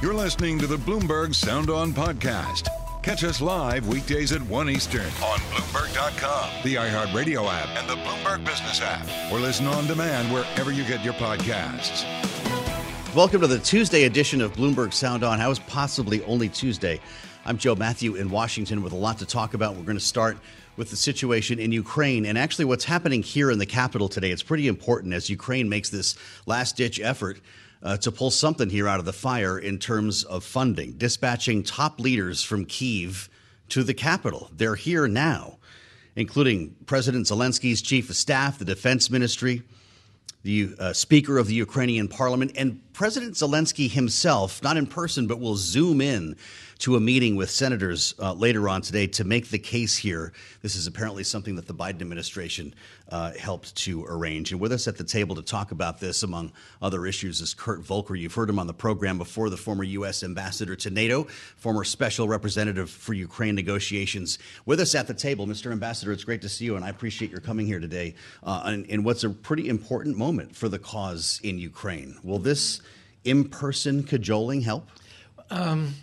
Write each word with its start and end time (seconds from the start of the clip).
You're 0.00 0.14
listening 0.14 0.60
to 0.60 0.68
the 0.68 0.76
Bloomberg 0.76 1.34
Sound 1.34 1.70
On 1.70 1.92
Podcast. 1.92 2.68
Catch 3.02 3.24
us 3.24 3.40
live 3.40 3.88
weekdays 3.88 4.30
at 4.30 4.40
1 4.40 4.70
Eastern 4.70 5.00
on 5.00 5.40
Bloomberg.com, 5.50 6.62
the 6.62 6.76
iHeartRadio 6.76 7.52
app, 7.52 7.68
and 7.76 7.90
the 7.90 7.96
Bloomberg 7.96 8.44
Business 8.44 8.80
app, 8.80 9.32
or 9.32 9.40
listen 9.40 9.66
on 9.66 9.88
demand 9.88 10.32
wherever 10.32 10.70
you 10.70 10.84
get 10.84 11.04
your 11.04 11.14
podcasts. 11.14 12.04
Welcome 13.12 13.40
to 13.40 13.48
the 13.48 13.58
Tuesday 13.58 14.04
edition 14.04 14.40
of 14.40 14.52
Bloomberg 14.52 14.92
Sound 14.92 15.24
On. 15.24 15.40
How 15.40 15.50
is 15.50 15.58
possibly 15.58 16.22
only 16.26 16.48
Tuesday? 16.48 17.00
I'm 17.44 17.58
Joe 17.58 17.74
Mathieu 17.74 18.14
in 18.14 18.30
Washington 18.30 18.84
with 18.84 18.92
a 18.92 18.96
lot 18.96 19.18
to 19.18 19.26
talk 19.26 19.54
about. 19.54 19.74
We're 19.74 19.82
going 19.82 19.98
to 19.98 20.04
start 20.04 20.38
with 20.76 20.90
the 20.90 20.96
situation 20.96 21.58
in 21.58 21.72
Ukraine 21.72 22.24
and 22.24 22.38
actually 22.38 22.66
what's 22.66 22.84
happening 22.84 23.24
here 23.24 23.50
in 23.50 23.58
the 23.58 23.66
capital 23.66 24.08
today. 24.08 24.30
It's 24.30 24.44
pretty 24.44 24.68
important 24.68 25.12
as 25.12 25.28
Ukraine 25.28 25.68
makes 25.68 25.90
this 25.90 26.14
last 26.46 26.76
ditch 26.76 27.00
effort 27.00 27.40
uh, 27.82 27.96
to 27.98 28.12
pull 28.12 28.30
something 28.30 28.70
here 28.70 28.88
out 28.88 28.98
of 28.98 29.04
the 29.04 29.12
fire 29.12 29.58
in 29.58 29.78
terms 29.78 30.24
of 30.24 30.44
funding, 30.44 30.92
dispatching 30.92 31.62
top 31.62 32.00
leaders 32.00 32.42
from 32.42 32.64
Kiev 32.64 33.28
to 33.68 33.82
the 33.82 33.94
capital. 33.94 34.50
They're 34.52 34.74
here 34.74 35.06
now, 35.06 35.58
including 36.16 36.74
President 36.86 37.26
Zelensky's 37.26 37.82
chief 37.82 38.10
of 38.10 38.16
staff, 38.16 38.58
the 38.58 38.64
defense 38.64 39.10
ministry, 39.10 39.62
the 40.42 40.74
uh, 40.78 40.92
Speaker 40.92 41.38
of 41.38 41.46
the 41.46 41.54
Ukrainian 41.54 42.08
parliament, 42.08 42.52
and 42.56 42.80
President 42.92 43.34
Zelensky 43.34 43.90
himself, 43.90 44.62
not 44.62 44.76
in 44.76 44.86
person, 44.86 45.26
but 45.26 45.40
will 45.40 45.56
zoom 45.56 46.00
in 46.00 46.36
to 46.78 46.96
a 46.96 47.00
meeting 47.00 47.34
with 47.34 47.50
senators 47.50 48.14
uh, 48.20 48.32
later 48.32 48.68
on 48.68 48.80
today 48.80 49.06
to 49.08 49.24
make 49.24 49.48
the 49.48 49.58
case 49.58 49.96
here. 49.96 50.32
This 50.62 50.76
is 50.76 50.86
apparently 50.86 51.24
something 51.24 51.56
that 51.56 51.66
the 51.66 51.74
Biden 51.74 52.00
administration 52.00 52.74
uh, 53.08 53.32
helped 53.32 53.74
to 53.74 54.04
arrange. 54.06 54.52
And 54.52 54.60
with 54.60 54.72
us 54.72 54.86
at 54.86 54.96
the 54.96 55.04
table 55.04 55.34
to 55.36 55.42
talk 55.42 55.70
about 55.70 56.00
this, 56.00 56.22
among 56.22 56.52
other 56.82 57.06
issues, 57.06 57.40
is 57.40 57.54
Kurt 57.54 57.80
Volker. 57.80 58.14
You've 58.14 58.34
heard 58.34 58.50
him 58.50 58.58
on 58.58 58.66
the 58.66 58.74
program 58.74 59.18
before, 59.18 59.50
the 59.50 59.56
former 59.56 59.84
U.S. 59.84 60.22
ambassador 60.22 60.76
to 60.76 60.90
NATO, 60.90 61.24
former 61.56 61.84
special 61.84 62.28
representative 62.28 62.90
for 62.90 63.14
Ukraine 63.14 63.54
negotiations. 63.54 64.38
With 64.66 64.80
us 64.80 64.94
at 64.94 65.06
the 65.06 65.14
table, 65.14 65.46
Mr. 65.46 65.72
Ambassador, 65.72 66.12
it's 66.12 66.24
great 66.24 66.42
to 66.42 66.48
see 66.48 66.64
you, 66.64 66.76
and 66.76 66.84
I 66.84 66.90
appreciate 66.90 67.30
your 67.30 67.40
coming 67.40 67.66
here 67.66 67.80
today 67.80 68.14
uh, 68.42 68.62
in, 68.66 68.84
in 68.86 69.04
what's 69.04 69.24
a 69.24 69.30
pretty 69.30 69.68
important 69.68 70.16
moment 70.16 70.54
for 70.54 70.68
the 70.68 70.78
cause 70.78 71.40
in 71.42 71.58
Ukraine. 71.58 72.18
Will 72.22 72.38
this 72.38 72.80
in 73.24 73.48
person 73.48 74.02
cajoling 74.02 74.60
help? 74.62 74.88
Um, 75.50 75.94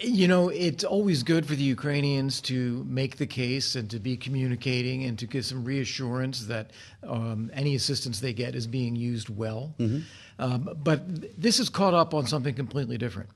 you 0.00 0.26
know, 0.26 0.48
it's 0.48 0.82
always 0.82 1.22
good 1.22 1.46
for 1.46 1.54
the 1.54 1.62
Ukrainians 1.62 2.40
to 2.42 2.84
make 2.88 3.16
the 3.16 3.26
case 3.26 3.76
and 3.76 3.88
to 3.90 4.00
be 4.00 4.16
communicating 4.16 5.04
and 5.04 5.18
to 5.18 5.26
give 5.26 5.46
some 5.46 5.64
reassurance 5.64 6.46
that 6.46 6.72
um, 7.06 7.50
any 7.54 7.74
assistance 7.76 8.20
they 8.20 8.32
get 8.32 8.54
is 8.54 8.66
being 8.66 8.96
used 8.96 9.28
well. 9.28 9.74
Mm-hmm. 9.78 10.00
Um, 10.38 10.76
but 10.82 11.40
this 11.40 11.60
is 11.60 11.68
caught 11.68 11.94
up 11.94 12.12
on 12.12 12.26
something 12.26 12.54
completely 12.54 12.98
different. 12.98 13.28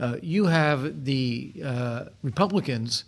Uh, 0.00 0.16
you 0.20 0.46
have 0.46 1.04
the 1.04 1.54
uh, 1.64 2.04
Republicans, 2.22 3.04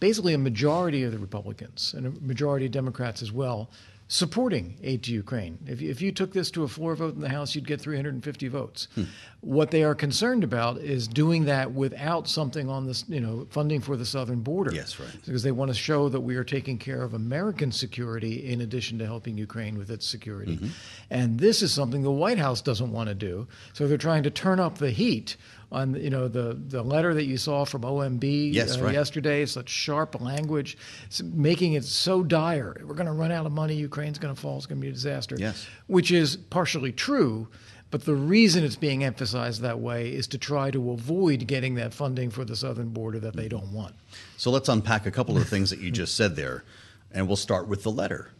basically 0.00 0.32
a 0.32 0.38
majority 0.38 1.02
of 1.02 1.12
the 1.12 1.18
Republicans 1.18 1.92
and 1.94 2.06
a 2.06 2.10
majority 2.24 2.66
of 2.66 2.72
Democrats 2.72 3.20
as 3.20 3.32
well, 3.32 3.70
supporting 4.08 4.78
aid 4.82 5.02
to 5.02 5.12
Ukraine. 5.12 5.58
If, 5.66 5.82
if 5.82 6.00
you 6.00 6.12
took 6.12 6.32
this 6.32 6.50
to 6.52 6.62
a 6.62 6.68
floor 6.68 6.94
vote 6.94 7.14
in 7.16 7.20
the 7.20 7.28
House, 7.28 7.54
you'd 7.54 7.66
get 7.66 7.80
350 7.80 8.48
votes. 8.48 8.86
Hmm. 8.94 9.04
What 9.40 9.70
they 9.72 9.82
are 9.82 9.94
concerned 9.94 10.44
about 10.44 10.78
is 10.78 11.08
doing 11.08 11.44
that 11.46 11.72
without 11.72 12.28
something 12.28 12.68
on 12.68 12.86
this, 12.86 13.04
you 13.08 13.20
know, 13.20 13.46
funding 13.50 13.80
for 13.80 13.96
the 13.96 14.04
southern 14.04 14.40
border. 14.40 14.72
Yes, 14.72 15.00
right. 15.00 15.08
Because 15.24 15.42
they 15.42 15.50
want 15.50 15.70
to 15.70 15.74
show 15.74 16.08
that 16.08 16.20
we 16.20 16.36
are 16.36 16.44
taking 16.44 16.78
care 16.78 17.02
of 17.02 17.14
American 17.14 17.72
security 17.72 18.50
in 18.50 18.60
addition 18.60 18.98
to 18.98 19.06
helping 19.06 19.36
Ukraine 19.36 19.76
with 19.76 19.90
its 19.90 20.06
security. 20.06 20.56
Mm-hmm. 20.56 20.68
And 21.10 21.40
this 21.40 21.62
is 21.62 21.72
something 21.72 22.02
the 22.02 22.10
White 22.10 22.38
House 22.38 22.62
doesn't 22.62 22.92
want 22.92 23.08
to 23.08 23.14
do. 23.14 23.48
So 23.72 23.88
they're 23.88 23.98
trying 23.98 24.22
to 24.22 24.30
turn 24.30 24.60
up 24.60 24.78
the 24.78 24.90
heat 24.90 25.36
on 25.72 25.94
you 25.94 26.10
know 26.10 26.28
the 26.28 26.54
the 26.68 26.82
letter 26.82 27.14
that 27.14 27.24
you 27.24 27.36
saw 27.36 27.64
from 27.64 27.82
OMB 27.82 28.52
yes, 28.52 28.76
uh, 28.76 28.84
right. 28.84 28.94
yesterday, 28.94 29.44
such 29.46 29.68
sharp 29.68 30.20
language, 30.20 30.78
making 31.22 31.74
it 31.74 31.84
so 31.84 32.22
dire. 32.22 32.76
We're 32.84 32.94
going 32.94 33.06
to 33.06 33.12
run 33.12 33.32
out 33.32 33.46
of 33.46 33.52
money. 33.52 33.74
Ukraine's 33.74 34.18
going 34.18 34.34
to 34.34 34.40
fall. 34.40 34.56
It's 34.56 34.66
going 34.66 34.80
to 34.80 34.82
be 34.82 34.90
a 34.90 34.92
disaster. 34.92 35.36
Yes, 35.38 35.66
which 35.86 36.10
is 36.10 36.36
partially 36.36 36.92
true. 36.92 37.48
But 37.88 38.04
the 38.04 38.16
reason 38.16 38.64
it's 38.64 38.76
being 38.76 39.04
emphasized 39.04 39.60
that 39.62 39.78
way 39.78 40.12
is 40.12 40.26
to 40.28 40.38
try 40.38 40.72
to 40.72 40.90
avoid 40.90 41.46
getting 41.46 41.76
that 41.76 41.94
funding 41.94 42.30
for 42.30 42.44
the 42.44 42.56
southern 42.56 42.88
border 42.88 43.20
that 43.20 43.36
they 43.36 43.48
don't 43.48 43.72
want. 43.72 43.94
So 44.36 44.50
let's 44.50 44.68
unpack 44.68 45.06
a 45.06 45.12
couple 45.12 45.36
of 45.36 45.48
things 45.48 45.70
that 45.70 45.78
you 45.78 45.92
just 45.92 46.16
said 46.16 46.34
there, 46.34 46.64
and 47.12 47.28
we'll 47.28 47.36
start 47.36 47.68
with 47.68 47.84
the 47.84 47.92
letter. 47.92 48.32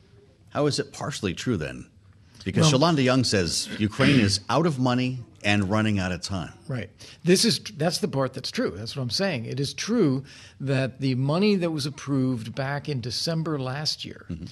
How 0.50 0.66
is 0.66 0.81
it 0.81 0.92
partially 0.92 1.32
true 1.32 1.56
then? 1.56 1.86
Because 2.46 2.72
well, 2.72 2.80
Shalanda 2.80 3.02
Young 3.02 3.24
says 3.24 3.68
Ukraine 3.80 4.20
is 4.20 4.38
out 4.48 4.66
of 4.66 4.78
money 4.78 5.18
and 5.42 5.68
running 5.68 5.98
out 5.98 6.12
of 6.12 6.20
time. 6.20 6.52
Right. 6.68 6.88
This 7.24 7.44
is 7.44 7.58
that's 7.58 7.98
the 7.98 8.06
part 8.06 8.34
that's 8.34 8.52
true. 8.52 8.70
That's 8.70 8.94
what 8.94 9.02
I'm 9.02 9.10
saying. 9.10 9.46
It 9.46 9.58
is 9.58 9.74
true 9.74 10.22
that 10.60 11.00
the 11.00 11.16
money 11.16 11.56
that 11.56 11.72
was 11.72 11.86
approved 11.86 12.54
back 12.54 12.88
in 12.88 13.00
December 13.00 13.58
last 13.58 14.04
year 14.04 14.26
mm-hmm. 14.30 14.44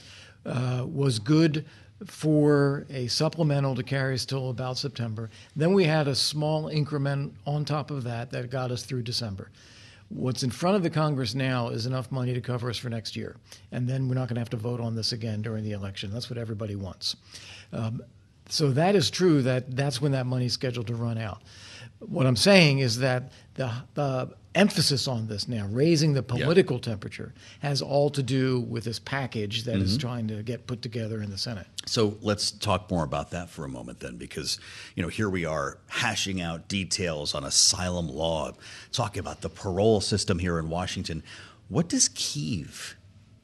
uh, 0.45 0.85
was 0.87 1.21
good 1.21 1.67
for 2.05 2.85
a 2.91 3.07
supplemental 3.07 3.77
to 3.77 3.85
carry 3.85 4.15
us 4.15 4.25
till 4.25 4.51
about 4.51 4.77
September. 4.77 5.31
Then 5.55 5.73
we 5.73 5.85
had 5.85 6.09
a 6.09 6.17
small 6.17 6.67
increment 6.67 7.35
on 7.47 7.65
top 7.65 7.93
of 7.93 8.03
that 8.03 8.33
that 8.33 8.51
got 8.51 8.73
us 8.73 8.83
through 8.83 9.03
December. 9.03 9.51
What's 10.09 10.43
in 10.43 10.51
front 10.51 10.77
of 10.77 10.83
the 10.83 10.91
Congress 10.91 11.35
now 11.35 11.69
is 11.69 11.87
enough 11.87 12.13
money 12.13 12.35
to 12.35 12.41
cover 12.41 12.71
us 12.71 12.79
for 12.79 12.89
next 12.89 13.17
year. 13.17 13.37
And 13.73 13.89
then 13.89 14.09
we're 14.09 14.15
not 14.15 14.29
going 14.29 14.37
to 14.37 14.41
have 14.41 14.51
to 14.51 14.57
vote 14.57 14.81
on 14.81 14.95
this 14.95 15.13
again 15.13 15.43
during 15.43 15.65
the 15.65 15.73
election. 15.73 16.13
That's 16.13 16.31
what 16.31 16.39
everybody 16.39 16.77
wants. 16.77 17.17
Um, 17.73 18.03
so 18.49 18.71
that 18.73 18.95
is 18.95 19.11
true 19.11 19.43
that 19.43 19.75
that's 19.75 20.01
when 20.01 20.13
that 20.13 20.27
money 20.27 20.47
is 20.47 20.53
scheduled 20.53 20.87
to 20.89 20.95
run 20.95 21.19
out. 21.19 21.43
What 22.01 22.27
I'm 22.27 22.37
saying 22.37 22.81
is 22.81 22.99
that 22.99 23.33
the, 23.55 23.73
the 23.95 24.35
emphasis 24.55 25.09
on 25.09 25.27
this 25.27 25.49
now, 25.49 25.67
raising 25.71 26.13
the 26.13 26.23
political 26.23 26.79
temperature, 26.79 27.33
has 27.61 27.83
all 27.83 28.11
to 28.11 28.23
do 28.23 28.61
with 28.61 28.85
this 28.85 28.99
package 28.99 29.65
that 29.65 29.77
mm-hmm. 29.77 29.85
is 29.85 29.97
trying 29.97 30.29
to 30.29 30.43
get 30.43 30.67
put 30.67 30.83
together 30.83 31.23
in 31.23 31.31
the 31.31 31.39
Senate. 31.39 31.67
So 31.87 32.17
let's 32.21 32.51
talk 32.51 32.91
more 32.91 33.05
about 33.05 33.31
that 33.31 33.49
for 33.49 33.65
a 33.65 33.69
moment 33.69 34.01
then, 34.01 34.17
because 34.17 34.59
you 34.95 35.03
know 35.03 35.09
here 35.09 35.29
we 35.29 35.45
are 35.45 35.79
hashing 35.89 36.41
out 36.41 36.69
details 36.69 37.35
on 37.35 37.45
asylum 37.45 38.09
law, 38.09 38.53
talking 38.93 39.21
about 39.21 39.41
the 39.41 39.49
parole 39.49 40.01
system 40.01 40.39
here 40.39 40.59
in 40.59 40.69
Washington. 40.69 41.23
What 41.69 41.89
does 41.89 42.09
Kiev 42.09 42.97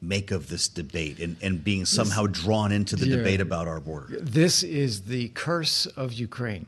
make 0.03 0.31
of 0.31 0.49
this 0.49 0.69
debate 0.69 1.19
and, 1.19 1.37
and 1.43 1.62
being 1.62 1.84
somehow 1.84 2.27
drawn 2.27 2.72
into 2.72 2.97
the 2.97 3.06
yeah, 3.06 3.16
debate 3.16 3.41
about 3.41 3.66
our 3.66 3.81
border? 3.81 4.19
This 4.21 4.62
is 4.62 5.03
the 5.03 5.28
curse 5.31 5.87
of 5.87 6.12
Ukraine. 6.12 6.66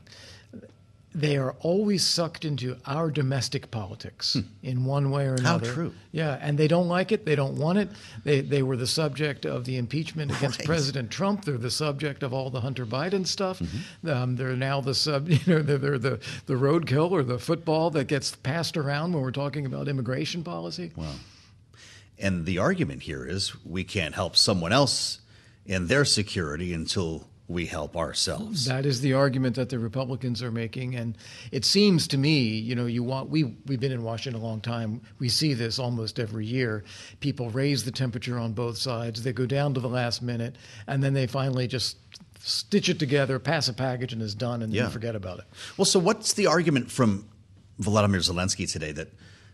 They 1.15 1.37
are 1.37 1.55
always 1.59 2.05
sucked 2.05 2.43
into 2.43 2.77
our 2.85 3.11
domestic 3.11 3.69
politics 3.69 4.33
hmm. 4.33 4.41
in 4.63 4.85
one 4.85 5.11
way 5.11 5.25
or 5.25 5.35
another. 5.35 5.67
How 5.67 5.73
true. 5.73 5.93
Yeah, 6.11 6.37
and 6.41 6.57
they 6.57 6.67
don't 6.67 6.87
like 6.87 7.11
it. 7.11 7.25
They 7.25 7.35
don't 7.35 7.57
want 7.57 7.77
it. 7.77 7.89
They, 8.23 8.41
they 8.41 8.63
were 8.63 8.77
the 8.77 8.87
subject 8.87 9.45
of 9.45 9.65
the 9.65 9.77
impeachment 9.77 10.35
against 10.35 10.59
right. 10.59 10.67
President 10.67 11.11
Trump. 11.11 11.45
They're 11.45 11.57
the 11.57 11.71
subject 11.71 12.23
of 12.23 12.33
all 12.33 12.49
the 12.49 12.61
Hunter 12.61 12.85
Biden 12.85 13.27
stuff. 13.27 13.59
Mm-hmm. 13.59 14.09
Um, 14.09 14.35
they're 14.35 14.55
now 14.55 14.81
the 14.81 14.95
sub, 14.95 15.29
you 15.29 15.39
know, 15.47 15.61
they're, 15.61 15.77
they're 15.77 15.97
the 15.99 16.19
the 16.45 16.55
roadkill 16.55 17.11
or 17.11 17.23
the 17.23 17.39
football 17.39 17.89
that 17.91 18.05
gets 18.05 18.35
passed 18.35 18.77
around 18.77 19.13
when 19.13 19.21
we're 19.21 19.31
talking 19.31 19.65
about 19.65 19.87
immigration 19.87 20.43
policy. 20.43 20.91
Wow. 20.95 21.13
And 22.17 22.45
the 22.45 22.59
argument 22.59 23.03
here 23.03 23.25
is 23.25 23.53
we 23.65 23.83
can't 23.83 24.15
help 24.15 24.35
someone 24.35 24.71
else 24.71 25.19
in 25.65 25.87
their 25.87 26.05
security 26.05 26.73
until 26.73 27.27
we 27.47 27.65
help 27.65 27.97
ourselves. 27.97 28.65
That 28.65 28.85
is 28.85 29.01
the 29.01 29.13
argument 29.13 29.55
that 29.55 29.69
the 29.69 29.79
Republicans 29.79 30.41
are 30.41 30.51
making, 30.51 30.95
and 30.95 31.17
it 31.51 31.65
seems 31.65 32.07
to 32.09 32.17
me, 32.17 32.39
you 32.39 32.75
know, 32.75 32.85
you 32.85 33.03
want 33.03 33.29
we 33.29 33.43
we've 33.65 33.79
been 33.79 33.91
in 33.91 34.03
Washington 34.03 34.41
a 34.41 34.45
long 34.45 34.61
time. 34.61 35.01
We 35.19 35.29
see 35.29 35.53
this 35.53 35.79
almost 35.79 36.19
every 36.19 36.45
year. 36.45 36.83
People 37.19 37.49
raise 37.49 37.83
the 37.83 37.91
temperature 37.91 38.39
on 38.39 38.53
both 38.53 38.77
sides. 38.77 39.23
They 39.23 39.33
go 39.33 39.45
down 39.45 39.73
to 39.73 39.79
the 39.79 39.89
last 39.89 40.21
minute, 40.21 40.55
and 40.87 41.03
then 41.03 41.13
they 41.13 41.27
finally 41.27 41.67
just 41.67 41.97
stitch 42.39 42.89
it 42.89 42.99
together, 42.99 43.39
pass 43.39 43.67
a 43.67 43.73
package, 43.73 44.13
and 44.13 44.21
is 44.21 44.35
done, 44.35 44.61
and 44.61 44.73
yeah. 44.73 44.89
forget 44.89 45.15
about 45.15 45.39
it. 45.39 45.45
Well, 45.77 45.85
so 45.85 45.99
what's 45.99 46.33
the 46.33 46.47
argument 46.47 46.91
from 46.91 47.27
Volodymyr 47.79 48.17
Zelensky 48.17 48.71
today 48.71 48.91
that? 48.93 49.09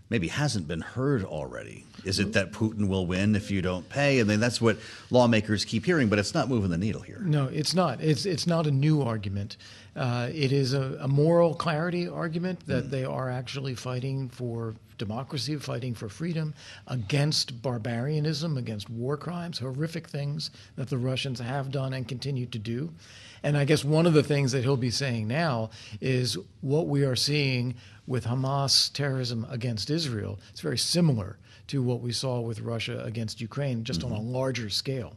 maybe 0.09 0.27
hasn't 0.27 0.67
been 0.67 0.81
heard 0.81 1.23
already? 1.23 1.85
Is 2.05 2.19
it 2.19 2.33
that 2.33 2.51
Putin 2.51 2.87
will 2.87 3.05
win 3.05 3.35
if 3.35 3.51
you 3.51 3.61
don't 3.61 3.87
pay? 3.89 4.19
And 4.19 4.29
mean, 4.29 4.39
that's 4.39 4.61
what 4.61 4.77
lawmakers 5.09 5.65
keep 5.65 5.85
hearing, 5.85 6.09
but 6.09 6.19
it's 6.19 6.33
not 6.33 6.49
moving 6.49 6.69
the 6.69 6.77
needle 6.77 7.01
here. 7.01 7.19
No, 7.19 7.45
it's 7.45 7.73
not. 7.73 8.01
It's 8.01 8.25
it's 8.25 8.47
not 8.47 8.67
a 8.67 8.71
new 8.71 9.01
argument. 9.01 9.57
Uh, 9.95 10.29
it 10.33 10.51
is 10.51 10.73
a, 10.73 10.97
a, 11.01 11.07
moral 11.07 11.53
clarity 11.53 12.07
argument 12.07 12.65
that 12.67 12.85
mm. 12.85 12.89
they 12.89 13.03
are 13.03 13.29
actually 13.29 13.75
fighting 13.75 14.29
for 14.29 14.75
democracy, 14.97 15.55
fighting 15.57 15.95
for 15.95 16.07
freedom, 16.07 16.53
against 16.87 17.61
barbarianism, 17.61 18.57
against 18.57 18.89
war 18.89 19.17
crimes, 19.17 19.57
horrific 19.57 20.07
things 20.07 20.51
that 20.75 20.89
the 20.89 20.97
Russians 20.97 21.39
have 21.39 21.71
done 21.71 21.93
and 21.93 22.07
continue 22.07 22.45
to 22.45 22.59
do. 22.59 22.91
And 23.41 23.57
I 23.57 23.65
guess 23.65 23.83
one 23.83 24.05
of 24.05 24.13
the 24.13 24.23
things 24.23 24.51
that 24.51 24.63
he'll 24.63 24.77
be 24.77 24.91
saying 24.91 25.27
now 25.27 25.71
is 26.01 26.37
what 26.61 26.87
we 26.87 27.03
are 27.03 27.15
seeing 27.15 27.75
with 28.05 28.25
Hamas 28.25 28.91
terrorism 28.93 29.47
against 29.49 29.89
Israel. 29.89 30.39
It's 30.51 30.61
very 30.61 30.77
similar 30.77 31.37
to 31.69 31.81
what 31.81 32.01
we 32.01 32.11
saw 32.11 32.39
with 32.41 32.59
Russia 32.61 33.03
against 33.03 33.41
Ukraine, 33.41 33.83
just 33.83 34.01
mm-hmm. 34.01 34.13
on 34.13 34.19
a 34.19 34.21
mm-hmm. 34.21 34.33
larger 34.33 34.69
scale. 34.69 35.15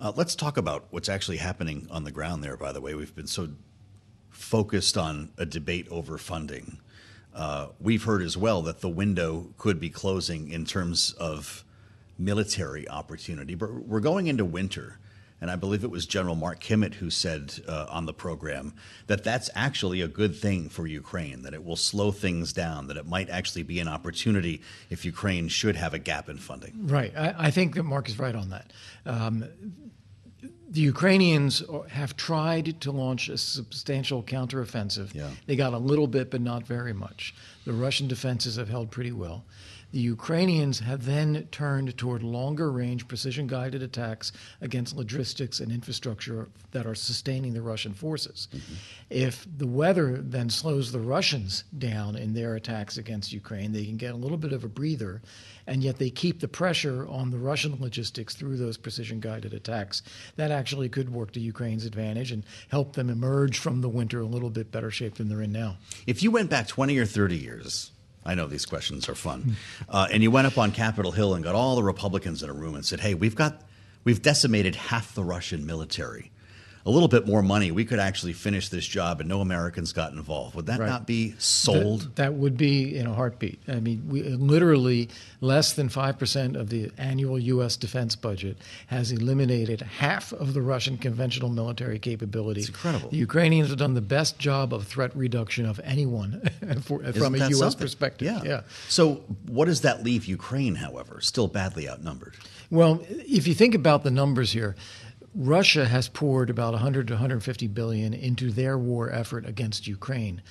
Uh, 0.00 0.12
let's 0.16 0.34
talk 0.34 0.56
about 0.56 0.86
what's 0.90 1.08
actually 1.08 1.36
happening 1.36 1.86
on 1.90 2.04
the 2.04 2.10
ground 2.10 2.42
there, 2.42 2.56
by 2.56 2.72
the 2.72 2.80
way. 2.80 2.94
We've 2.94 3.14
been 3.14 3.26
so 3.26 3.50
focused 4.30 4.96
on 4.96 5.30
a 5.38 5.46
debate 5.46 5.86
over 5.90 6.18
funding. 6.18 6.78
Uh, 7.34 7.68
we've 7.80 8.02
heard 8.02 8.22
as 8.22 8.36
well 8.36 8.62
that 8.62 8.80
the 8.80 8.88
window 8.88 9.54
could 9.58 9.80
be 9.80 9.88
closing 9.88 10.50
in 10.50 10.64
terms 10.64 11.12
of 11.14 11.64
military 12.18 12.88
opportunity. 12.88 13.54
But 13.54 13.72
we're 13.86 14.00
going 14.00 14.26
into 14.26 14.44
winter. 14.44 14.98
And 15.42 15.50
I 15.50 15.56
believe 15.56 15.82
it 15.82 15.90
was 15.90 16.06
General 16.06 16.36
Mark 16.36 16.60
Kimmitt 16.60 16.94
who 16.94 17.10
said 17.10 17.52
uh, 17.66 17.86
on 17.90 18.06
the 18.06 18.14
program 18.14 18.74
that 19.08 19.24
that's 19.24 19.50
actually 19.56 20.00
a 20.00 20.06
good 20.06 20.36
thing 20.36 20.68
for 20.68 20.86
Ukraine, 20.86 21.42
that 21.42 21.52
it 21.52 21.64
will 21.64 21.74
slow 21.74 22.12
things 22.12 22.52
down, 22.52 22.86
that 22.86 22.96
it 22.96 23.08
might 23.08 23.28
actually 23.28 23.64
be 23.64 23.80
an 23.80 23.88
opportunity 23.88 24.62
if 24.88 25.04
Ukraine 25.04 25.48
should 25.48 25.74
have 25.74 25.94
a 25.94 25.98
gap 25.98 26.28
in 26.28 26.38
funding. 26.38 26.86
Right. 26.86 27.12
I, 27.16 27.34
I 27.36 27.50
think 27.50 27.74
that 27.74 27.82
Mark 27.82 28.08
is 28.08 28.20
right 28.20 28.36
on 28.36 28.50
that. 28.50 28.72
Um, 29.04 29.44
the 30.70 30.80
Ukrainians 30.80 31.60
have 31.88 32.16
tried 32.16 32.80
to 32.82 32.92
launch 32.92 33.28
a 33.28 33.36
substantial 33.36 34.22
counteroffensive. 34.22 35.12
Yeah. 35.12 35.28
They 35.46 35.56
got 35.56 35.74
a 35.74 35.78
little 35.78 36.06
bit, 36.06 36.30
but 36.30 36.40
not 36.40 36.68
very 36.68 36.92
much. 36.92 37.34
The 37.64 37.72
Russian 37.72 38.06
defenses 38.06 38.54
have 38.56 38.68
held 38.68 38.92
pretty 38.92 39.12
well. 39.12 39.44
The 39.92 40.00
Ukrainians 40.00 40.78
have 40.80 41.04
then 41.04 41.48
turned 41.50 41.98
toward 41.98 42.22
longer 42.22 42.72
range 42.72 43.06
precision 43.08 43.46
guided 43.46 43.82
attacks 43.82 44.32
against 44.62 44.96
logistics 44.96 45.60
and 45.60 45.70
infrastructure 45.70 46.48
that 46.70 46.86
are 46.86 46.94
sustaining 46.94 47.52
the 47.52 47.60
Russian 47.60 47.92
forces. 47.92 48.48
Mm-hmm. 48.52 48.74
If 49.10 49.46
the 49.58 49.66
weather 49.66 50.16
then 50.16 50.48
slows 50.48 50.92
the 50.92 50.98
Russians 50.98 51.64
down 51.76 52.16
in 52.16 52.32
their 52.32 52.54
attacks 52.54 52.96
against 52.96 53.32
Ukraine, 53.32 53.72
they 53.72 53.84
can 53.84 53.98
get 53.98 54.14
a 54.14 54.16
little 54.16 54.38
bit 54.38 54.54
of 54.54 54.64
a 54.64 54.68
breather, 54.68 55.20
and 55.66 55.84
yet 55.84 55.98
they 55.98 56.08
keep 56.08 56.40
the 56.40 56.48
pressure 56.48 57.06
on 57.06 57.30
the 57.30 57.38
Russian 57.38 57.76
logistics 57.78 58.34
through 58.34 58.56
those 58.56 58.78
precision 58.78 59.20
guided 59.20 59.52
attacks. 59.52 60.02
That 60.36 60.50
actually 60.50 60.88
could 60.88 61.10
work 61.10 61.32
to 61.32 61.40
Ukraine's 61.40 61.84
advantage 61.84 62.32
and 62.32 62.44
help 62.68 62.94
them 62.94 63.10
emerge 63.10 63.58
from 63.58 63.82
the 63.82 63.90
winter 63.90 64.20
a 64.20 64.26
little 64.26 64.50
bit 64.50 64.72
better 64.72 64.90
shape 64.90 65.16
than 65.16 65.28
they're 65.28 65.42
in 65.42 65.52
now. 65.52 65.76
If 66.06 66.22
you 66.22 66.30
went 66.30 66.48
back 66.48 66.66
20 66.66 66.96
or 66.96 67.04
30 67.04 67.36
years, 67.36 67.90
I 68.24 68.34
know 68.34 68.46
these 68.46 68.66
questions 68.66 69.08
are 69.08 69.14
fun. 69.14 69.56
Uh, 69.88 70.08
and 70.10 70.22
you 70.22 70.30
went 70.30 70.46
up 70.46 70.58
on 70.58 70.72
Capitol 70.72 71.12
Hill 71.12 71.34
and 71.34 71.44
got 71.44 71.54
all 71.54 71.76
the 71.76 71.82
Republicans 71.82 72.42
in 72.42 72.50
a 72.50 72.52
room 72.52 72.74
and 72.74 72.84
said, 72.84 73.00
"Hey, 73.00 73.14
we've 73.14 73.34
got, 73.36 73.62
we've 74.04 74.22
decimated 74.22 74.74
half 74.74 75.14
the 75.14 75.22
Russian 75.22 75.64
military 75.66 76.31
a 76.84 76.90
little 76.90 77.08
bit 77.08 77.26
more 77.26 77.42
money, 77.42 77.70
we 77.70 77.84
could 77.84 77.98
actually 77.98 78.32
finish 78.32 78.68
this 78.68 78.86
job 78.86 79.20
and 79.20 79.28
no 79.28 79.40
Americans 79.40 79.92
got 79.92 80.12
involved. 80.12 80.56
Would 80.56 80.66
that 80.66 80.80
right. 80.80 80.88
not 80.88 81.06
be 81.06 81.34
sold? 81.38 82.02
That, 82.02 82.16
that, 82.16 82.34
would 82.34 82.56
be 82.56 82.96
in 82.96 83.06
a 83.06 83.14
heartbeat. 83.14 83.60
I 83.68 83.78
mean, 83.80 84.02
we 84.08 84.22
literally 84.22 85.08
less 85.40 85.74
than 85.74 85.88
5% 85.88 86.56
of 86.56 86.70
the 86.70 86.90
annual 86.98 87.38
U.S. 87.38 87.76
defense 87.76 88.16
budget 88.16 88.56
has 88.88 89.12
eliminated 89.12 89.82
half 89.82 90.32
of 90.32 90.54
the 90.54 90.62
Russian 90.62 90.98
conventional 90.98 91.50
military 91.50 91.98
capability. 91.98 92.60
It's 92.60 92.68
incredible. 92.68 93.10
The 93.10 93.16
Ukrainians 93.16 93.68
have 93.68 93.78
done 93.78 93.94
the 93.94 94.00
best 94.00 94.38
job 94.38 94.74
of 94.74 94.86
threat 94.86 95.14
reduction 95.16 95.66
of 95.66 95.80
anyone 95.84 96.40
for, 96.82 97.00
from 97.12 97.34
a 97.34 97.38
U.S. 97.38 97.58
Something? 97.58 97.80
perspective. 97.80 98.26
Yeah. 98.26 98.42
yeah. 98.44 98.60
So, 98.88 99.22
what 99.46 99.66
does 99.66 99.82
that 99.82 100.02
leave 100.02 100.24
Ukraine, 100.24 100.74
however, 100.76 101.20
still 101.20 101.46
badly 101.46 101.88
outnumbered? 101.88 102.36
Well, 102.70 103.04
if 103.08 103.46
you 103.46 103.54
think 103.54 103.74
about 103.74 104.02
the 104.02 104.10
numbers 104.10 104.50
here, 104.50 104.76
Russia 105.34 105.86
has 105.86 106.08
poured 106.08 106.50
about 106.50 106.72
100 106.72 107.08
to 107.08 107.14
150 107.14 107.66
billion 107.68 108.12
into 108.12 108.50
their 108.50 108.76
war 108.76 109.10
effort 109.10 109.46
against 109.46 109.86
Ukraine. 109.86 110.42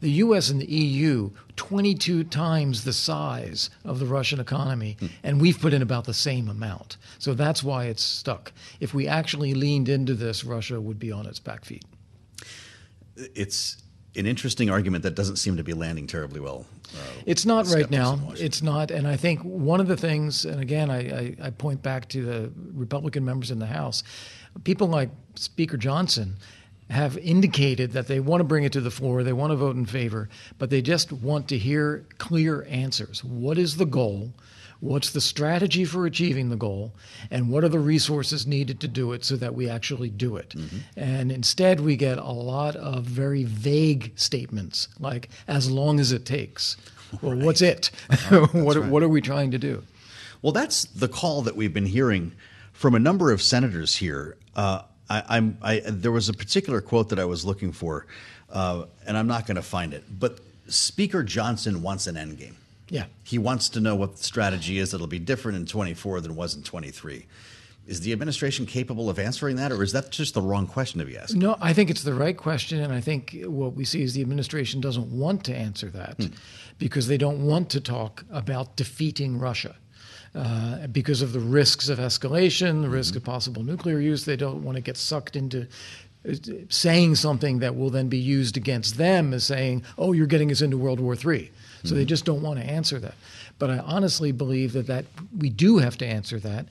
The 0.00 0.10
US 0.12 0.48
and 0.48 0.62
the 0.62 0.70
EU, 0.70 1.30
22 1.56 2.24
times 2.24 2.84
the 2.84 2.92
size 2.92 3.68
of 3.84 3.98
the 3.98 4.06
Russian 4.06 4.40
economy, 4.40 4.96
hmm. 4.98 5.06
and 5.22 5.40
we've 5.40 5.60
put 5.60 5.74
in 5.74 5.82
about 5.82 6.04
the 6.04 6.14
same 6.14 6.48
amount. 6.48 6.96
So 7.18 7.34
that's 7.34 7.62
why 7.62 7.84
it's 7.84 8.02
stuck. 8.02 8.52
If 8.80 8.94
we 8.94 9.06
actually 9.06 9.52
leaned 9.52 9.90
into 9.90 10.14
this, 10.14 10.42
Russia 10.42 10.80
would 10.80 10.98
be 10.98 11.12
on 11.12 11.26
its 11.26 11.38
back 11.38 11.66
feet. 11.66 11.84
It's 13.16 13.76
an 14.16 14.26
interesting 14.26 14.70
argument 14.70 15.04
that 15.04 15.14
doesn't 15.14 15.36
seem 15.36 15.56
to 15.56 15.62
be 15.62 15.72
landing 15.72 16.06
terribly 16.06 16.40
well. 16.40 16.66
Uh, 16.94 16.98
it's 17.26 17.46
not 17.46 17.66
right 17.68 17.90
now. 17.90 18.18
It's 18.34 18.62
not. 18.62 18.90
And 18.90 19.06
I 19.06 19.16
think 19.16 19.40
one 19.42 19.80
of 19.80 19.86
the 19.86 19.96
things, 19.96 20.44
and 20.44 20.60
again, 20.60 20.90
I, 20.90 20.98
I, 20.98 21.36
I, 21.42 21.50
point 21.50 21.82
back 21.82 22.08
to 22.10 22.24
the 22.24 22.52
Republican 22.74 23.24
members 23.24 23.50
in 23.50 23.60
the 23.60 23.66
House, 23.66 24.02
people 24.64 24.88
like 24.88 25.10
Speaker 25.36 25.76
Johnson 25.76 26.36
have 26.90 27.16
indicated 27.18 27.92
that 27.92 28.08
they 28.08 28.18
want 28.18 28.40
to 28.40 28.44
bring 28.44 28.64
it 28.64 28.72
to 28.72 28.80
the 28.80 28.90
floor, 28.90 29.22
they 29.22 29.32
want 29.32 29.52
to 29.52 29.56
vote 29.56 29.76
in 29.76 29.86
favor, 29.86 30.28
but 30.58 30.70
they 30.70 30.82
just 30.82 31.12
want 31.12 31.48
to 31.48 31.56
hear 31.56 32.04
clear 32.18 32.66
answers. 32.68 33.22
What 33.22 33.58
is 33.58 33.76
the 33.76 33.86
goal? 33.86 34.32
What's 34.80 35.10
the 35.10 35.20
strategy 35.20 35.84
for 35.84 36.06
achieving 36.06 36.48
the 36.48 36.56
goal? 36.56 36.92
And 37.30 37.50
what 37.50 37.64
are 37.64 37.68
the 37.68 37.78
resources 37.78 38.46
needed 38.46 38.80
to 38.80 38.88
do 38.88 39.12
it 39.12 39.24
so 39.24 39.36
that 39.36 39.54
we 39.54 39.68
actually 39.68 40.08
do 40.08 40.36
it? 40.36 40.50
Mm-hmm. 40.50 40.78
And 40.96 41.30
instead, 41.30 41.80
we 41.80 41.96
get 41.96 42.18
a 42.18 42.32
lot 42.32 42.76
of 42.76 43.04
very 43.04 43.44
vague 43.44 44.12
statements 44.16 44.88
like, 44.98 45.28
as 45.46 45.70
long 45.70 46.00
as 46.00 46.12
it 46.12 46.24
takes. 46.24 46.78
Well, 47.20 47.34
right. 47.34 47.44
what's 47.44 47.60
it? 47.60 47.90
what, 48.52 48.76
right. 48.76 48.90
what 48.90 49.02
are 49.02 49.08
we 49.08 49.20
trying 49.20 49.50
to 49.50 49.58
do? 49.58 49.82
Well, 50.42 50.52
that's 50.52 50.84
the 50.84 51.08
call 51.08 51.42
that 51.42 51.56
we've 51.56 51.74
been 51.74 51.86
hearing 51.86 52.32
from 52.72 52.94
a 52.94 52.98
number 52.98 53.30
of 53.30 53.42
senators 53.42 53.96
here. 53.96 54.36
Uh, 54.56 54.82
I, 55.10 55.38
am 55.38 55.58
there 55.86 56.12
was 56.12 56.28
a 56.28 56.32
particular 56.32 56.80
quote 56.80 57.08
that 57.08 57.18
I 57.18 57.24
was 57.24 57.44
looking 57.44 57.72
for, 57.72 58.06
uh, 58.50 58.84
and 59.06 59.18
I'm 59.18 59.26
not 59.26 59.46
going 59.46 59.56
to 59.56 59.62
find 59.62 59.92
it. 59.92 60.04
But 60.08 60.38
Speaker 60.68 61.22
Johnson 61.22 61.82
wants 61.82 62.06
an 62.06 62.14
endgame. 62.14 62.54
Yeah. 62.90 63.06
He 63.22 63.38
wants 63.38 63.68
to 63.70 63.80
know 63.80 63.94
what 63.94 64.16
the 64.16 64.22
strategy 64.22 64.78
is 64.78 64.90
that'll 64.90 65.06
be 65.06 65.18
different 65.18 65.56
in 65.56 65.66
24 65.66 66.20
than 66.20 66.32
it 66.32 66.36
was 66.36 66.54
in 66.54 66.62
23. 66.62 67.26
Is 67.86 68.00
the 68.02 68.12
administration 68.12 68.66
capable 68.66 69.08
of 69.08 69.18
answering 69.18 69.56
that, 69.56 69.72
or 69.72 69.82
is 69.82 69.92
that 69.92 70.10
just 70.10 70.34
the 70.34 70.42
wrong 70.42 70.66
question 70.66 71.00
to 71.00 71.06
be 71.06 71.16
asked? 71.16 71.34
No, 71.34 71.56
I 71.60 71.72
think 71.72 71.90
it's 71.90 72.02
the 72.02 72.14
right 72.14 72.36
question, 72.36 72.80
and 72.80 72.92
I 72.92 73.00
think 73.00 73.36
what 73.46 73.74
we 73.74 73.84
see 73.84 74.02
is 74.02 74.14
the 74.14 74.20
administration 74.20 74.80
doesn't 74.80 75.10
want 75.10 75.44
to 75.44 75.56
answer 75.56 75.88
that 75.90 76.16
hmm. 76.16 76.26
because 76.78 77.08
they 77.08 77.16
don't 77.16 77.44
want 77.44 77.70
to 77.70 77.80
talk 77.80 78.24
about 78.30 78.76
defeating 78.76 79.38
Russia. 79.38 79.76
Uh, 80.32 80.86
because 80.86 81.22
of 81.22 81.32
the 81.32 81.40
risks 81.40 81.88
of 81.88 81.98
escalation, 81.98 82.82
the 82.82 82.86
mm-hmm. 82.86 82.92
risk 82.92 83.16
of 83.16 83.24
possible 83.24 83.64
nuclear 83.64 83.98
use, 83.98 84.24
they 84.24 84.36
don't 84.36 84.62
want 84.62 84.76
to 84.76 84.80
get 84.80 84.96
sucked 84.96 85.34
into 85.34 85.66
uh, 86.28 86.34
saying 86.68 87.16
something 87.16 87.58
that 87.58 87.74
will 87.74 87.90
then 87.90 88.08
be 88.08 88.18
used 88.18 88.56
against 88.56 88.96
them 88.96 89.34
as 89.34 89.42
saying, 89.42 89.82
"Oh, 89.98 90.12
you're 90.12 90.28
getting 90.28 90.52
us 90.52 90.62
into 90.62 90.78
World 90.78 91.00
War 91.00 91.16
III." 91.16 91.50
So 91.82 91.88
mm-hmm. 91.88 91.96
they 91.96 92.04
just 92.04 92.24
don't 92.24 92.42
want 92.42 92.58
to 92.60 92.64
answer 92.64 92.98
that. 93.00 93.14
But 93.58 93.70
I 93.70 93.78
honestly 93.78 94.32
believe 94.32 94.72
that, 94.72 94.86
that 94.86 95.04
we 95.36 95.50
do 95.50 95.78
have 95.78 95.96
to 95.98 96.06
answer 96.06 96.38
that. 96.40 96.66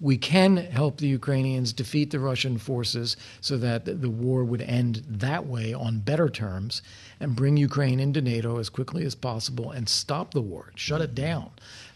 We 0.00 0.16
can 0.16 0.56
help 0.56 0.96
the 0.96 1.06
Ukrainians 1.06 1.72
defeat 1.72 2.10
the 2.10 2.18
Russian 2.18 2.58
forces 2.58 3.16
so 3.40 3.56
that 3.58 3.84
the 3.84 4.10
war 4.10 4.42
would 4.42 4.60
end 4.62 5.04
that 5.08 5.46
way 5.46 5.72
on 5.72 6.00
better 6.00 6.28
terms 6.28 6.82
and 7.20 7.36
bring 7.36 7.56
Ukraine 7.56 8.00
into 8.00 8.20
NATO 8.20 8.58
as 8.58 8.68
quickly 8.68 9.04
as 9.04 9.14
possible 9.14 9.70
and 9.70 9.88
stop 9.88 10.34
the 10.34 10.40
war, 10.40 10.72
shut 10.74 11.00
it 11.00 11.14
down. 11.14 11.50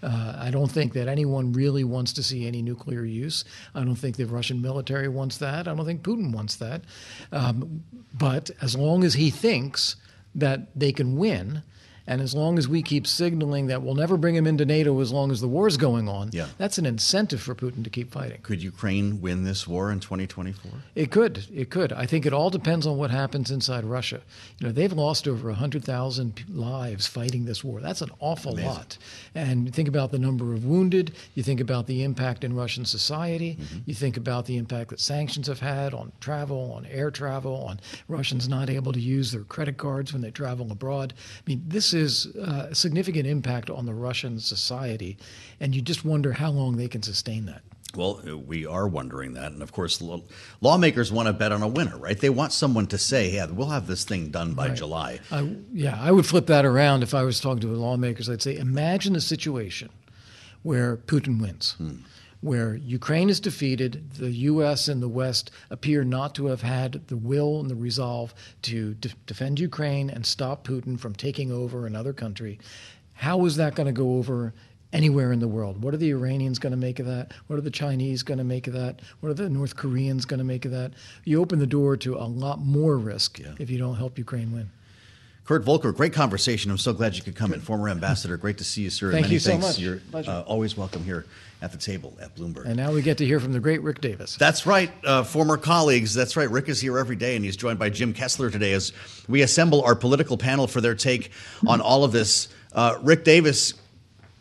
Uh, 0.05 0.37
I 0.39 0.53
don't 0.53 0.71
think 0.71 0.93
that 0.93 1.09
anyone 1.09 1.53
really 1.53 1.83
wants 1.83 2.13
to 2.13 2.23
see 2.23 2.47
any 2.47 2.63
nuclear 2.63 3.05
use. 3.05 3.45
I 3.75 3.83
don't 3.83 3.97
think 3.97 4.15
the 4.15 4.27
Russian 4.27 4.63
military 4.63 5.09
wants 5.09 5.39
that. 5.39 5.67
I 5.67 5.75
don't 5.75 5.85
think 5.85 6.03
Putin 6.03 6.33
wants 6.33 6.55
that. 6.57 6.83
Um, 7.33 7.83
but 8.15 8.53
as 8.63 8.77
long 8.77 9.03
as 9.03 9.15
he 9.15 9.31
thinks 9.31 9.97
that 10.37 10.69
they 10.79 10.93
can 10.93 11.17
win, 11.17 11.65
and 12.07 12.21
as 12.21 12.35
long 12.35 12.59
as 12.59 12.69
we 12.69 12.83
keep 12.83 13.07
signaling 13.07 13.67
that 13.67 13.83
we'll 13.83 13.95
never 13.95 14.17
bring 14.17 14.35
him 14.35 14.47
into 14.47 14.65
NATO 14.65 15.01
as 15.01 15.13
long 15.13 15.31
as 15.31 15.41
the 15.41 15.49
war's 15.49 15.77
going 15.77 16.09
on, 16.09 16.31
yeah. 16.33 16.47
that's 16.59 16.79
an 16.79 16.87
incentive 16.87 17.43
for 17.43 17.55
Putin 17.55 17.85
to 17.85 17.91
keep 17.91 18.13
fighting. 18.13 18.41
Could 18.43 18.63
Ukraine 18.63 19.21
win 19.21 19.45
this 19.45 19.67
war 19.67 19.91
in 19.91 20.01
2024? 20.01 20.71
It 20.95 21.11
could. 21.11 21.47
It 21.53 21.71
could. 21.71 21.93
I 21.93 22.07
think 22.07 22.27
it 22.27 22.33
all 22.33 22.51
depends 22.51 22.87
on 22.87 22.97
what 22.97 23.11
happens 23.11 23.51
inside 23.51 23.85
Russia. 23.85 24.21
You 24.59 24.67
know, 24.67 24.73
they've 24.73 24.93
lost 24.93 25.27
over 25.27 25.49
100,000 25.49 26.45
lives 26.49 27.07
fighting 27.07 27.45
this 27.45 27.65
war. 27.65 27.81
That's 27.81 28.03
an 28.03 28.11
awful 28.21 28.53
Amazing. 28.53 28.71
lot. 28.71 28.99
And 29.35 29.75
think 29.75 29.89
about 29.89 30.13
the 30.13 30.19
number 30.19 30.55
of 30.55 30.65
wounded. 30.65 31.13
You 31.35 31.43
think 31.43 31.61
about 31.61 31.87
the 31.87 32.03
impact 32.03 32.45
in 32.45 32.55
Russian 32.55 32.85
society. 32.85 33.59
Mm-hmm. 33.61 33.79
You 33.87 33.95
think 33.95 34.17
about 34.17 34.47
the 34.47 34.57
impact 34.57 34.91
that 34.91 35.01
sanctions 35.01 35.47
have 35.49 35.61
had 35.61 35.95
on 35.95 36.13
travel, 36.21 36.73
on 36.73 36.87
air 36.87 37.11
travel, 37.11 37.65
on 37.65 37.81
Russians 38.09 38.49
not 38.49 38.71
able 38.71 38.93
to 38.93 39.01
use 39.01 39.33
their 39.33 39.43
credit 39.43 39.77
cards 39.77 40.13
when 40.13 40.23
they 40.23 40.31
travel 40.31 40.71
abroad. 40.71 41.15
I 41.17 41.43
mean, 41.47 41.63
this 41.67 41.93
is 41.97 42.27
uh, 42.37 42.69
a 42.71 42.75
significant 42.75 43.27
impact 43.27 43.71
on 43.71 43.87
the 43.87 43.95
Russian 43.95 44.39
society, 44.39 45.17
and 45.59 45.75
you 45.75 45.83
just 45.83 46.05
wonder 46.05 46.35
how 46.35 46.51
long 46.51 46.77
they 46.77 46.89
can 46.89 47.03
sustain 47.03 47.47
that. 47.47 47.63
Well, 47.97 48.21
we 48.47 48.67
are 48.67 48.87
wondering 48.87 49.33
that. 49.35 49.53
And 49.53 49.63
of 49.63 49.73
course, 49.73 50.03
lawmakers 50.61 51.11
want 51.11 51.29
to 51.29 51.33
bet 51.33 51.51
on 51.51 51.63
a 51.63 51.69
winner, 51.69 51.97
right? 51.97 52.19
They 52.19 52.31
want 52.31 52.53
someone 52.53 52.87
to 52.89 52.99
say, 52.99 53.31
yeah, 53.31 53.47
we'll 53.47 53.71
have 53.71 53.87
this 53.87 54.05
thing 54.05 54.29
done 54.29 54.53
by 54.53 54.69
right. 54.69 54.77
July. 54.77 55.21
I, 55.31 55.57
yeah, 55.73 55.99
I 55.99 56.13
would 56.13 56.27
flip 56.27 56.47
that 56.47 56.67
around 56.67 57.03
if 57.03 57.15
I 57.15 57.23
was 57.23 57.41
talking 57.41 57.61
to 57.61 57.67
the 57.69 57.79
lawmakers. 57.79 58.29
I'd 58.29 58.43
say, 58.43 58.57
imagine 58.57 59.17
a 59.17 59.21
situation 59.21 59.89
where 60.63 60.97
Putin 60.97 61.41
wins. 61.41 61.73
Hmm. 61.79 61.97
Where 62.47 62.77
Ukraine 62.77 63.29
is 63.29 63.41
defeated, 63.41 64.13
the 64.13 64.31
U.S. 64.31 64.87
and 64.87 65.03
the 65.03 65.09
West 65.09 65.51
appear 65.69 66.05
not 66.05 66.33
to 66.37 66.47
have 66.47 66.63
had 66.63 67.09
the 67.09 67.17
will 67.17 67.59
and 67.59 67.69
the 67.69 67.75
resolve 67.75 68.33
to 68.63 68.95
de- 68.95 69.09
defend 69.27 69.59
Ukraine 69.59 70.09
and 70.09 70.25
stop 70.25 70.65
Putin 70.65 70.97
from 70.97 71.13
taking 71.13 71.51
over 71.51 71.87
another 71.87 72.13
country. 72.13 72.61
How 73.15 73.45
is 73.47 73.57
that 73.57 73.75
going 73.75 73.89
to 73.89 73.93
go 73.93 74.13
over 74.19 74.55
anywhere 74.93 75.33
in 75.33 75.41
the 75.41 75.49
world. 75.49 75.83
What 75.83 75.93
are 75.93 75.97
the 75.97 76.11
Iranians 76.11 76.61
going 76.61 76.71
to 76.71 76.77
make 76.77 77.01
of 77.01 77.07
that? 77.07 77.33
What 77.49 77.59
are 77.59 77.63
the 77.63 77.71
Chinese 77.71 78.23
going 78.23 78.39
to 78.39 78.45
make 78.45 78.69
of 78.69 78.75
that? 78.75 79.01
What 79.19 79.31
are 79.31 79.35
the 79.35 79.51
North 79.51 79.75
Koreans 79.75 80.25
going 80.25 80.39
to 80.39 80.45
make 80.45 80.65
of 80.65 80.71
that? 80.71 80.93
You 81.25 81.43
open 81.43 81.59
the 81.59 81.67
door 81.67 81.97
to 81.97 82.15
a 82.15 82.25
lot 82.25 82.61
more 82.61 82.97
risk 82.97 83.41
yeah. 83.41 83.55
if 83.59 83.71
you 83.71 83.79
don't 83.79 83.97
help 83.97 84.19
Ukraine 84.19 84.53
win. 84.53 84.71
Kurt 85.47 85.63
Volker, 85.63 85.93
great 85.93 86.13
conversation. 86.13 86.73
I'm 86.73 86.79
so 86.79 86.93
glad 86.93 87.15
you 87.15 87.23
could 87.23 87.37
come 87.37 87.53
in. 87.53 87.61
Former 87.61 87.89
ambassador, 87.89 88.37
great 88.37 88.59
to 88.59 88.65
see 88.65 88.83
you, 88.83 88.91
sir. 88.91 89.13
Thank 89.13 89.27
Many 89.27 89.35
you 89.35 89.39
so 89.39 89.51
thanks. 89.53 89.67
much. 89.67 89.79
You're 89.79 90.01
uh, 90.13 90.43
always 90.43 90.77
welcome 90.77 91.05
here 91.05 91.25
at 91.63 91.71
the 91.71 91.79
table 91.79 92.17
at 92.21 92.35
Bloomberg. 92.35 92.65
And 92.67 92.77
now 92.77 92.93
we 92.93 93.01
get 93.01 93.19
to 93.19 93.25
hear 93.25 93.39
from 93.39 93.53
the 93.53 93.61
great 93.61 93.81
Rick 93.83 94.01
Davis. 94.01 94.35
That's 94.37 94.67
right, 94.67 94.91
uh, 95.05 95.23
former 95.23 95.57
colleagues. 95.57 96.15
That's 96.15 96.37
right. 96.37 96.51
Rick 96.51 96.69
is 96.69 96.81
here 96.81 96.99
every 96.99 97.15
day, 97.15 97.37
and 97.37 97.45
he's 97.45 97.57
joined 97.57 97.79
by 97.79 97.91
Jim 97.91 98.13
Kessler 98.13 98.51
today 98.51 98.73
as 98.73 98.93
we 99.29 99.43
assemble 99.43 99.83
our 99.83 99.95
political 99.95 100.37
panel 100.37 100.67
for 100.67 100.81
their 100.81 100.97
take 100.97 101.31
on 101.65 101.81
all 101.81 102.03
of 102.03 102.11
this. 102.11 102.49
Uh, 102.73 102.99
Rick 103.03 103.23
Davis, 103.23 103.75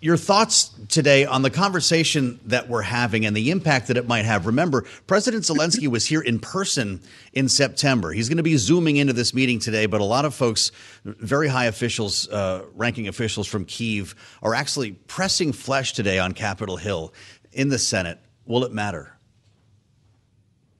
your 0.05 0.17
thoughts 0.17 0.69
today 0.87 1.25
on 1.25 1.41
the 1.41 1.49
conversation 1.49 2.39
that 2.45 2.69
we're 2.69 2.83
having 2.83 3.25
and 3.25 3.35
the 3.35 3.49
impact 3.49 3.87
that 3.87 3.97
it 3.97 4.07
might 4.07 4.23
have. 4.23 4.45
Remember, 4.45 4.85
President 5.07 5.43
Zelensky 5.43 5.87
was 5.87 6.05
here 6.05 6.21
in 6.21 6.37
person 6.37 7.01
in 7.33 7.49
September. 7.49 8.11
He's 8.11 8.29
going 8.29 8.37
to 8.37 8.43
be 8.43 8.55
zooming 8.55 8.97
into 8.97 9.13
this 9.13 9.33
meeting 9.33 9.57
today, 9.57 9.87
but 9.87 10.01
a 10.01 10.03
lot 10.03 10.23
of 10.23 10.35
folks, 10.35 10.71
very 11.05 11.47
high 11.47 11.65
officials, 11.65 12.29
uh, 12.29 12.65
ranking 12.75 13.07
officials 13.07 13.47
from 13.47 13.65
Kiev, 13.65 14.13
are 14.43 14.53
actually 14.53 14.91
pressing 14.91 15.51
flesh 15.51 15.93
today 15.93 16.19
on 16.19 16.33
Capitol 16.33 16.77
Hill 16.77 17.11
in 17.51 17.69
the 17.69 17.79
Senate. 17.79 18.19
Will 18.45 18.63
it 18.63 18.71
matter? 18.71 19.11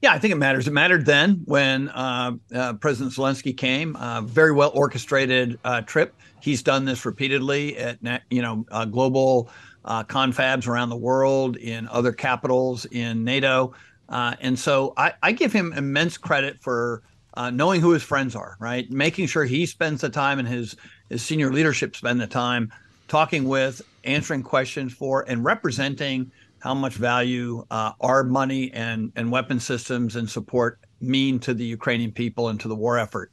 Yeah, 0.04 0.14
I 0.14 0.20
think 0.20 0.34
it 0.34 0.38
matters. 0.38 0.68
It 0.68 0.72
mattered 0.72 1.04
then 1.08 1.42
when 1.46 1.90
uh, 1.90 2.34
uh, 2.54 2.74
President 2.74 3.16
Zelensky 3.16 3.58
came. 3.58 3.96
Uh, 3.96 4.22
very 4.22 4.52
well 4.52 4.72
orchestrated 4.76 5.58
uh, 5.64 5.82
trip. 5.82 6.14
He's 6.46 6.62
done 6.62 6.86
this 6.86 7.06
repeatedly 7.06 7.76
at 7.78 8.00
you 8.30 8.42
know 8.42 8.66
uh, 8.72 8.86
global 8.86 9.50
uh, 9.84 10.04
confabs 10.04 10.68
around 10.68 10.90
the 10.90 10.96
world, 10.96 11.58
in 11.58 11.88
other 11.88 12.12
capitals, 12.12 12.86
in 12.86 13.24
NATO, 13.24 13.74
and 14.08 14.58
so 14.58 14.94
I, 14.96 15.14
I, 15.22 15.32
give 15.32 15.52
him 15.52 15.74
immense 15.74 16.18
credit 16.18 16.62
for 16.62 17.04
knowing 17.52 17.82
who 17.82 17.92
his 17.92 18.04
friends 18.04 18.36
are. 18.36 18.58
Right, 18.60 18.90
making 18.92 19.28
sure 19.28 19.44
he 19.44 19.66
spends 19.66 20.02
the 20.02 20.10
time 20.10 20.38
and 20.38 20.48
his 20.48 20.76
his 21.10 21.24
senior 21.24 21.52
leadership 21.52 21.96
spend 21.96 22.22
the 22.22 22.28
time 22.28 22.72
talking 23.08 23.46
with, 23.46 23.82
answering 24.04 24.44
questions 24.44 24.94
for, 24.94 25.26
and 25.28 25.44
representing 25.44 26.32
how 26.60 26.74
much 26.74 26.94
value 26.94 27.66
uh, 27.70 27.92
our 28.02 28.24
money 28.24 28.72
and, 28.74 29.12
and 29.16 29.32
weapon 29.32 29.60
systems 29.60 30.16
and 30.16 30.30
support 30.30 30.80
mean 31.02 31.40
to 31.40 31.54
the 31.54 31.66
Ukrainian 31.66 32.12
people 32.12 32.50
and 32.50 32.60
to 32.60 32.68
the 32.68 32.76
war 32.76 32.98
effort. 32.98 33.32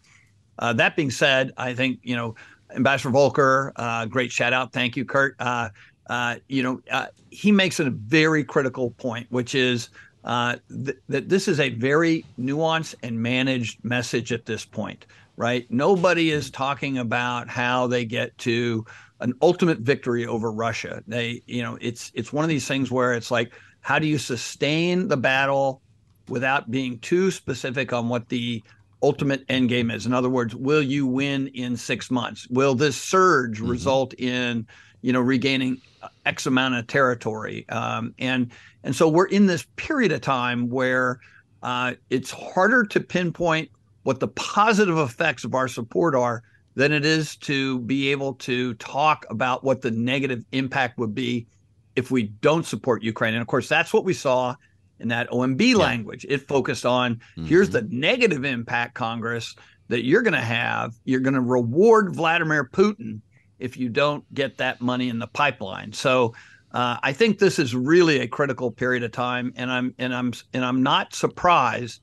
Uh, 0.59 0.73
that 0.75 0.97
being 0.97 1.11
said, 1.11 1.53
I 1.57 1.75
think, 1.75 2.01
you 2.03 2.15
know, 2.15 2.35
Ambassador 2.75 3.11
Volker, 3.11 3.73
uh, 3.77 4.07
great 4.07 4.33
shout 4.33 4.53
out. 4.53 4.73
Thank 4.73 4.97
you, 4.97 5.05
Kurt. 5.05 5.37
Uh, 5.39 5.69
uh, 6.09 6.37
you 6.49 6.63
know, 6.63 6.81
uh, 6.91 7.07
he 7.31 7.53
makes 7.53 7.81
a 7.81 7.91
very 7.91 8.45
critical 8.45 8.91
point, 8.93 9.27
which 9.31 9.55
is 9.55 9.91
th- 10.25 10.97
that 11.09 11.29
this 11.29 11.49
is 11.49 11.61
a 11.61 11.71
very 11.71 12.25
nuanced 12.39 12.95
and 13.03 13.21
managed 13.21 13.85
message 13.85 14.33
at 14.33 14.45
this 14.45 14.65
point, 14.65 15.07
right? 15.37 15.67
Nobody 15.71 16.31
is 16.31 16.51
talking 16.51 16.99
about 16.99 17.49
how 17.49 17.87
they 17.87 18.05
get 18.05 18.37
to 18.39 18.85
an 19.21 19.33
ultimate 19.41 19.79
victory 19.79 20.27
over 20.27 20.51
Russia. 20.51 21.03
They, 21.07 21.43
you 21.47 21.63
know, 21.63 21.79
it's 21.81 22.11
it's 22.15 22.33
one 22.33 22.45
of 22.45 22.49
these 22.49 22.67
things 22.67 22.91
where 22.91 23.15
it's 23.15 23.31
like, 23.31 23.53
how 23.81 23.99
do 23.99 24.07
you 24.07 24.19
sustain 24.19 25.09
the 25.09 25.17
battle 25.17 25.81
without 26.29 26.71
being 26.71 26.99
too 26.99 27.31
specific 27.31 27.93
on 27.93 28.09
what 28.09 28.29
the 28.29 28.63
ultimate 29.03 29.45
end 29.49 29.69
game 29.69 29.91
is? 29.91 30.07
In 30.07 30.13
other 30.13 30.31
words, 30.31 30.55
will 30.55 30.83
you 30.83 31.07
win 31.07 31.49
in 31.49 31.77
six 31.77 32.11
months? 32.11 32.47
Will 32.49 32.75
this 32.75 32.97
surge 32.97 33.59
mm-hmm. 33.59 33.71
result 33.71 34.15
in, 34.15 34.67
you 35.03 35.13
know, 35.13 35.21
regaining 35.21 35.81
X 36.27 36.47
amount 36.47 36.75
of 36.75 36.87
territory? 36.87 37.69
Um, 37.69 38.15
and 38.19 38.51
and 38.85 38.95
so 38.95 39.09
we're 39.09 39.27
in 39.27 39.47
this 39.47 39.67
period 39.77 40.13
of 40.13 40.21
time 40.21 40.69
where 40.69 41.21
uh, 41.63 41.95
it's 42.11 42.31
harder 42.31 42.85
to 42.85 43.01
pinpoint 43.01 43.71
what 44.03 44.21
the 44.21 44.29
positive 44.29 44.99
effects 44.99 45.45
of 45.45 45.55
our 45.55 45.69
support 45.69 46.15
are 46.15 46.43
than 46.75 46.93
it 46.93 47.05
is 47.05 47.37
to 47.37 47.79
be 47.81 48.09
able 48.11 48.35
to 48.35 48.75
talk 48.75 49.27
about 49.31 49.63
what 49.63 49.83
the 49.83 49.91
negative 49.91 50.45
impact 50.53 50.99
would 50.99 51.15
be 51.15 51.47
if 51.95 52.11
we 52.11 52.25
don't 52.25 52.67
support 52.67 53.03
Ukraine. 53.03 53.35
And 53.35 53.43
of 53.43 53.47
course, 53.47 53.69
that's 53.69 53.93
what 53.93 54.05
we 54.05 54.15
saw 54.15 54.55
in 55.03 55.09
that 55.09 55.29
OMB 55.31 55.61
yeah. 55.61 55.77
language. 55.77 56.25
It 56.29 56.49
focused 56.49 56.87
on 56.87 57.17
mm-hmm. 57.17 57.47
here's 57.47 57.71
the 57.71 57.83
negative 57.83 58.45
impact, 58.45 58.95
Congress, 58.95 59.55
that 59.89 60.05
you're 60.05 60.23
going 60.23 60.33
to 60.33 60.41
have. 60.41 60.95
You're 61.05 61.21
going 61.21 61.35
to 61.35 61.41
reward 61.41 62.15
Vladimir 62.15 62.65
Putin 62.65 63.21
if 63.59 63.77
you 63.77 63.89
don't 63.89 64.25
get 64.33 64.59
that 64.59 64.81
money 64.81 65.09
in 65.09 65.19
the 65.19 65.27
pipeline. 65.27 65.93
So 65.93 66.35
uh, 66.73 66.97
I 67.03 67.13
think 67.13 67.39
this 67.39 67.59
is 67.59 67.75
really 67.75 68.21
a 68.21 68.27
critical 68.27 68.71
period 68.71 69.03
of 69.03 69.13
time, 69.13 69.53
and 69.57 69.71
I'm 69.71 69.95
and 69.99 70.15
I'm 70.15 70.33
and 70.55 70.65
I'm 70.65 70.83
not 70.83 71.15
surprised 71.15 72.01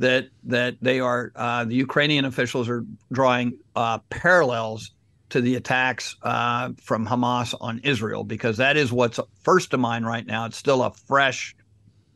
that 0.00 0.28
that 0.44 0.76
they 0.82 1.00
are 1.00 1.32
uh, 1.36 1.64
the 1.64 1.76
Ukrainian 1.76 2.24
officials 2.24 2.68
are 2.68 2.84
drawing 3.12 3.58
uh, 3.76 3.98
parallels 4.10 4.90
to 5.30 5.40
the 5.40 5.56
attacks 5.56 6.16
uh, 6.22 6.70
from 6.82 7.06
Hamas 7.06 7.54
on 7.60 7.80
Israel 7.84 8.24
because 8.24 8.56
that 8.56 8.76
is 8.76 8.90
what's 8.90 9.20
first 9.42 9.70
to 9.72 9.78
mind 9.78 10.06
right 10.06 10.26
now. 10.26 10.46
It's 10.46 10.56
still 10.56 10.82
a 10.82 10.92
fresh 10.92 11.54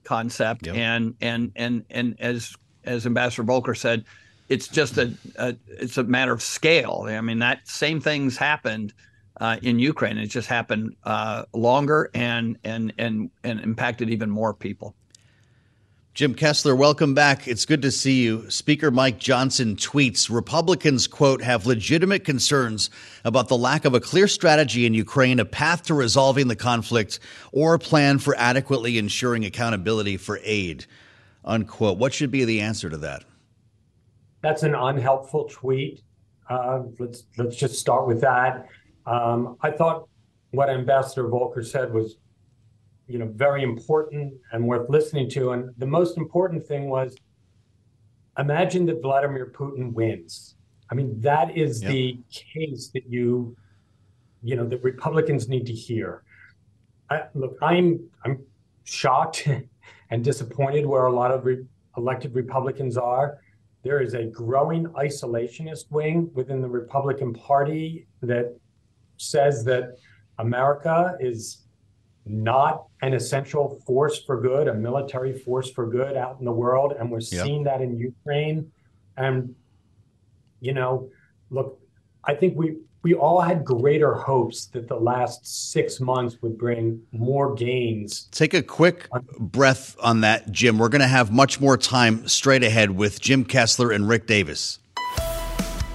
concept, 0.04 0.66
yep. 0.66 0.76
and 0.76 1.14
and 1.20 1.52
and 1.56 1.84
and 1.90 2.16
as 2.20 2.54
as 2.84 3.06
Ambassador 3.06 3.44
Volker 3.44 3.74
said, 3.74 4.04
it's 4.48 4.68
just 4.68 4.98
a, 4.98 5.12
a, 5.36 5.56
it's 5.66 5.98
a 5.98 6.04
matter 6.04 6.32
of 6.32 6.42
scale. 6.42 7.06
I 7.08 7.20
mean 7.20 7.38
that 7.40 7.66
same 7.68 8.00
things 8.00 8.36
happened. 8.36 8.92
Uh, 9.40 9.56
in 9.62 9.78
Ukraine, 9.78 10.18
it 10.18 10.26
just 10.26 10.46
happened 10.46 10.94
uh, 11.04 11.44
longer 11.54 12.10
and 12.14 12.58
and 12.64 12.92
and 12.98 13.30
and 13.42 13.60
impacted 13.60 14.10
even 14.10 14.30
more 14.30 14.52
people. 14.54 14.94
Jim 16.14 16.34
Kessler, 16.34 16.76
welcome 16.76 17.14
back. 17.14 17.48
It's 17.48 17.64
good 17.64 17.80
to 17.80 17.90
see 17.90 18.22
you. 18.22 18.50
Speaker 18.50 18.90
Mike 18.90 19.18
Johnson 19.18 19.76
tweets 19.76 20.28
Republicans, 20.28 21.06
quote, 21.06 21.40
have 21.40 21.64
legitimate 21.64 22.22
concerns 22.22 22.90
about 23.24 23.48
the 23.48 23.56
lack 23.56 23.86
of 23.86 23.94
a 23.94 24.00
clear 24.00 24.28
strategy 24.28 24.84
in 24.84 24.92
Ukraine, 24.92 25.40
a 25.40 25.46
path 25.46 25.84
to 25.84 25.94
resolving 25.94 26.48
the 26.48 26.56
conflict, 26.56 27.18
or 27.50 27.72
a 27.72 27.78
plan 27.78 28.18
for 28.18 28.36
adequately 28.36 28.98
ensuring 28.98 29.46
accountability 29.46 30.18
for 30.18 30.38
aid, 30.42 30.84
unquote. 31.46 31.96
What 31.96 32.12
should 32.12 32.30
be 32.30 32.44
the 32.44 32.60
answer 32.60 32.90
to 32.90 32.98
that? 32.98 33.24
That's 34.42 34.64
an 34.64 34.74
unhelpful 34.74 35.48
tweet. 35.50 36.02
Uh, 36.46 36.82
let's 36.98 37.24
let's 37.38 37.56
just 37.56 37.76
start 37.76 38.06
with 38.06 38.20
that. 38.20 38.68
Um, 39.06 39.56
I 39.62 39.70
thought 39.70 40.10
what 40.50 40.68
Ambassador 40.68 41.26
Volker 41.28 41.62
said 41.62 41.90
was 41.90 42.16
you 43.12 43.18
know, 43.18 43.30
very 43.34 43.62
important 43.62 44.32
and 44.52 44.66
worth 44.66 44.88
listening 44.88 45.28
to. 45.28 45.52
And 45.52 45.70
the 45.76 45.86
most 45.86 46.16
important 46.16 46.66
thing 46.66 46.88
was 46.88 47.14
imagine 48.38 48.86
that 48.86 49.02
Vladimir 49.02 49.52
Putin 49.54 49.92
wins. 49.92 50.54
I 50.90 50.94
mean, 50.94 51.20
that 51.20 51.54
is 51.54 51.82
yep. 51.82 51.92
the 51.92 52.18
case 52.30 52.90
that 52.94 53.04
you, 53.06 53.54
you 54.42 54.56
know, 54.56 54.66
that 54.66 54.82
Republicans 54.82 55.46
need 55.46 55.66
to 55.66 55.74
hear. 55.74 56.22
I, 57.10 57.24
look, 57.34 57.58
I'm 57.60 58.00
I'm 58.24 58.38
shocked 58.84 59.46
and 60.10 60.24
disappointed 60.24 60.86
where 60.86 61.04
a 61.04 61.12
lot 61.12 61.30
of 61.30 61.44
re- 61.44 61.66
elected 61.98 62.34
Republicans 62.34 62.96
are. 62.96 63.38
There 63.82 64.00
is 64.00 64.14
a 64.14 64.24
growing 64.24 64.86
isolationist 64.86 65.90
wing 65.90 66.30
within 66.32 66.62
the 66.62 66.68
Republican 66.68 67.34
Party 67.34 68.06
that 68.22 68.56
says 69.18 69.64
that 69.64 69.98
America 70.38 71.16
is 71.20 71.61
not 72.24 72.84
an 73.02 73.14
essential 73.14 73.80
force 73.86 74.22
for 74.22 74.40
good, 74.40 74.68
a 74.68 74.74
military 74.74 75.36
force 75.38 75.70
for 75.70 75.86
good 75.86 76.16
out 76.16 76.36
in 76.38 76.44
the 76.44 76.52
world. 76.52 76.94
And 76.98 77.10
we're 77.10 77.20
yep. 77.20 77.44
seeing 77.44 77.64
that 77.64 77.80
in 77.80 77.98
Ukraine. 77.98 78.70
And, 79.16 79.54
you 80.60 80.72
know, 80.72 81.10
look, 81.50 81.80
I 82.24 82.34
think 82.34 82.56
we, 82.56 82.76
we 83.02 83.14
all 83.14 83.40
had 83.40 83.64
greater 83.64 84.14
hopes 84.14 84.66
that 84.66 84.86
the 84.86 84.96
last 84.96 85.72
six 85.72 86.00
months 86.00 86.40
would 86.40 86.56
bring 86.56 87.02
more 87.10 87.54
gains. 87.54 88.28
Take 88.30 88.54
a 88.54 88.62
quick 88.62 89.08
breath 89.40 89.96
on 90.00 90.20
that, 90.20 90.52
Jim. 90.52 90.78
We're 90.78 90.88
going 90.88 91.00
to 91.00 91.08
have 91.08 91.32
much 91.32 91.60
more 91.60 91.76
time 91.76 92.28
straight 92.28 92.62
ahead 92.62 92.92
with 92.92 93.20
Jim 93.20 93.44
Kessler 93.44 93.90
and 93.90 94.08
Rick 94.08 94.28
Davis. 94.28 94.78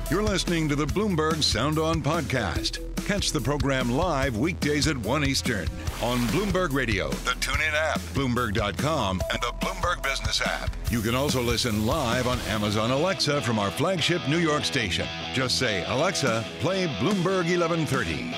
You're 0.09 0.23
listening 0.23 0.69
to 0.69 0.75
the 0.77 0.85
Bloomberg 0.85 1.43
Sound 1.43 1.77
On 1.77 2.01
podcast. 2.01 2.79
Catch 3.05 3.33
the 3.33 3.41
program 3.41 3.91
live 3.91 4.37
weekdays 4.37 4.87
at 4.87 4.95
1 4.95 5.25
Eastern 5.25 5.67
on 6.01 6.19
Bloomberg 6.27 6.71
Radio, 6.71 7.09
the 7.09 7.31
TuneIn 7.31 7.73
app, 7.73 7.99
Bloomberg.com, 8.13 9.21
and 9.29 9.41
the 9.41 9.51
Bloomberg 9.59 10.01
Business 10.01 10.41
app. 10.41 10.73
You 10.89 11.01
can 11.01 11.13
also 11.13 11.41
listen 11.41 11.85
live 11.85 12.25
on 12.25 12.39
Amazon 12.47 12.91
Alexa 12.91 13.41
from 13.41 13.59
our 13.59 13.69
flagship 13.69 14.21
New 14.29 14.37
York 14.37 14.63
station. 14.63 15.05
Just 15.33 15.59
say, 15.59 15.83
Alexa, 15.87 16.45
play 16.61 16.87
Bloomberg 16.99 17.43
1130. 17.49 18.33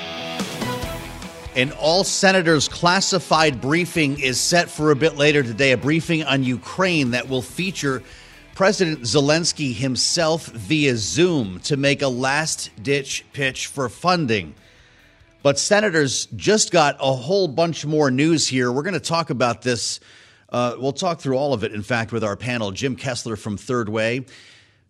An 1.56 1.72
all 1.74 2.04
senators 2.04 2.68
classified 2.68 3.62
briefing 3.62 4.20
is 4.20 4.40
set 4.40 4.72
for 4.72 4.90
a 4.90 4.96
bit 4.96 5.18
later 5.18 5.44
today, 5.44 5.74
a 5.74 5.78
briefing 5.78 6.24
on 6.24 6.44
Ukraine 6.44 7.12
that 7.12 7.30
will 7.30 7.44
feature 7.44 8.02
President 8.60 9.04
Zelensky 9.04 9.74
himself 9.74 10.48
via 10.48 10.98
Zoom 10.98 11.62
to 11.62 11.78
make 11.78 12.02
a 12.02 12.10
last 12.10 12.72
ditch 12.84 13.24
pitch 13.32 13.68
for 13.68 13.88
funding. 13.88 14.54
But 15.42 15.58
senators 15.58 16.26
just 16.36 16.70
got 16.70 16.98
a 17.00 17.14
whole 17.14 17.48
bunch 17.48 17.86
more 17.86 18.12
news 18.12 18.50
here. 18.50 18.70
We're 18.70 18.84
going 18.84 18.96
to 18.96 19.00
talk 19.00 19.30
about 19.30 19.62
this. 19.62 20.02
Uh, 20.50 20.76
we'll 20.78 20.92
talk 20.92 21.22
through 21.22 21.38
all 21.38 21.54
of 21.54 21.64
it, 21.64 21.72
in 21.72 21.84
fact, 21.84 22.12
with 22.12 22.22
our 22.22 22.36
panel. 22.36 22.72
Jim 22.72 22.98
Kessler 22.98 23.38
from 23.38 23.56
Third 23.56 23.88
Way, 23.88 24.26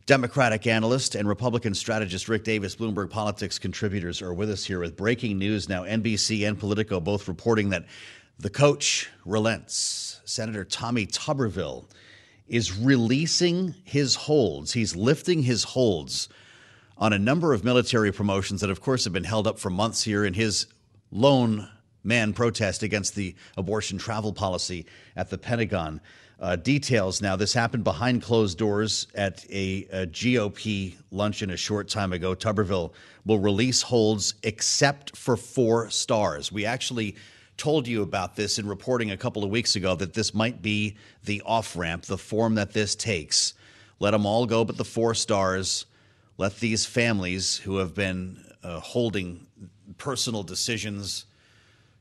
Democratic 0.07 0.65
analyst, 0.65 1.13
and 1.13 1.27
Republican 1.27 1.75
strategist 1.75 2.27
Rick 2.27 2.45
Davis, 2.45 2.75
Bloomberg 2.75 3.11
Politics 3.11 3.59
contributors, 3.59 4.23
are 4.23 4.33
with 4.33 4.49
us 4.49 4.65
here 4.65 4.79
with 4.79 4.97
breaking 4.97 5.37
news 5.37 5.69
now. 5.69 5.83
NBC 5.83 6.47
and 6.47 6.57
Politico 6.57 6.99
both 6.99 7.27
reporting 7.27 7.69
that 7.69 7.85
the 8.39 8.49
coach 8.49 9.11
relents. 9.25 10.21
Senator 10.25 10.65
Tommy 10.65 11.05
Tuberville 11.05 11.85
is 12.49 12.77
releasing 12.77 13.75
his 13.83 14.15
holds. 14.15 14.73
He's 14.73 14.95
lifting 14.95 15.43
his 15.43 15.63
holds 15.63 16.29
on 16.97 17.13
a 17.13 17.19
number 17.19 17.53
of 17.53 17.63
military 17.63 18.11
promotions 18.11 18.61
that, 18.61 18.69
of 18.69 18.81
course, 18.81 19.05
have 19.05 19.13
been 19.13 19.23
held 19.23 19.47
up 19.47 19.57
for 19.57 19.69
months 19.69 20.03
here 20.03 20.25
in 20.25 20.33
his 20.33 20.67
lone 21.11 21.69
man 22.03 22.33
protest 22.33 22.83
against 22.83 23.15
the 23.15 23.35
abortion 23.57 23.97
travel 23.97 24.33
policy 24.33 24.85
at 25.15 25.29
the 25.29 25.37
Pentagon. 25.37 26.01
Uh, 26.39 26.55
details 26.55 27.21
now. 27.21 27.35
This 27.35 27.53
happened 27.53 27.83
behind 27.83 28.21
closed 28.21 28.57
doors 28.57 29.07
at 29.13 29.45
a, 29.49 29.85
a, 29.91 30.07
GOP 30.07 30.95
luncheon 31.11 31.49
a 31.49 31.57
short 31.57 31.89
time 31.89 32.13
ago. 32.13 32.33
Tuberville 32.33 32.93
will 33.25 33.39
release 33.39 33.81
holds 33.81 34.35
except 34.43 35.17
for 35.17 35.35
four 35.35 35.89
stars. 35.89 36.49
We 36.49 36.65
actually 36.65 37.17
told 37.59 37.87
you 37.87 38.01
about 38.01 38.35
this 38.35 38.57
in 38.57 38.67
reporting 38.67 39.11
a 39.11 39.17
couple 39.17 39.43
of 39.43 39.51
weeks 39.51 39.75
ago 39.75 39.93
that 39.95 40.13
this 40.13 40.33
might 40.33 40.61
be 40.61 40.97
the 41.25 41.43
off 41.45 41.75
ramp, 41.75 42.05
the 42.05 42.17
form 42.17 42.55
that 42.55 42.73
this 42.73 42.95
takes. 42.95 43.53
Let 43.99 44.11
them 44.11 44.25
all 44.25 44.45
go 44.45 44.65
but 44.65 44.77
the 44.77 44.85
four 44.85 45.13
stars. 45.13 45.85
Let 46.37 46.59
these 46.59 46.85
families 46.85 47.57
who 47.57 47.77
have 47.77 47.93
been 47.93 48.43
uh, 48.63 48.79
holding 48.79 49.45
personal 49.97 50.41
decisions, 50.41 51.25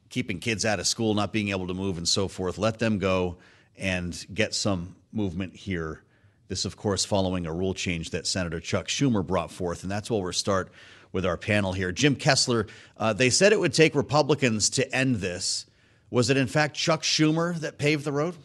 keeping 0.09 0.39
kids 0.39 0.65
out 0.65 0.79
of 0.79 0.87
school, 0.87 1.15
not 1.15 1.33
being 1.33 1.49
able 1.49 1.67
to 1.67 1.75
move, 1.75 1.99
and 1.99 2.09
so 2.09 2.29
forth, 2.29 2.57
let 2.57 2.79
them 2.79 2.99
go 2.99 3.37
and 3.77 4.27
get 4.33 4.55
some 4.55 4.95
movement 5.13 5.55
here. 5.55 6.03
This, 6.47 6.65
of 6.65 6.77
course, 6.77 7.05
following 7.05 7.47
a 7.47 7.53
rule 7.53 7.75
change 7.75 8.11
that 8.11 8.27
Senator 8.27 8.61
Chuck 8.61 8.87
Schumer 8.87 9.27
brought 9.27 9.51
forth. 9.51 9.83
And 9.83 9.91
that's 9.91 10.11
where 10.11 10.23
we'll 10.23 10.33
start 10.33 10.71
with 11.13 11.25
our 11.25 11.37
panel 11.37 11.73
here. 11.73 11.93
Jim 11.93 12.15
Kessler, 12.15 12.67
uh, 12.97 13.13
they 13.13 13.31
said 13.31 13.53
it 13.53 13.61
would 13.61 13.73
take 13.73 13.95
Republicans 13.95 14.71
to 14.71 14.95
end 14.95 15.17
this. 15.17 15.67
Was 16.11 16.31
it, 16.31 16.37
in 16.37 16.47
fact, 16.47 16.75
Chuck 16.77 17.03
Schumer 17.03 17.59
that 17.61 17.79
paved 17.79 18.05
the 18.05 18.13
road? 18.13 18.37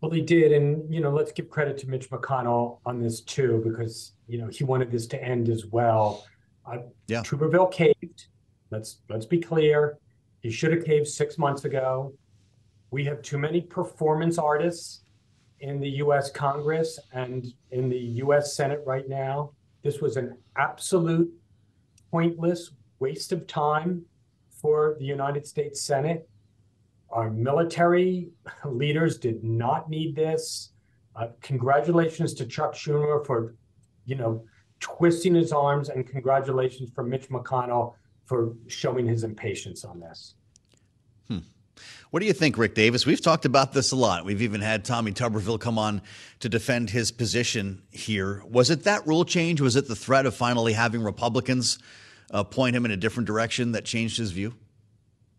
Well, 0.00 0.10
they 0.10 0.20
did. 0.20 0.52
And, 0.52 0.92
you 0.92 1.00
know, 1.00 1.10
let's 1.10 1.32
give 1.32 1.48
credit 1.48 1.78
to 1.78 1.88
Mitch 1.88 2.10
McConnell 2.10 2.78
on 2.84 3.00
this, 3.00 3.20
too, 3.20 3.62
because, 3.64 4.12
you 4.28 4.38
know, 4.38 4.48
he 4.48 4.62
wanted 4.64 4.90
this 4.90 5.06
to 5.08 5.22
end 5.22 5.48
as 5.48 5.66
well. 5.66 6.26
Uh, 6.66 6.78
yeah. 7.06 7.22
Tuberville 7.22 7.72
caved. 7.72 8.26
Let's 8.70 8.98
let's 9.08 9.26
be 9.26 9.38
clear. 9.38 9.98
He 10.40 10.50
should 10.50 10.72
have 10.72 10.84
caved 10.84 11.06
six 11.06 11.38
months 11.38 11.64
ago. 11.64 12.12
We 12.90 13.04
have 13.04 13.22
too 13.22 13.38
many 13.38 13.60
performance 13.60 14.38
artists 14.38 15.02
in 15.60 15.80
the 15.80 15.88
U.S. 15.90 16.30
Congress 16.30 16.98
and 17.12 17.46
in 17.70 17.88
the 17.88 17.98
U.S. 17.98 18.54
Senate 18.54 18.82
right 18.86 19.08
now 19.08 19.52
this 19.84 20.00
was 20.00 20.16
an 20.16 20.36
absolute 20.56 21.30
pointless 22.10 22.70
waste 22.98 23.32
of 23.32 23.46
time 23.46 24.04
for 24.50 24.96
the 24.98 25.04
United 25.04 25.46
States 25.46 25.82
Senate. 25.82 26.28
Our 27.10 27.30
military 27.30 28.30
leaders 28.64 29.18
did 29.18 29.44
not 29.44 29.88
need 29.88 30.16
this. 30.16 30.72
Uh, 31.14 31.28
congratulations 31.42 32.34
to 32.34 32.46
Chuck 32.46 32.74
Schumer 32.74 33.24
for, 33.24 33.54
you 34.06 34.16
know, 34.16 34.44
twisting 34.80 35.34
his 35.34 35.52
arms, 35.52 35.90
and 35.90 36.06
congratulations 36.06 36.90
for 36.94 37.04
Mitch 37.04 37.28
McConnell 37.28 37.94
for 38.24 38.54
showing 38.66 39.06
his 39.06 39.22
impatience 39.22 39.84
on 39.84 40.00
this. 40.00 40.34
What 42.10 42.20
do 42.20 42.26
you 42.26 42.32
think, 42.32 42.56
Rick 42.56 42.74
Davis? 42.74 43.06
We've 43.06 43.20
talked 43.20 43.44
about 43.44 43.72
this 43.72 43.90
a 43.90 43.96
lot. 43.96 44.24
We've 44.24 44.42
even 44.42 44.60
had 44.60 44.84
Tommy 44.84 45.12
Tuberville 45.12 45.58
come 45.58 45.78
on 45.78 46.00
to 46.40 46.48
defend 46.48 46.90
his 46.90 47.10
position 47.10 47.82
here. 47.90 48.42
Was 48.48 48.70
it 48.70 48.84
that 48.84 49.06
rule 49.06 49.24
change? 49.24 49.60
Was 49.60 49.74
it 49.74 49.88
the 49.88 49.96
threat 49.96 50.24
of 50.24 50.34
finally 50.34 50.74
having 50.74 51.02
Republicans 51.02 51.78
uh, 52.30 52.44
point 52.44 52.76
him 52.76 52.84
in 52.84 52.90
a 52.90 52.96
different 52.96 53.26
direction 53.26 53.72
that 53.72 53.84
changed 53.84 54.18
his 54.18 54.30
view? 54.30 54.54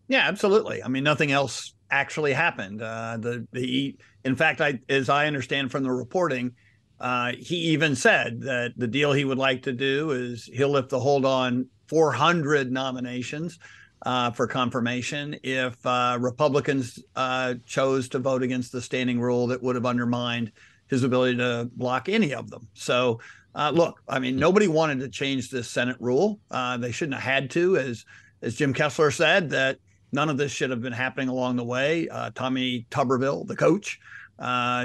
Yeah, 0.08 0.28
absolutely. 0.28 0.84
I 0.84 0.88
mean, 0.88 1.04
nothing 1.04 1.32
else 1.32 1.74
actually 1.90 2.34
happened. 2.34 2.82
Uh, 2.82 3.18
the 3.20 3.48
the 3.52 3.96
in 4.24 4.36
fact, 4.36 4.62
I 4.62 4.80
as 4.90 5.10
I 5.10 5.28
understand 5.28 5.72
from 5.72 5.84
the 5.84 5.92
reporting, 5.92 6.56
uh, 7.00 7.34
he 7.38 7.56
even 7.56 7.96
said 7.96 8.42
that 8.42 8.74
the 8.76 8.88
deal 8.88 9.14
he 9.14 9.26
would 9.26 9.38
like 9.38 9.64
to 9.64 9.74
do 9.74 10.12
is 10.12 10.50
he'll 10.52 10.70
lift 10.70 10.90
the 10.90 11.00
hold 11.00 11.26
on 11.26 11.68
400 11.88 12.72
nominations 12.72 13.60
uh, 14.06 14.30
for 14.32 14.46
confirmation 14.48 15.36
if 15.44 15.84
uh, 15.86 16.18
Republicans 16.22 17.04
uh, 17.16 17.56
chose 17.66 18.08
to 18.10 18.20
vote 18.20 18.44
against 18.44 18.72
the 18.72 18.82
standing 18.82 19.20
rule 19.20 19.48
that 19.48 19.62
would 19.64 19.76
have 19.76 19.86
undermined 19.86 20.52
his 20.88 21.04
ability 21.04 21.38
to 21.38 21.68
block 21.76 22.08
any 22.08 22.34
of 22.34 22.52
them. 22.52 22.68
So, 22.76 23.20
uh, 23.56 23.72
look, 23.74 24.00
I 24.08 24.20
mean, 24.20 24.36
nobody 24.36 24.68
wanted 24.68 25.00
to 25.00 25.10
change 25.10 25.50
this 25.50 25.68
Senate 25.68 25.98
rule. 26.00 26.40
Uh, 26.52 26.78
they 26.78 26.92
shouldn't 26.92 27.20
have 27.20 27.24
had 27.24 27.50
to, 27.52 27.78
as 27.78 28.06
as 28.42 28.56
Jim 28.56 28.74
Kessler 28.74 29.10
said, 29.10 29.50
that 29.50 29.80
none 30.12 30.30
of 30.30 30.38
this 30.38 30.52
should 30.52 30.70
have 30.70 30.82
been 30.82 30.94
happening 30.94 31.30
along 31.30 31.56
the 31.56 31.64
way. 31.64 32.08
Uh, 32.10 32.30
Tommy 32.36 32.86
Tuberville, 32.92 33.48
the 33.48 33.56
coach, 33.56 34.00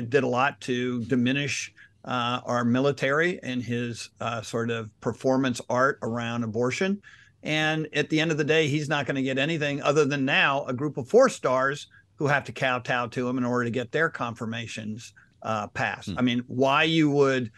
did 0.08 0.24
a 0.24 0.28
lot 0.28 0.60
to 0.62 1.04
diminish. 1.04 1.74
our 2.04 2.64
military 2.64 3.38
and 3.42 3.62
his 3.62 4.08
sort 4.42 4.70
of 4.70 4.88
performance 5.00 5.60
art 5.68 5.98
around 6.00 6.44
abortion. 6.44 7.02
And 7.42 7.88
at 7.94 8.10
the 8.10 8.20
end 8.20 8.30
of 8.30 8.38
the 8.38 8.44
day, 8.44 8.68
he's 8.68 8.88
not 8.88 9.06
going 9.06 9.16
to 9.16 9.22
get 9.22 9.38
anything 9.38 9.82
other 9.82 10.04
than 10.04 10.24
now 10.24 10.64
a 10.66 10.74
group 10.74 10.96
of 10.98 11.08
four 11.08 11.28
stars 11.28 11.86
who 12.16 12.26
have 12.26 12.44
to 12.44 12.52
kowtow 12.52 13.06
to 13.06 13.28
him 13.28 13.38
in 13.38 13.44
order 13.44 13.64
to 13.64 13.70
get 13.70 13.92
their 13.92 14.10
confirmations 14.10 15.14
uh, 15.42 15.66
passed. 15.68 16.10
Hmm. 16.10 16.18
I 16.18 16.22
mean, 16.22 16.44
why 16.48 16.82
you 16.82 17.10
would 17.10 17.50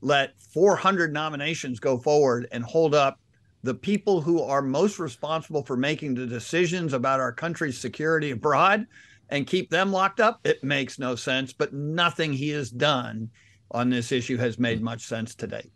let 0.00 0.40
400 0.40 1.12
nominations 1.12 1.78
go 1.78 1.98
forward 1.98 2.48
and 2.50 2.64
hold 2.64 2.94
up 2.94 3.20
the 3.62 3.74
people 3.74 4.20
who 4.20 4.42
are 4.42 4.62
most 4.62 4.98
responsible 4.98 5.62
for 5.62 5.76
making 5.76 6.14
the 6.14 6.26
decisions 6.26 6.92
about 6.92 7.20
our 7.20 7.32
country's 7.32 7.78
security 7.78 8.30
abroad 8.30 8.86
and 9.28 9.46
keep 9.46 9.70
them 9.70 9.92
locked 9.92 10.18
up, 10.18 10.40
it 10.44 10.64
makes 10.64 10.98
no 10.98 11.14
sense. 11.14 11.52
But 11.52 11.72
nothing 11.72 12.32
he 12.32 12.48
has 12.48 12.70
done 12.70 13.30
on 13.70 13.90
this 13.90 14.10
issue 14.10 14.38
has 14.38 14.58
made 14.58 14.78
hmm. 14.78 14.86
much 14.86 15.02
sense 15.02 15.36
today. 15.36 15.70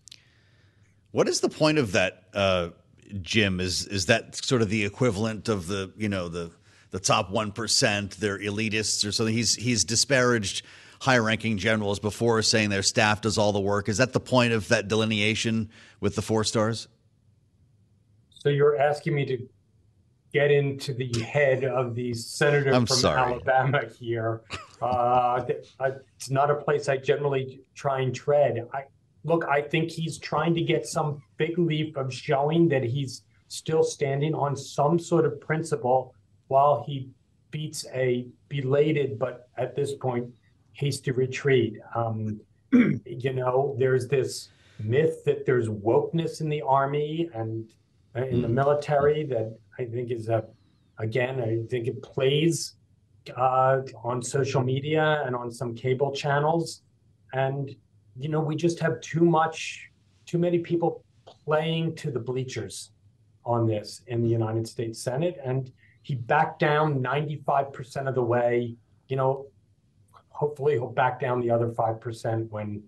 What 1.12 1.28
is 1.28 1.40
the 1.40 1.48
point 1.48 1.78
of 1.78 1.92
that? 1.92 2.24
Uh 2.34 2.70
Jim? 3.20 3.60
Is 3.60 3.86
is 3.86 4.06
that 4.06 4.36
sort 4.36 4.62
of 4.62 4.68
the 4.68 4.84
equivalent 4.84 5.48
of 5.48 5.66
the 5.66 5.92
you 5.96 6.08
know 6.08 6.28
the 6.28 6.50
the 6.90 7.00
top 7.00 7.30
one 7.30 7.52
percent? 7.52 8.12
They're 8.12 8.38
elitists 8.38 9.06
or 9.06 9.12
something. 9.12 9.34
He's 9.34 9.54
he's 9.54 9.84
disparaged 9.84 10.64
high 11.00 11.18
ranking 11.18 11.58
generals 11.58 11.98
before, 11.98 12.40
saying 12.42 12.70
their 12.70 12.82
staff 12.82 13.20
does 13.20 13.36
all 13.36 13.52
the 13.52 13.60
work. 13.60 13.88
Is 13.88 13.98
that 13.98 14.12
the 14.12 14.20
point 14.20 14.52
of 14.52 14.68
that 14.68 14.88
delineation 14.88 15.70
with 16.00 16.14
the 16.14 16.22
four 16.22 16.44
stars? 16.44 16.88
So 18.30 18.48
you're 18.48 18.78
asking 18.78 19.14
me 19.14 19.24
to 19.26 19.48
get 20.32 20.50
into 20.50 20.92
the 20.92 21.12
head 21.20 21.64
of 21.64 21.94
the 21.94 22.12
senator 22.12 22.72
I'm 22.72 22.86
from 22.86 22.96
sorry. 22.96 23.20
Alabama 23.20 23.82
here. 23.98 24.42
Uh, 24.82 25.44
it's 25.48 26.28
not 26.28 26.50
a 26.50 26.56
place 26.56 26.88
I 26.88 26.96
generally 26.96 27.60
try 27.74 28.00
and 28.00 28.14
tread. 28.14 28.66
I, 28.74 28.84
look, 29.24 29.44
I 29.46 29.62
think 29.62 29.90
he's 29.90 30.18
trying 30.18 30.54
to 30.54 30.62
get 30.62 30.86
some 30.86 31.22
big 31.36 31.58
leap 31.58 31.96
of 31.96 32.12
showing 32.12 32.68
that 32.68 32.84
he's 32.84 33.22
still 33.48 33.82
standing 33.82 34.34
on 34.34 34.56
some 34.56 34.98
sort 34.98 35.24
of 35.24 35.40
principle 35.40 36.14
while 36.48 36.84
he 36.86 37.08
beats 37.50 37.86
a 37.94 38.26
belated, 38.48 39.18
but 39.18 39.48
at 39.56 39.74
this 39.74 39.94
point, 39.94 40.26
hasty 40.72 41.10
retreat. 41.10 41.78
Um, 41.94 42.40
you 42.72 43.32
know, 43.32 43.76
there's 43.78 44.08
this 44.08 44.48
myth 44.78 45.24
that 45.24 45.46
there's 45.46 45.68
wokeness 45.68 46.40
in 46.40 46.48
the 46.48 46.62
army 46.62 47.30
and 47.32 47.70
uh, 48.16 48.24
in 48.24 48.42
the 48.42 48.48
hmm. 48.48 48.54
military 48.54 49.24
that 49.24 49.56
I 49.78 49.84
think 49.84 50.10
is 50.10 50.28
a, 50.28 50.44
again, 50.98 51.40
I 51.40 51.64
think 51.70 51.86
it 51.86 52.02
plays 52.02 52.74
uh, 53.36 53.80
on 54.02 54.22
social 54.22 54.62
media 54.62 55.22
and 55.24 55.34
on 55.34 55.50
some 55.50 55.74
cable 55.74 56.12
channels. 56.12 56.82
And 57.32 57.74
you 58.18 58.28
know, 58.28 58.40
we 58.40 58.56
just 58.56 58.78
have 58.80 59.00
too 59.00 59.24
much 59.24 59.90
too 60.26 60.38
many 60.38 60.58
people 60.58 61.04
playing 61.26 61.94
to 61.96 62.10
the 62.10 62.18
bleachers 62.18 62.90
on 63.44 63.66
this 63.66 64.02
in 64.06 64.22
the 64.22 64.28
United 64.28 64.66
States 64.66 65.00
Senate, 65.00 65.38
and 65.44 65.70
he 66.02 66.14
backed 66.14 66.58
down 66.58 67.02
95% 67.02 68.08
of 68.08 68.14
the 68.14 68.22
way. 68.22 68.76
You 69.08 69.16
know, 69.16 69.46
hopefully 70.30 70.74
he'll 70.74 70.88
back 70.88 71.20
down 71.20 71.40
the 71.40 71.50
other 71.50 71.68
5% 71.68 72.50
when 72.50 72.82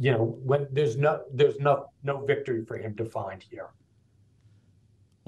you 0.00 0.12
know 0.12 0.38
when 0.44 0.66
there's 0.72 0.96
no 0.96 1.22
there's 1.30 1.58
no 1.60 1.90
no 2.02 2.24
victory 2.24 2.64
for 2.64 2.78
him 2.78 2.94
to 2.96 3.04
find 3.04 3.44
here. 3.50 3.68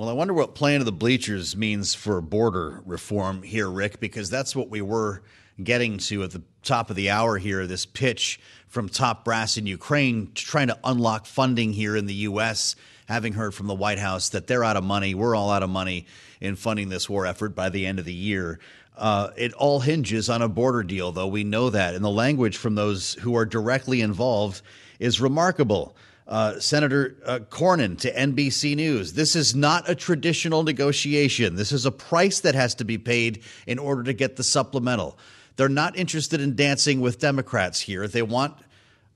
Well, 0.00 0.08
I 0.08 0.14
wonder 0.14 0.32
what 0.32 0.54
playing 0.54 0.78
to 0.78 0.84
the 0.84 0.92
bleachers 0.92 1.54
means 1.54 1.92
for 1.92 2.22
border 2.22 2.80
reform 2.86 3.42
here, 3.42 3.68
Rick, 3.68 4.00
because 4.00 4.30
that's 4.30 4.56
what 4.56 4.70
we 4.70 4.80
were 4.80 5.22
getting 5.62 5.98
to 5.98 6.22
at 6.22 6.30
the 6.30 6.40
top 6.62 6.88
of 6.88 6.96
the 6.96 7.10
hour 7.10 7.36
here. 7.36 7.66
This 7.66 7.84
pitch 7.84 8.40
from 8.66 8.88
top 8.88 9.26
brass 9.26 9.58
in 9.58 9.66
Ukraine 9.66 10.32
trying 10.34 10.68
to 10.68 10.78
unlock 10.84 11.26
funding 11.26 11.74
here 11.74 11.96
in 11.96 12.06
the 12.06 12.14
U.S. 12.14 12.76
Having 13.10 13.34
heard 13.34 13.52
from 13.52 13.66
the 13.66 13.74
White 13.74 13.98
House 13.98 14.30
that 14.30 14.46
they're 14.46 14.64
out 14.64 14.78
of 14.78 14.84
money, 14.84 15.12
we're 15.14 15.36
all 15.36 15.50
out 15.50 15.62
of 15.62 15.68
money 15.68 16.06
in 16.40 16.56
funding 16.56 16.88
this 16.88 17.06
war 17.06 17.26
effort 17.26 17.54
by 17.54 17.68
the 17.68 17.84
end 17.84 17.98
of 17.98 18.06
the 18.06 18.14
year. 18.14 18.58
Uh, 18.96 19.28
it 19.36 19.52
all 19.52 19.80
hinges 19.80 20.30
on 20.30 20.40
a 20.40 20.48
border 20.48 20.82
deal, 20.82 21.12
though 21.12 21.26
we 21.26 21.44
know 21.44 21.68
that, 21.68 21.94
and 21.94 22.02
the 22.02 22.08
language 22.08 22.56
from 22.56 22.74
those 22.74 23.16
who 23.20 23.36
are 23.36 23.44
directly 23.44 24.00
involved 24.00 24.62
is 24.98 25.20
remarkable 25.20 25.94
uh, 26.30 26.60
Senator 26.60 27.16
uh, 27.26 27.40
Cornyn 27.50 27.98
to 27.98 28.14
NBC 28.14 28.76
News. 28.76 29.12
This 29.14 29.34
is 29.34 29.54
not 29.54 29.90
a 29.90 29.96
traditional 29.96 30.62
negotiation. 30.62 31.56
This 31.56 31.72
is 31.72 31.84
a 31.84 31.90
price 31.90 32.40
that 32.40 32.54
has 32.54 32.76
to 32.76 32.84
be 32.84 32.98
paid 32.98 33.42
in 33.66 33.80
order 33.80 34.04
to 34.04 34.12
get 34.12 34.36
the 34.36 34.44
supplemental. 34.44 35.18
They're 35.56 35.68
not 35.68 35.98
interested 35.98 36.40
in 36.40 36.54
dancing 36.54 37.00
with 37.00 37.18
Democrats 37.18 37.80
here. 37.80 38.06
They 38.06 38.22
want 38.22 38.56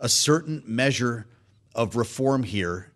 a 0.00 0.08
certain 0.08 0.64
measure 0.66 1.26
of 1.72 1.94
reform 1.94 2.42
here 2.42 2.90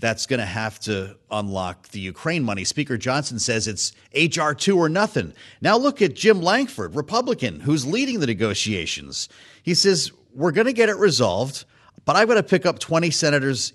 that's 0.00 0.26
going 0.26 0.40
to 0.40 0.46
have 0.46 0.80
to 0.80 1.16
unlock 1.30 1.88
the 1.90 2.00
Ukraine 2.00 2.42
money. 2.42 2.64
Speaker 2.64 2.98
Johnson 2.98 3.38
says 3.38 3.68
it's 3.68 3.92
H.R. 4.12 4.52
2 4.56 4.76
or 4.76 4.88
nothing. 4.88 5.32
Now 5.60 5.78
look 5.78 6.02
at 6.02 6.14
Jim 6.16 6.42
Lankford, 6.42 6.96
Republican, 6.96 7.60
who's 7.60 7.86
leading 7.86 8.18
the 8.18 8.26
negotiations. 8.26 9.28
He 9.62 9.74
says, 9.74 10.10
We're 10.34 10.50
going 10.50 10.66
to 10.66 10.72
get 10.72 10.88
it 10.88 10.96
resolved. 10.96 11.64
But 12.04 12.16
I've 12.16 12.28
got 12.28 12.34
to 12.34 12.42
pick 12.42 12.66
up 12.66 12.78
20 12.78 13.10
senators, 13.10 13.72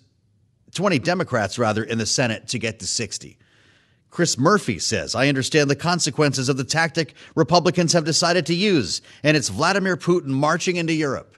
20 0.74 1.00
Democrats 1.00 1.58
rather, 1.58 1.84
in 1.84 1.98
the 1.98 2.06
Senate 2.06 2.48
to 2.50 2.60
get 2.60 2.80
to 2.80 2.88
60. 2.88 3.38
Chris 4.10 4.38
Murphy 4.38 4.80
says, 4.80 5.16
I 5.16 5.28
understand 5.28 5.70
the 5.70 5.76
consequences 5.76 6.50
of 6.50 6.58
the 6.58 6.64
tactic 6.64 7.14
Republicans 7.36 7.94
have 7.94 8.06
decided 8.06 8.46
to 8.48 8.56
use, 8.56 9.02
and 9.24 9.36
it's 9.38 9.50
Vladimir 9.50 9.98
Putin 9.98 10.28
marching 10.28 10.78
into 10.78 10.94
Europe. 10.94 11.36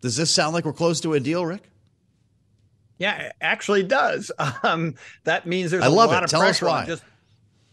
Does 0.00 0.16
this 0.16 0.30
sound 0.30 0.54
like 0.54 0.64
we're 0.64 0.72
close 0.72 1.00
to 1.00 1.14
a 1.14 1.20
deal, 1.20 1.44
Rick? 1.44 1.70
Yeah, 2.98 3.16
it 3.20 3.32
actually 3.40 3.82
does. 3.82 4.30
Um, 4.62 4.94
that 5.24 5.46
means 5.46 5.70
there's 5.70 5.82
I 5.84 5.86
a 5.86 5.90
love 5.90 6.10
lot 6.10 6.22
it. 6.22 6.24
of 6.24 6.30
Tell 6.30 6.42
us 6.42 6.62
why. 6.62 6.86
Just, 6.86 7.04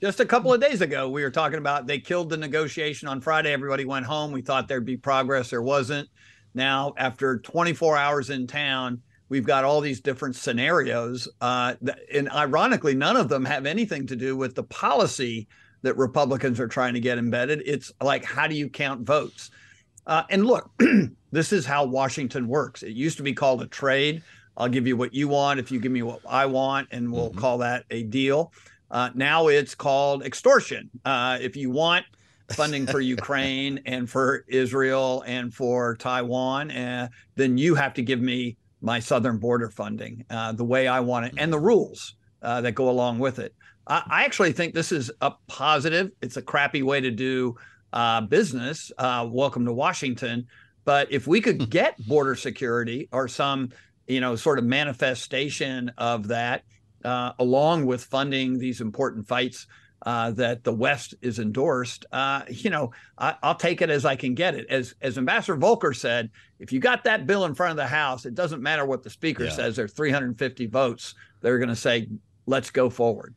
just 0.02 0.20
a 0.20 0.26
couple 0.26 0.54
of 0.54 0.60
days 0.60 0.82
ago, 0.82 1.10
we 1.10 1.24
were 1.24 1.32
talking 1.32 1.58
about 1.58 1.88
they 1.88 1.98
killed 1.98 2.30
the 2.30 2.38
negotiation 2.38 3.08
on 3.08 3.22
Friday. 3.22 3.52
Everybody 3.54 3.86
went 3.86 4.06
home. 4.06 4.32
We 4.32 4.42
thought 4.42 4.68
there'd 4.68 4.86
be 4.86 4.98
progress. 4.98 5.50
There 5.50 5.62
wasn't. 5.62 6.10
Now, 6.54 6.94
after 6.98 7.40
24 7.40 7.98
hours 7.98 8.30
in 8.30 8.48
town, 8.48 9.02
we've 9.30 9.46
got 9.46 9.64
all 9.64 9.82
these 9.82 10.02
different 10.02 10.36
scenarios. 10.36 11.28
Uh, 11.42 11.76
and 12.14 12.30
ironically, 12.30 12.96
none 12.96 13.18
of 13.18 13.30
them 13.30 13.46
have 13.46 13.66
anything 13.66 14.08
to 14.08 14.16
do 14.16 14.36
with 14.36 14.56
the 14.56 14.64
policy 14.64 15.48
that 15.82 15.98
Republicans 15.98 16.60
are 16.60 16.68
trying 16.68 16.94
to 16.94 17.00
get 17.00 17.18
embedded. 17.18 17.62
It's 17.66 17.92
like, 18.02 18.24
how 18.24 18.48
do 18.48 18.56
you 18.56 18.70
count 18.70 19.02
votes? 19.02 19.52
Uh, 20.06 20.24
and 20.30 20.46
look, 20.46 20.72
this 21.32 21.54
is 21.54 21.66
how 21.66 21.86
Washington 21.86 22.48
works. 22.48 22.84
It 22.84 22.92
used 22.92 23.18
to 23.18 23.24
be 23.24 23.34
called 23.34 23.62
a 23.62 23.68
trade. 23.68 24.22
I'll 24.56 24.70
give 24.70 24.88
you 24.88 24.96
what 24.96 25.14
you 25.14 25.28
want 25.28 25.60
if 25.60 25.72
you 25.72 25.80
give 25.80 25.92
me 25.92 26.04
what 26.04 26.22
I 26.28 26.46
want, 26.46 26.90
and 26.92 27.12
we'll 27.12 27.30
mm-hmm. 27.30 27.40
call 27.40 27.60
that 27.60 27.86
a 27.90 28.04
deal. 28.04 28.54
Uh, 28.92 29.10
now 29.16 29.48
it's 29.48 29.74
called 29.74 30.24
extortion. 30.24 30.90
Uh, 31.04 31.40
if 31.42 31.56
you 31.56 31.72
want 31.72 32.06
funding 32.52 32.86
for 32.86 33.00
Ukraine 33.00 33.82
and 33.86 34.10
for 34.10 34.46
Israel 34.48 35.24
and 35.26 35.54
for 35.54 35.96
Taiwan, 35.96 36.72
uh, 36.72 37.08
then 37.36 37.58
you 37.58 37.76
have 37.76 37.94
to 37.96 38.02
give 38.02 38.22
me 38.22 38.58
my 38.82 39.00
southern 39.00 39.38
border 39.38 39.70
funding 39.70 40.26
uh, 40.30 40.52
the 40.52 40.66
way 40.66 40.88
I 40.88 41.00
want 41.00 41.26
it 41.28 41.34
and 41.38 41.52
the 41.52 41.60
rules 41.60 42.16
uh, 42.42 42.62
that 42.62 42.74
go 42.74 42.90
along 42.90 43.20
with 43.20 43.40
it. 43.40 43.56
I, 43.88 44.04
I, 44.08 44.24
actually 44.26 44.52
think 44.52 44.74
this 44.74 44.92
is 44.92 45.10
a 45.22 45.32
positive. 45.48 46.12
It's 46.22 46.38
a 46.38 46.42
crappy 46.42 46.84
way 46.84 47.00
to 47.00 47.10
do 47.10 47.56
uh, 47.94 48.22
business. 48.22 48.92
Uh, 48.98 49.28
welcome 49.32 49.66
to 49.66 49.74
Washington. 49.74 50.48
But 50.86 51.12
if 51.12 51.28
we 51.28 51.40
could 51.40 51.70
get 51.70 51.98
border 52.06 52.36
security 52.36 53.08
or 53.14 53.30
some, 53.30 53.70
you 54.08 54.20
know, 54.20 54.36
sort 54.36 54.60
of 54.60 54.66
manifestation 54.66 55.92
of 55.98 56.28
that, 56.28 56.64
uh, 57.06 57.32
along 57.40 57.86
with 57.86 58.04
funding 58.04 58.58
these 58.58 58.82
important 58.82 59.28
fights 59.28 59.68
uh, 60.04 60.32
that 60.32 60.64
the 60.64 60.74
West 60.74 61.16
is 61.22 61.40
endorsed, 61.40 62.06
uh, 62.12 62.44
you 62.50 62.70
know, 62.70 62.92
I, 63.18 63.36
will 63.42 63.56
take 63.56 63.82
it 63.82 63.90
as 63.90 64.06
I 64.06 64.16
can 64.16 64.36
get 64.36 64.56
it. 64.56 64.68
As 64.70 64.94
as 65.02 65.18
Ambassador 65.18 65.56
Volker 65.56 65.94
said, 65.94 66.30
if 66.60 66.72
you 66.72 66.80
got 66.80 67.04
that 67.06 67.26
bill 67.26 67.46
in 67.46 67.56
front 67.56 67.72
of 67.72 67.78
the 67.78 67.88
House, 67.88 68.26
it 68.26 68.36
doesn't 68.36 68.62
matter 68.62 68.86
what 68.86 69.04
the 69.04 69.10
Speaker 69.10 69.46
yeah. 69.46 69.52
says. 69.52 69.76
There's 69.76 69.94
350 69.94 70.68
votes. 70.68 71.16
They're 71.42 71.58
going 71.58 71.70
to 71.70 71.76
say, 71.76 72.08
"Let's 72.46 72.70
go 72.70 72.90
forward." 72.90 73.34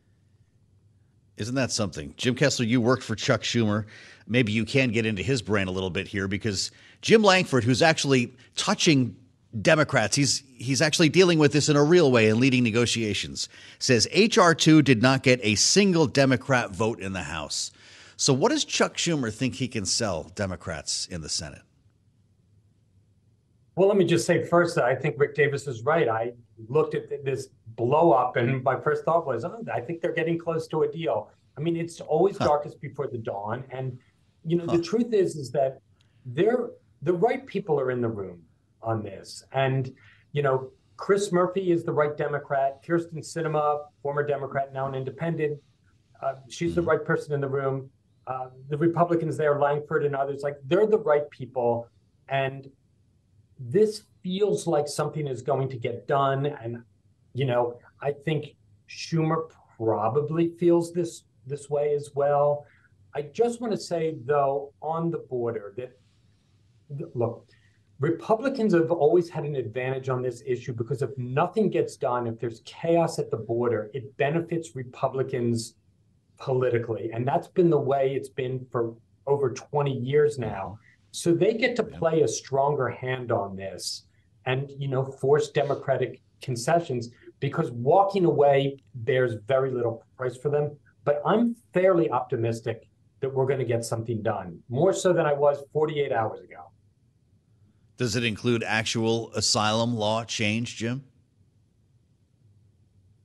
Isn't 1.36 1.54
that 1.54 1.70
something, 1.70 2.14
Jim 2.16 2.34
Kessler? 2.34 2.64
You 2.64 2.80
worked 2.80 3.02
for 3.02 3.14
Chuck 3.14 3.42
Schumer. 3.42 3.84
Maybe 4.26 4.52
you 4.52 4.64
can 4.64 4.90
get 4.90 5.06
into 5.06 5.22
his 5.22 5.42
brain 5.42 5.68
a 5.68 5.70
little 5.70 5.90
bit 5.90 6.08
here 6.08 6.26
because 6.26 6.70
Jim 7.02 7.22
Lankford, 7.22 7.62
who's 7.62 7.82
actually 7.82 8.34
touching 8.56 9.14
Democrats, 9.62 10.16
he's 10.16 10.42
he's 10.56 10.82
actually 10.82 11.08
dealing 11.08 11.38
with 11.38 11.52
this 11.52 11.68
in 11.68 11.76
a 11.76 11.84
real 11.84 12.10
way 12.10 12.28
and 12.28 12.40
leading 12.40 12.62
negotiations. 12.62 13.48
Says 13.78 14.08
HR 14.14 14.52
two 14.52 14.82
did 14.82 15.02
not 15.02 15.22
get 15.22 15.40
a 15.42 15.54
single 15.54 16.06
Democrat 16.06 16.70
vote 16.70 17.00
in 17.00 17.12
the 17.12 17.22
House. 17.22 17.70
So 18.16 18.32
what 18.32 18.50
does 18.50 18.64
Chuck 18.64 18.96
Schumer 18.96 19.32
think 19.32 19.54
he 19.54 19.68
can 19.68 19.84
sell 19.84 20.24
Democrats 20.34 21.06
in 21.06 21.20
the 21.20 21.28
Senate? 21.28 21.62
Well, 23.76 23.88
let 23.88 23.98
me 23.98 24.06
just 24.06 24.26
say 24.26 24.42
first 24.42 24.74
that 24.76 24.84
I 24.84 24.94
think 24.94 25.16
Rick 25.18 25.34
Davis 25.34 25.66
is 25.66 25.82
right. 25.82 26.08
I 26.08 26.32
looked 26.68 26.94
at 26.94 27.10
this 27.24 27.48
blow 27.76 28.12
up, 28.12 28.36
and 28.36 28.64
my 28.64 28.80
first 28.80 29.04
thought 29.04 29.26
was, 29.26 29.44
oh, 29.44 29.62
I 29.72 29.80
think 29.80 30.00
they're 30.00 30.14
getting 30.14 30.38
close 30.38 30.66
to 30.68 30.82
a 30.84 30.88
deal. 30.90 31.30
I 31.58 31.60
mean, 31.60 31.76
it's 31.76 32.00
always 32.00 32.38
huh. 32.38 32.46
darkest 32.46 32.80
before 32.80 33.06
the 33.06 33.18
dawn, 33.18 33.64
and 33.70 33.98
you 34.44 34.56
know 34.56 34.64
huh. 34.66 34.78
the 34.78 34.82
truth 34.82 35.12
is, 35.12 35.36
is 35.36 35.50
that 35.52 35.80
they're 36.24 36.70
the 37.02 37.12
right 37.12 37.46
people 37.46 37.78
are 37.78 37.90
in 37.90 38.00
the 38.00 38.08
room 38.08 38.40
on 38.82 39.02
this. 39.02 39.44
And, 39.52 39.92
you 40.32 40.42
know, 40.42 40.70
Chris 40.96 41.32
Murphy 41.32 41.72
is 41.72 41.84
the 41.84 41.92
right 41.92 42.16
Democrat. 42.16 42.82
Kyrsten 42.84 43.18
Sinema, 43.18 43.80
former 44.02 44.26
Democrat, 44.26 44.72
now 44.72 44.86
an 44.86 44.94
independent. 44.94 45.58
Uh, 46.22 46.34
she's 46.48 46.74
the 46.74 46.80
mm-hmm. 46.80 46.90
right 46.90 47.04
person 47.04 47.34
in 47.34 47.40
the 47.40 47.48
room. 47.48 47.90
Uh, 48.26 48.48
the 48.68 48.76
Republicans 48.76 49.36
there, 49.36 49.58
Lankford 49.58 50.04
and 50.04 50.16
others, 50.16 50.42
like 50.42 50.56
they're 50.66 50.86
the 50.86 50.98
right 50.98 51.28
people. 51.30 51.88
And 52.28 52.68
this 53.58 54.02
feels 54.22 54.66
like 54.66 54.88
something 54.88 55.28
is 55.28 55.42
going 55.42 55.68
to 55.68 55.76
get 55.76 56.08
done. 56.08 56.46
And, 56.46 56.82
you 57.34 57.44
know, 57.44 57.78
I 58.02 58.12
think 58.12 58.56
Schumer 58.88 59.48
probably 59.76 60.54
feels 60.58 60.92
this 60.92 61.24
this 61.46 61.70
way 61.70 61.94
as 61.94 62.10
well. 62.14 62.66
I 63.14 63.22
just 63.22 63.60
want 63.60 63.72
to 63.72 63.78
say, 63.78 64.16
though, 64.24 64.72
on 64.82 65.10
the 65.10 65.18
border, 65.18 65.72
that 65.76 65.96
look, 67.14 67.48
Republicans 67.98 68.74
have 68.74 68.90
always 68.90 69.30
had 69.30 69.44
an 69.44 69.56
advantage 69.56 70.10
on 70.10 70.20
this 70.20 70.42
issue 70.46 70.74
because 70.74 71.00
if 71.00 71.16
nothing 71.16 71.70
gets 71.70 71.96
done, 71.96 72.26
if 72.26 72.38
there's 72.38 72.60
chaos 72.66 73.18
at 73.18 73.30
the 73.30 73.36
border, 73.38 73.90
it 73.94 74.14
benefits 74.18 74.76
Republicans 74.76 75.76
politically. 76.38 77.10
And 77.14 77.26
that's 77.26 77.48
been 77.48 77.70
the 77.70 77.80
way 77.80 78.14
it's 78.14 78.28
been 78.28 78.66
for 78.70 78.94
over 79.26 79.50
20 79.50 79.92
years 79.92 80.38
now. 80.38 80.78
So 81.10 81.32
they 81.32 81.54
get 81.54 81.74
to 81.76 81.82
play 81.82 82.20
a 82.20 82.28
stronger 82.28 82.88
hand 82.90 83.32
on 83.32 83.56
this 83.56 84.04
and, 84.44 84.70
you 84.78 84.88
know, 84.88 85.06
force 85.06 85.48
Democratic 85.48 86.20
concessions 86.42 87.08
because 87.40 87.70
walking 87.70 88.26
away 88.26 88.76
bears 88.94 89.36
very 89.46 89.70
little 89.70 90.04
price 90.18 90.36
for 90.36 90.50
them. 90.50 90.76
But 91.04 91.22
I'm 91.24 91.56
fairly 91.72 92.10
optimistic 92.10 92.88
that 93.20 93.32
we're 93.32 93.46
going 93.46 93.58
to 93.58 93.64
get 93.64 93.84
something 93.84 94.22
done, 94.22 94.58
more 94.68 94.92
so 94.92 95.14
than 95.14 95.24
I 95.24 95.32
was 95.32 95.62
48 95.72 96.12
hours 96.12 96.40
ago. 96.40 96.70
Does 97.96 98.14
it 98.16 98.24
include 98.24 98.62
actual 98.62 99.32
asylum 99.32 99.96
law 99.96 100.24
change, 100.24 100.76
Jim? 100.76 101.04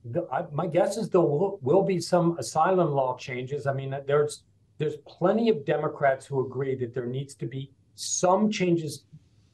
The, 0.04 0.26
I, 0.32 0.46
my 0.50 0.66
guess 0.66 0.96
is 0.96 1.10
there 1.10 1.20
will, 1.20 1.58
will, 1.62 1.82
be 1.82 2.00
some 2.00 2.36
asylum 2.38 2.90
law 2.90 3.16
changes. 3.16 3.66
I 3.66 3.72
mean, 3.72 3.94
there's 4.06 4.42
there's 4.78 4.96
plenty 5.06 5.48
of 5.48 5.64
Democrats 5.64 6.26
who 6.26 6.44
agree 6.44 6.74
that 6.76 6.92
there 6.92 7.06
needs 7.06 7.34
to 7.36 7.46
be 7.46 7.70
some 7.94 8.50
changes 8.50 9.04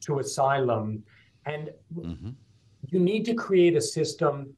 to 0.01 0.21
asylum, 0.21 1.03
and 1.45 1.71
mm-hmm. 1.95 2.31
you 2.87 2.99
need 2.99 3.25
to 3.27 3.35
create 3.35 3.77
a 3.77 3.81
system 3.81 4.55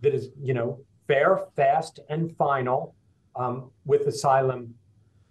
that 0.00 0.14
is, 0.14 0.30
you 0.40 0.54
know, 0.54 0.80
fair, 1.06 1.40
fast, 1.54 2.00
and 2.08 2.34
final 2.36 2.94
um, 3.34 3.70
with 3.84 4.06
asylum, 4.06 4.74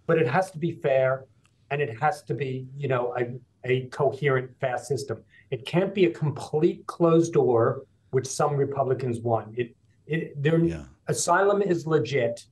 but 0.06 0.18
it 0.18 0.28
has 0.28 0.50
to 0.52 0.58
be 0.58 0.72
fair, 0.72 1.24
and 1.70 1.80
it 1.80 2.00
has 2.00 2.22
to 2.22 2.34
be, 2.34 2.66
you 2.76 2.86
know, 2.86 3.14
a, 3.18 3.24
a 3.66 3.86
coherent, 3.88 4.50
fast 4.60 4.86
system. 4.86 5.22
It 5.50 5.66
can't 5.66 5.94
be 5.94 6.06
a 6.06 6.10
complete 6.10 6.86
closed 6.86 7.32
door 7.32 7.84
which 8.10 8.26
some 8.26 8.56
Republicans 8.56 9.20
want. 9.20 9.58
It, 9.58 9.76
it, 10.06 10.42
their 10.42 10.58
Yeah. 10.58 10.84
asylum 11.08 11.62
is 11.62 11.86
legit, 11.86 12.46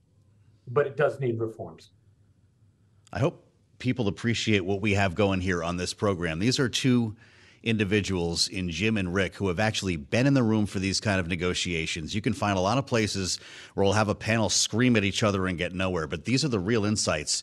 but 0.68 0.87
it 0.87 0.96
does 0.96 1.20
need 1.20 1.38
reforms. 1.40 1.90
I 3.12 3.20
hope 3.20 3.46
people 3.79 4.09
appreciate 4.09 4.64
what 4.64 4.81
we 4.81 4.94
have 4.94 5.14
going 5.14 5.40
here 5.40 5.62
on 5.62 5.77
this 5.77 5.94
program. 5.94 6.38
These 6.38 6.59
are 6.59 6.68
two 6.68 7.16
individuals 7.62 8.48
in 8.48 8.68
Jim 8.68 8.96
and 8.96 9.14
Rick 9.14 9.37
who 9.37 9.48
have 9.48 9.59
actually 9.59 9.96
been 9.96 10.27
in 10.27 10.35
the 10.35 10.42
room 10.42 10.66
for 10.66 10.79
these 10.79 11.00
kind 11.00 11.18
of 11.18 11.29
negotiations. 11.29 12.14
You 12.14 12.20
can 12.20 12.35
find 12.35 12.59
a 12.59 12.61
lot 12.61 12.77
of 12.77 12.87
places 12.87 13.40
where 13.74 13.85
we'll 13.85 13.94
have 13.94 14.09
a 14.09 14.14
panel 14.14 14.50
scream 14.50 14.96
at 14.96 15.05
each 15.05 15.22
other 15.22 15.46
and 15.46 15.57
get 15.57 15.72
nowhere, 15.72 16.07
but 16.07 16.24
these 16.24 16.44
are 16.44 16.48
the 16.48 16.59
real 16.59 16.85
insights. 16.85 17.42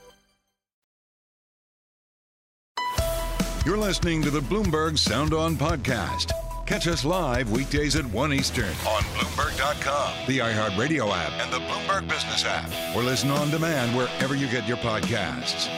You're 3.63 3.77
listening 3.77 4.23
to 4.23 4.31
the 4.31 4.39
Bloomberg 4.39 4.97
Sound 4.97 5.35
On 5.35 5.55
Podcast. 5.55 6.31
Catch 6.65 6.87
us 6.87 7.05
live 7.05 7.51
weekdays 7.51 7.95
at 7.95 8.03
1 8.03 8.33
Eastern 8.33 8.65
on 8.65 9.03
Bloomberg.com, 9.13 10.25
the 10.25 10.39
iHeartRadio 10.39 11.11
app, 11.15 11.31
and 11.33 11.53
the 11.53 11.59
Bloomberg 11.59 12.09
Business 12.09 12.43
app, 12.43 12.71
or 12.95 13.03
listen 13.03 13.29
on 13.29 13.51
demand 13.51 13.95
wherever 13.95 14.33
you 14.33 14.47
get 14.47 14.67
your 14.67 14.77
podcasts. 14.77 15.69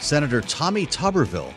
Senator 0.00 0.40
Tommy 0.40 0.86
Tuberville 0.86 1.54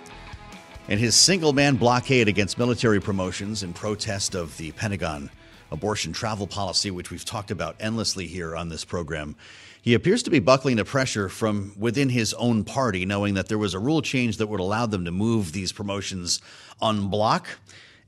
and 0.89 0.99
his 0.99 1.15
single 1.15 1.53
man 1.53 1.75
blockade 1.75 2.27
against 2.27 2.59
military 2.59 3.01
promotions 3.01 3.63
in 3.63 3.73
protest 3.73 4.35
of 4.35 4.55
the 4.57 4.73
Pentagon 4.73 5.31
abortion 5.73 6.13
travel 6.13 6.47
policy, 6.47 6.91
which 6.91 7.09
we've 7.11 7.25
talked 7.25 7.51
about 7.51 7.75
endlessly 7.79 8.27
here 8.27 8.55
on 8.55 8.69
this 8.69 8.85
program. 8.85 9.35
He 9.81 9.95
appears 9.95 10.23
to 10.23 10.29
be 10.29 10.39
buckling 10.39 10.77
to 10.77 10.85
pressure 10.85 11.27
from 11.27 11.73
within 11.77 12.07
his 12.07 12.33
own 12.35 12.63
party, 12.63 13.05
knowing 13.05 13.33
that 13.33 13.49
there 13.49 13.57
was 13.57 13.73
a 13.73 13.79
rule 13.79 14.01
change 14.01 14.37
that 14.37 14.47
would 14.47 14.61
allow 14.61 14.85
them 14.85 15.03
to 15.03 15.11
move 15.11 15.51
these 15.51 15.73
promotions 15.73 16.39
on 16.79 17.09
block. 17.09 17.49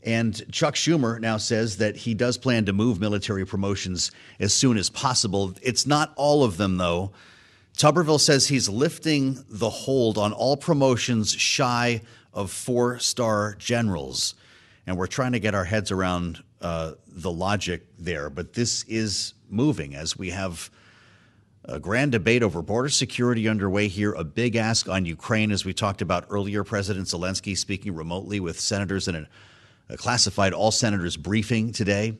And 0.03 0.41
Chuck 0.53 0.75
Schumer 0.75 1.19
now 1.19 1.37
says 1.37 1.77
that 1.77 1.97
he 1.97 2.13
does 2.13 2.37
plan 2.37 2.65
to 2.65 2.73
move 2.73 3.01
military 3.01 3.45
promotions 3.45 4.11
as 4.39 4.53
soon 4.53 4.77
as 4.77 4.89
possible. 4.89 5.53
It's 5.61 5.87
not 5.87 6.13
all 6.15 6.43
of 6.43 6.57
them, 6.57 6.77
though. 6.77 7.11
Tuberville 7.75 8.21
says 8.21 8.47
he's 8.47 8.69
lifting 8.69 9.43
the 9.49 9.69
hold 9.69 10.17
on 10.17 10.31
all 10.31 10.55
promotions 10.55 11.33
shy 11.33 12.01
of 12.33 12.51
four 12.51 12.99
star 12.99 13.55
generals. 13.57 14.35
And 14.87 14.97
we're 14.97 15.07
trying 15.07 15.31
to 15.31 15.39
get 15.39 15.55
our 15.55 15.65
heads 15.65 15.91
around 15.91 16.43
uh, 16.61 16.93
the 17.07 17.31
logic 17.31 17.85
there. 17.97 18.29
But 18.29 18.53
this 18.53 18.83
is 18.83 19.33
moving 19.49 19.95
as 19.95 20.17
we 20.17 20.31
have 20.31 20.69
a 21.65 21.79
grand 21.79 22.11
debate 22.11 22.43
over 22.43 22.61
border 22.61 22.89
security 22.89 23.47
underway 23.47 23.87
here. 23.87 24.13
A 24.13 24.23
big 24.23 24.55
ask 24.55 24.87
on 24.87 25.05
Ukraine, 25.05 25.51
as 25.51 25.65
we 25.65 25.73
talked 25.73 26.01
about 26.01 26.25
earlier. 26.29 26.63
President 26.63 27.07
Zelensky 27.07 27.57
speaking 27.57 27.95
remotely 27.95 28.39
with 28.39 28.59
senators 28.59 29.07
in 29.07 29.15
a, 29.15 29.27
a 29.89 29.97
classified 29.97 30.53
all 30.53 30.71
senators 30.71 31.17
briefing 31.17 31.71
today. 31.71 32.17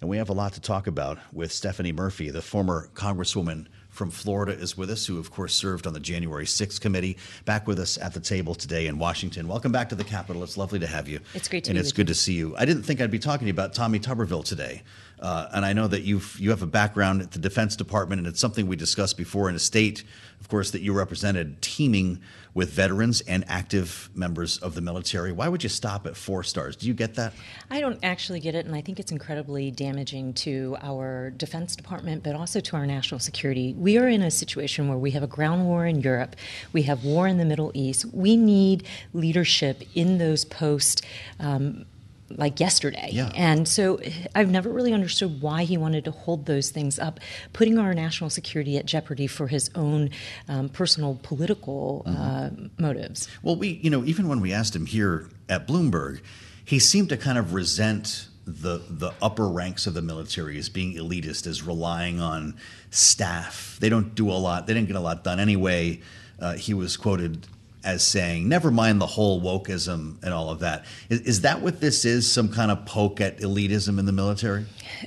And 0.00 0.10
we 0.10 0.18
have 0.18 0.28
a 0.28 0.34
lot 0.34 0.52
to 0.52 0.60
talk 0.60 0.86
about 0.86 1.18
with 1.32 1.50
Stephanie 1.50 1.92
Murphy, 1.92 2.30
the 2.30 2.42
former 2.42 2.90
Congresswoman 2.94 3.66
from 3.96 4.10
Florida, 4.10 4.52
is 4.52 4.76
with 4.76 4.90
us, 4.90 5.06
who, 5.06 5.18
of 5.18 5.30
course, 5.30 5.54
served 5.54 5.86
on 5.86 5.94
the 5.94 6.00
January 6.00 6.44
6th 6.44 6.80
committee. 6.80 7.16
Back 7.46 7.66
with 7.66 7.80
us 7.80 7.96
at 7.98 8.12
the 8.12 8.20
table 8.20 8.54
today 8.54 8.86
in 8.86 8.98
Washington. 8.98 9.48
Welcome 9.48 9.72
back 9.72 9.88
to 9.88 9.94
the 9.94 10.04
Capitol. 10.04 10.44
It's 10.44 10.56
lovely 10.56 10.78
to 10.78 10.86
have 10.86 11.08
you. 11.08 11.20
It's 11.34 11.48
great 11.48 11.64
to 11.64 11.70
and 11.70 11.78
it's 11.78 11.92
good 11.92 12.08
you. 12.08 12.14
to 12.14 12.20
see 12.20 12.34
you. 12.34 12.54
I 12.56 12.66
didn't 12.66 12.82
think 12.82 13.00
I'd 13.00 13.10
be 13.10 13.18
talking 13.18 13.46
to 13.46 13.46
you 13.46 13.52
about 13.52 13.72
Tommy 13.72 13.98
Tuberville 13.98 14.44
today. 14.44 14.82
Uh, 15.18 15.48
and 15.54 15.64
I 15.64 15.72
know 15.72 15.88
that 15.88 16.02
you've 16.02 16.38
you 16.38 16.50
have 16.50 16.62
a 16.62 16.66
background 16.66 17.22
at 17.22 17.30
the 17.30 17.38
Defense 17.38 17.74
Department, 17.74 18.18
and 18.18 18.28
it's 18.28 18.38
something 18.38 18.66
we 18.66 18.76
discussed 18.76 19.16
before 19.16 19.48
in 19.48 19.54
a 19.54 19.58
state, 19.58 20.04
of 20.40 20.48
course, 20.48 20.70
that 20.70 20.82
you 20.82 20.92
represented, 20.92 21.60
teaming 21.60 22.20
with 22.54 22.70
veterans 22.70 23.20
and 23.22 23.44
active 23.48 24.08
members 24.14 24.56
of 24.58 24.74
the 24.74 24.80
military. 24.80 25.30
Why 25.30 25.46
would 25.46 25.62
you 25.62 25.68
stop 25.68 26.06
at 26.06 26.16
four 26.16 26.42
stars? 26.42 26.74
Do 26.74 26.86
you 26.86 26.94
get 26.94 27.14
that? 27.16 27.34
I 27.70 27.80
don't 27.80 27.98
actually 28.02 28.40
get 28.40 28.54
it, 28.54 28.64
and 28.64 28.74
I 28.74 28.80
think 28.80 28.98
it's 28.98 29.12
incredibly 29.12 29.70
damaging 29.70 30.32
to 30.34 30.76
our 30.80 31.30
Defense 31.30 31.76
Department, 31.76 32.22
but 32.22 32.34
also 32.34 32.60
to 32.60 32.76
our 32.76 32.86
national 32.86 33.20
security. 33.20 33.74
We 33.74 33.98
are 33.98 34.08
in 34.08 34.22
a 34.22 34.30
situation 34.30 34.88
where 34.88 34.96
we 34.96 35.10
have 35.10 35.22
a 35.22 35.26
ground 35.26 35.66
war 35.66 35.84
in 35.84 36.00
Europe, 36.00 36.34
we 36.72 36.82
have 36.82 37.04
war 37.04 37.26
in 37.26 37.36
the 37.36 37.44
Middle 37.44 37.72
East. 37.74 38.06
We 38.12 38.36
need 38.36 38.86
leadership 39.12 39.82
in 39.94 40.16
those 40.16 40.44
posts. 40.46 41.02
Um, 41.38 41.84
like 42.30 42.60
yesterday. 42.60 43.08
Yeah. 43.12 43.30
And 43.34 43.68
so 43.68 44.00
I've 44.34 44.50
never 44.50 44.68
really 44.68 44.92
understood 44.92 45.40
why 45.40 45.64
he 45.64 45.76
wanted 45.76 46.04
to 46.06 46.10
hold 46.10 46.46
those 46.46 46.70
things 46.70 46.98
up, 46.98 47.20
putting 47.52 47.78
our 47.78 47.94
national 47.94 48.30
security 48.30 48.76
at 48.76 48.86
jeopardy 48.86 49.26
for 49.26 49.46
his 49.46 49.70
own 49.74 50.10
um, 50.48 50.68
personal 50.68 51.18
political 51.22 52.02
uh, 52.06 52.50
motives. 52.78 53.28
Well, 53.42 53.56
we, 53.56 53.80
you 53.82 53.90
know, 53.90 54.04
even 54.04 54.28
when 54.28 54.40
we 54.40 54.52
asked 54.52 54.74
him 54.74 54.86
here 54.86 55.28
at 55.48 55.66
Bloomberg, 55.66 56.20
he 56.64 56.78
seemed 56.78 57.08
to 57.10 57.16
kind 57.16 57.38
of 57.38 57.54
resent 57.54 58.28
the 58.46 58.80
the 58.88 59.12
upper 59.20 59.48
ranks 59.48 59.88
of 59.88 59.94
the 59.94 60.02
military 60.02 60.56
as 60.56 60.68
being 60.68 60.94
elitist, 60.94 61.46
as 61.46 61.62
relying 61.64 62.20
on 62.20 62.54
staff. 62.90 63.76
They 63.80 63.88
don't 63.88 64.14
do 64.14 64.30
a 64.30 64.34
lot. 64.38 64.66
They 64.66 64.74
didn't 64.74 64.86
get 64.86 64.96
a 64.96 65.00
lot 65.00 65.24
done 65.24 65.40
anyway. 65.40 66.00
Uh, 66.38 66.54
he 66.54 66.72
was 66.72 66.96
quoted 66.96 67.46
as 67.86 68.04
saying, 68.04 68.48
"Never 68.48 68.70
mind 68.70 69.00
the 69.00 69.06
whole 69.06 69.40
wokeism 69.40 70.22
and 70.22 70.34
all 70.34 70.50
of 70.50 70.58
that. 70.60 70.84
Is, 71.08 71.20
Is, 71.20 71.40
that 71.42 71.62
what 71.62 71.80
this 71.80 72.04
is? 72.04 72.30
Some 72.30 72.48
kind 72.48 72.70
of 72.70 72.84
poke 72.84 73.20
at 73.20 73.38
elitism 73.38 73.98
in 73.98 74.04
the 74.04 74.12
military? 74.12 74.66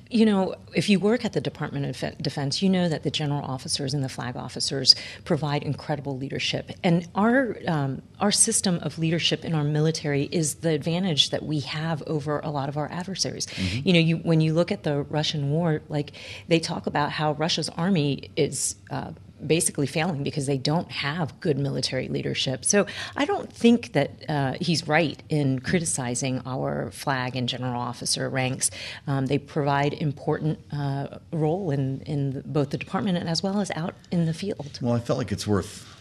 You 0.10 0.26
know, 0.26 0.56
if 0.74 0.90
you 0.90 1.00
work 1.00 1.26
at 1.26 1.34
the 1.34 1.42
Department 1.42 1.86
of 1.86 2.18
Defense, 2.22 2.62
you 2.62 2.70
know 2.70 2.88
that 2.90 3.04
the 3.04 3.12
general 3.12 3.44
officers 3.44 3.94
and 3.94 4.04
the 4.04 4.10
flag 4.10 4.38
officers 4.38 4.96
provide 5.26 5.64
incredible 5.64 6.18
leadership, 6.18 6.72
and 6.84 7.08
our 7.16 7.58
um, 7.68 8.02
our 8.20 8.32
system 8.32 8.80
of 8.82 8.98
leadership 8.98 9.44
in 9.44 9.54
our 9.54 9.64
military 9.64 10.24
is 10.24 10.56
the 10.56 10.70
advantage 10.70 11.32
that 11.32 11.44
we 11.44 11.60
have 11.62 12.02
over 12.08 12.40
a 12.40 12.50
lot 12.50 12.70
of 12.70 12.78
our 12.78 12.90
adversaries. 12.92 13.48
You 13.86 13.94
know, 13.94 14.00
you 14.00 14.18
when 14.18 14.40
you 14.42 14.54
look 14.54 14.72
at 14.72 14.84
the 14.84 15.02
Russian 15.04 15.52
war, 15.52 15.82
like 15.90 16.12
they 16.48 16.60
talk 16.60 16.88
about 16.88 17.12
how 17.12 17.34
Russia's 17.34 17.70
army 17.70 18.32
is. 18.36 18.76
Uh, 18.90 19.12
basically 19.46 19.88
failing 19.88 20.24
because 20.24 20.46
they 20.46 20.58
don't 20.58 20.92
have 20.92 21.40
good 21.40 21.58
military 21.58 22.08
leadership. 22.08 22.66
So 22.66 22.86
I 23.16 23.26
don't 23.26 23.52
think 23.52 23.94
that 23.94 24.12
uh, 24.30 24.54
he's 24.60 24.88
right 24.88 25.22
in 25.30 25.60
criticizing 25.60 26.42
our 26.46 26.92
flag 26.92 27.36
and 27.36 27.48
general 27.48 27.80
officer 27.82 28.30
ranks. 28.30 28.72
Um, 29.08 29.26
they 29.28 29.38
provide 29.38 29.94
important 29.94 30.60
uh, 30.72 31.20
role 31.32 31.72
in 31.72 32.02
in 32.02 32.44
both 32.46 32.70
the 32.72 32.78
department 32.78 33.18
and 33.18 33.30
as 33.30 33.44
well 33.44 33.60
as 33.60 33.72
out 33.76 33.96
in 34.12 34.26
the 34.26 34.34
field. 34.34 34.80
Well, 34.82 34.94
I 34.94 35.00
felt 35.00 35.20
like 35.20 35.32
it's 35.32 35.48
worth 35.48 35.99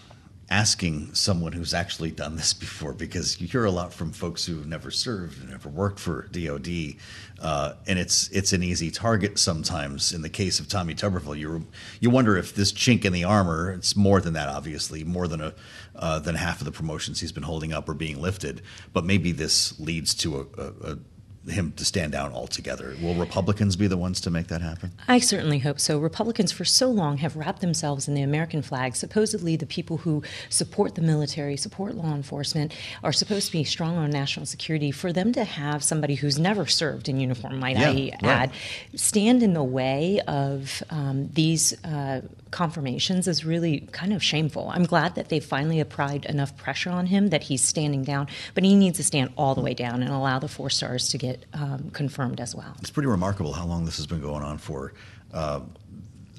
asking 0.50 1.14
someone 1.14 1.52
who's 1.52 1.74
actually 1.74 2.10
done 2.10 2.36
this 2.36 2.52
before 2.54 2.92
because 2.92 3.40
you 3.40 3.46
hear 3.46 3.64
a 3.64 3.70
lot 3.70 3.92
from 3.92 4.12
folks 4.12 4.46
who've 4.46 4.66
never 4.66 4.90
served 4.90 5.40
and 5.40 5.50
never 5.50 5.68
worked 5.68 5.98
for 6.00 6.28
DoD, 6.32 6.94
uh, 7.40 7.74
and 7.86 7.98
it's 7.98 8.28
it's 8.30 8.52
an 8.52 8.62
easy 8.62 8.90
target 8.90 9.38
sometimes. 9.38 10.12
In 10.12 10.22
the 10.22 10.28
case 10.28 10.60
of 10.60 10.68
Tommy 10.68 10.94
Tuberville, 10.94 11.38
you 11.38 11.66
you 12.00 12.10
wonder 12.10 12.36
if 12.36 12.54
this 12.54 12.72
chink 12.72 13.04
in 13.04 13.12
the 13.12 13.24
armor 13.24 13.72
it's 13.72 13.96
more 13.96 14.20
than 14.20 14.34
that, 14.34 14.48
obviously, 14.48 15.04
more 15.04 15.28
than 15.28 15.40
a 15.40 15.54
uh, 15.96 16.18
than 16.18 16.34
half 16.34 16.60
of 16.60 16.64
the 16.64 16.72
promotions 16.72 17.20
he's 17.20 17.32
been 17.32 17.42
holding 17.42 17.72
up 17.72 17.88
are 17.88 17.94
being 17.94 18.20
lifted, 18.20 18.62
but 18.92 19.04
maybe 19.04 19.32
this 19.32 19.78
leads 19.80 20.14
to 20.14 20.36
a, 20.40 20.62
a, 20.62 20.92
a 20.92 20.98
him 21.46 21.72
to 21.72 21.84
stand 21.84 22.12
down 22.12 22.32
altogether. 22.32 22.94
Will 23.00 23.14
Republicans 23.14 23.76
be 23.76 23.86
the 23.86 23.96
ones 23.96 24.20
to 24.22 24.30
make 24.30 24.48
that 24.48 24.60
happen? 24.60 24.92
I 25.06 25.18
certainly 25.18 25.58
hope 25.58 25.80
so. 25.80 25.98
Republicans 25.98 26.52
for 26.52 26.64
so 26.64 26.90
long 26.90 27.18
have 27.18 27.36
wrapped 27.36 27.60
themselves 27.60 28.08
in 28.08 28.14
the 28.14 28.22
American 28.22 28.62
flag. 28.62 28.96
Supposedly, 28.96 29.56
the 29.56 29.66
people 29.66 29.98
who 29.98 30.22
support 30.48 30.94
the 30.94 31.02
military, 31.02 31.56
support 31.56 31.94
law 31.94 32.14
enforcement, 32.14 32.74
are 33.02 33.12
supposed 33.12 33.46
to 33.46 33.52
be 33.52 33.64
strong 33.64 33.96
on 33.96 34.10
national 34.10 34.46
security. 34.46 34.90
For 34.90 35.12
them 35.12 35.32
to 35.32 35.44
have 35.44 35.82
somebody 35.82 36.14
who's 36.14 36.38
never 36.38 36.66
served 36.66 37.08
in 37.08 37.20
uniform, 37.20 37.58
might 37.58 37.76
yeah, 37.78 37.88
I 37.88 37.92
right. 37.92 38.22
add, 38.24 38.52
stand 38.94 39.42
in 39.42 39.54
the 39.54 39.64
way 39.64 40.20
of 40.26 40.82
um, 40.90 41.28
these 41.32 41.82
uh, 41.84 42.22
confirmations 42.50 43.28
is 43.28 43.44
really 43.44 43.80
kind 43.92 44.12
of 44.12 44.22
shameful. 44.22 44.70
I'm 44.72 44.84
glad 44.84 45.14
that 45.14 45.28
they 45.28 45.40
finally 45.40 45.80
applied 45.80 46.24
enough 46.26 46.56
pressure 46.56 46.90
on 46.90 47.06
him 47.06 47.28
that 47.28 47.42
he's 47.44 47.62
standing 47.62 48.04
down, 48.04 48.28
but 48.54 48.64
he 48.64 48.74
needs 48.74 48.96
to 48.98 49.04
stand 49.04 49.32
all 49.36 49.54
the 49.54 49.60
way 49.60 49.74
down 49.74 50.02
and 50.02 50.12
allow 50.12 50.38
the 50.38 50.48
four 50.48 50.70
stars 50.70 51.08
to 51.10 51.18
get 51.18 51.44
um, 51.54 51.90
confirmed 51.90 52.40
as 52.40 52.54
well. 52.54 52.74
It's 52.80 52.90
pretty 52.90 53.08
remarkable 53.08 53.52
how 53.52 53.66
long 53.66 53.84
this 53.84 53.96
has 53.96 54.06
been 54.06 54.20
going 54.20 54.42
on 54.42 54.58
for. 54.58 54.92
Uh, 55.32 55.60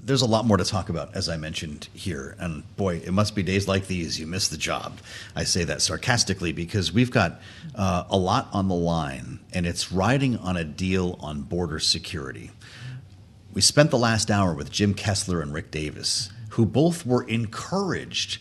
there's 0.04 0.22
a 0.24 0.26
lot 0.26 0.44
more 0.46 0.58
to 0.58 0.64
talk 0.64 0.90
about, 0.90 1.16
as 1.16 1.30
I 1.30 1.38
mentioned 1.38 1.88
here. 1.94 2.36
And 2.40 2.64
boy, 2.76 2.98
it 2.98 3.12
must 3.12 3.36
be 3.36 3.44
days 3.44 3.68
like 3.68 3.88
these 3.88 4.20
you 4.20 4.26
miss 4.26 4.48
the 4.48 4.58
job. 4.58 4.98
I 5.36 5.44
say 5.44 5.64
that 5.66 5.82
sarcastically 5.82 6.52
because 6.52 6.92
we've 6.92 7.12
got 7.12 7.42
uh, 7.76 8.06
a 8.10 8.18
lot 8.18 8.50
on 8.52 8.68
the 8.68 8.76
line, 8.76 9.40
and 9.54 9.68
it's 9.68 9.92
riding 9.92 10.38
on 10.38 10.58
a 10.58 10.64
deal 10.64 11.18
on 11.22 11.44
border 11.44 11.80
security. 11.80 12.50
We 13.52 13.62
spent 13.62 13.90
the 13.90 13.98
last 13.98 14.30
hour 14.30 14.54
with 14.54 14.72
Jim 14.72 14.94
Kessler 14.94 15.42
and 15.42 15.52
Rick 15.52 15.72
Davis, 15.72 16.30
who 16.52 16.66
both 16.66 17.06
were 17.06 17.24
encouraged 17.24 18.40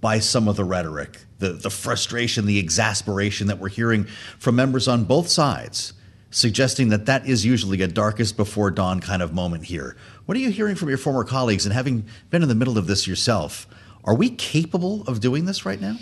by 0.00 0.20
some 0.20 0.46
of 0.46 0.54
the 0.54 0.64
rhetoric, 0.64 1.18
the, 1.40 1.52
the 1.52 1.70
frustration, 1.70 2.46
the 2.46 2.58
exasperation 2.58 3.48
that 3.48 3.58
we're 3.58 3.68
hearing 3.68 4.04
from 4.38 4.54
members 4.54 4.86
on 4.86 5.04
both 5.04 5.28
sides, 5.28 5.94
suggesting 6.30 6.90
that 6.90 7.06
that 7.06 7.26
is 7.26 7.44
usually 7.44 7.82
a 7.82 7.88
darkest 7.88 8.36
before 8.36 8.70
dawn 8.70 9.00
kind 9.00 9.20
of 9.20 9.32
moment 9.34 9.64
here. 9.64 9.96
What 10.26 10.36
are 10.36 10.40
you 10.40 10.50
hearing 10.50 10.76
from 10.76 10.90
your 10.90 10.98
former 10.98 11.24
colleagues? 11.24 11.66
And 11.66 11.72
having 11.72 12.04
been 12.30 12.42
in 12.42 12.48
the 12.48 12.54
middle 12.54 12.78
of 12.78 12.86
this 12.86 13.06
yourself, 13.06 13.66
are 14.04 14.14
we 14.14 14.30
capable 14.30 15.02
of 15.08 15.18
doing 15.18 15.46
this 15.46 15.66
right 15.66 15.80
now? 15.80 15.96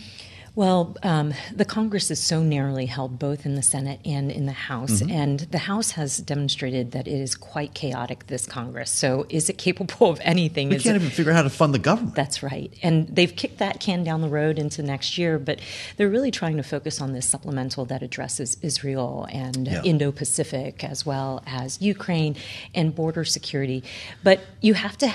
Well, 0.57 0.97
um, 1.03 1.35
the 1.53 1.65
Congress 1.65 2.13
is 2.13 2.21
so 2.21 2.41
narrowly 2.41 2.87
held 2.87 3.19
both 3.19 3.45
in 3.45 3.57
the 3.57 3.63
Senate 3.63 3.99
and 4.05 4.31
in 4.31 4.47
the 4.47 4.53
House, 4.53 5.01
mm-hmm. 5.01 5.11
and 5.11 5.41
the 5.41 5.59
House 5.59 5.93
has 5.93 6.19
demonstrated 6.19 6.93
that 6.93 7.09
it 7.09 7.21
is 7.21 7.35
quite 7.35 7.75
chaotic, 7.75 8.29
this 8.29 8.47
Congress. 8.47 8.93
So, 8.93 9.27
is 9.29 9.51
it 9.51 9.59
capable 9.59 10.11
of 10.11 10.21
anything? 10.23 10.69
We 10.69 10.77
is 10.77 10.85
can't 10.85 10.95
it, 10.95 11.01
even 11.01 11.11
figure 11.11 11.33
out 11.33 11.37
how 11.37 11.43
to 11.43 11.51
fund 11.51 11.75
the 11.75 11.81
government. 11.81 12.15
That's 12.15 12.41
right. 12.41 12.73
And 12.85 13.09
they've 13.09 13.35
kicked 13.35 13.59
that 13.59 13.81
can 13.81 14.05
down 14.05 14.21
the 14.21 14.29
road 14.29 14.61
into 14.61 14.81
next 14.85 15.19
year, 15.19 15.41
but 15.41 15.59
they're 15.97 16.09
really 16.09 16.31
trying 16.31 16.57
to 16.57 16.63
focus 16.63 17.01
on 17.01 17.15
this 17.15 17.29
supplemental 17.29 17.85
that 17.87 18.05
addresses 18.05 18.57
Israel 18.63 19.27
and 19.33 19.67
yeah. 19.67 19.83
Indo 19.83 20.13
Pacific, 20.13 20.85
as 20.85 21.05
well 21.05 21.43
as 21.49 21.83
Ukraine 21.83 22.37
and 22.77 22.95
border 22.95 23.25
security. 23.25 23.83
But 24.23 24.41
you 24.61 24.75
have 24.75 24.97
to 24.99 25.13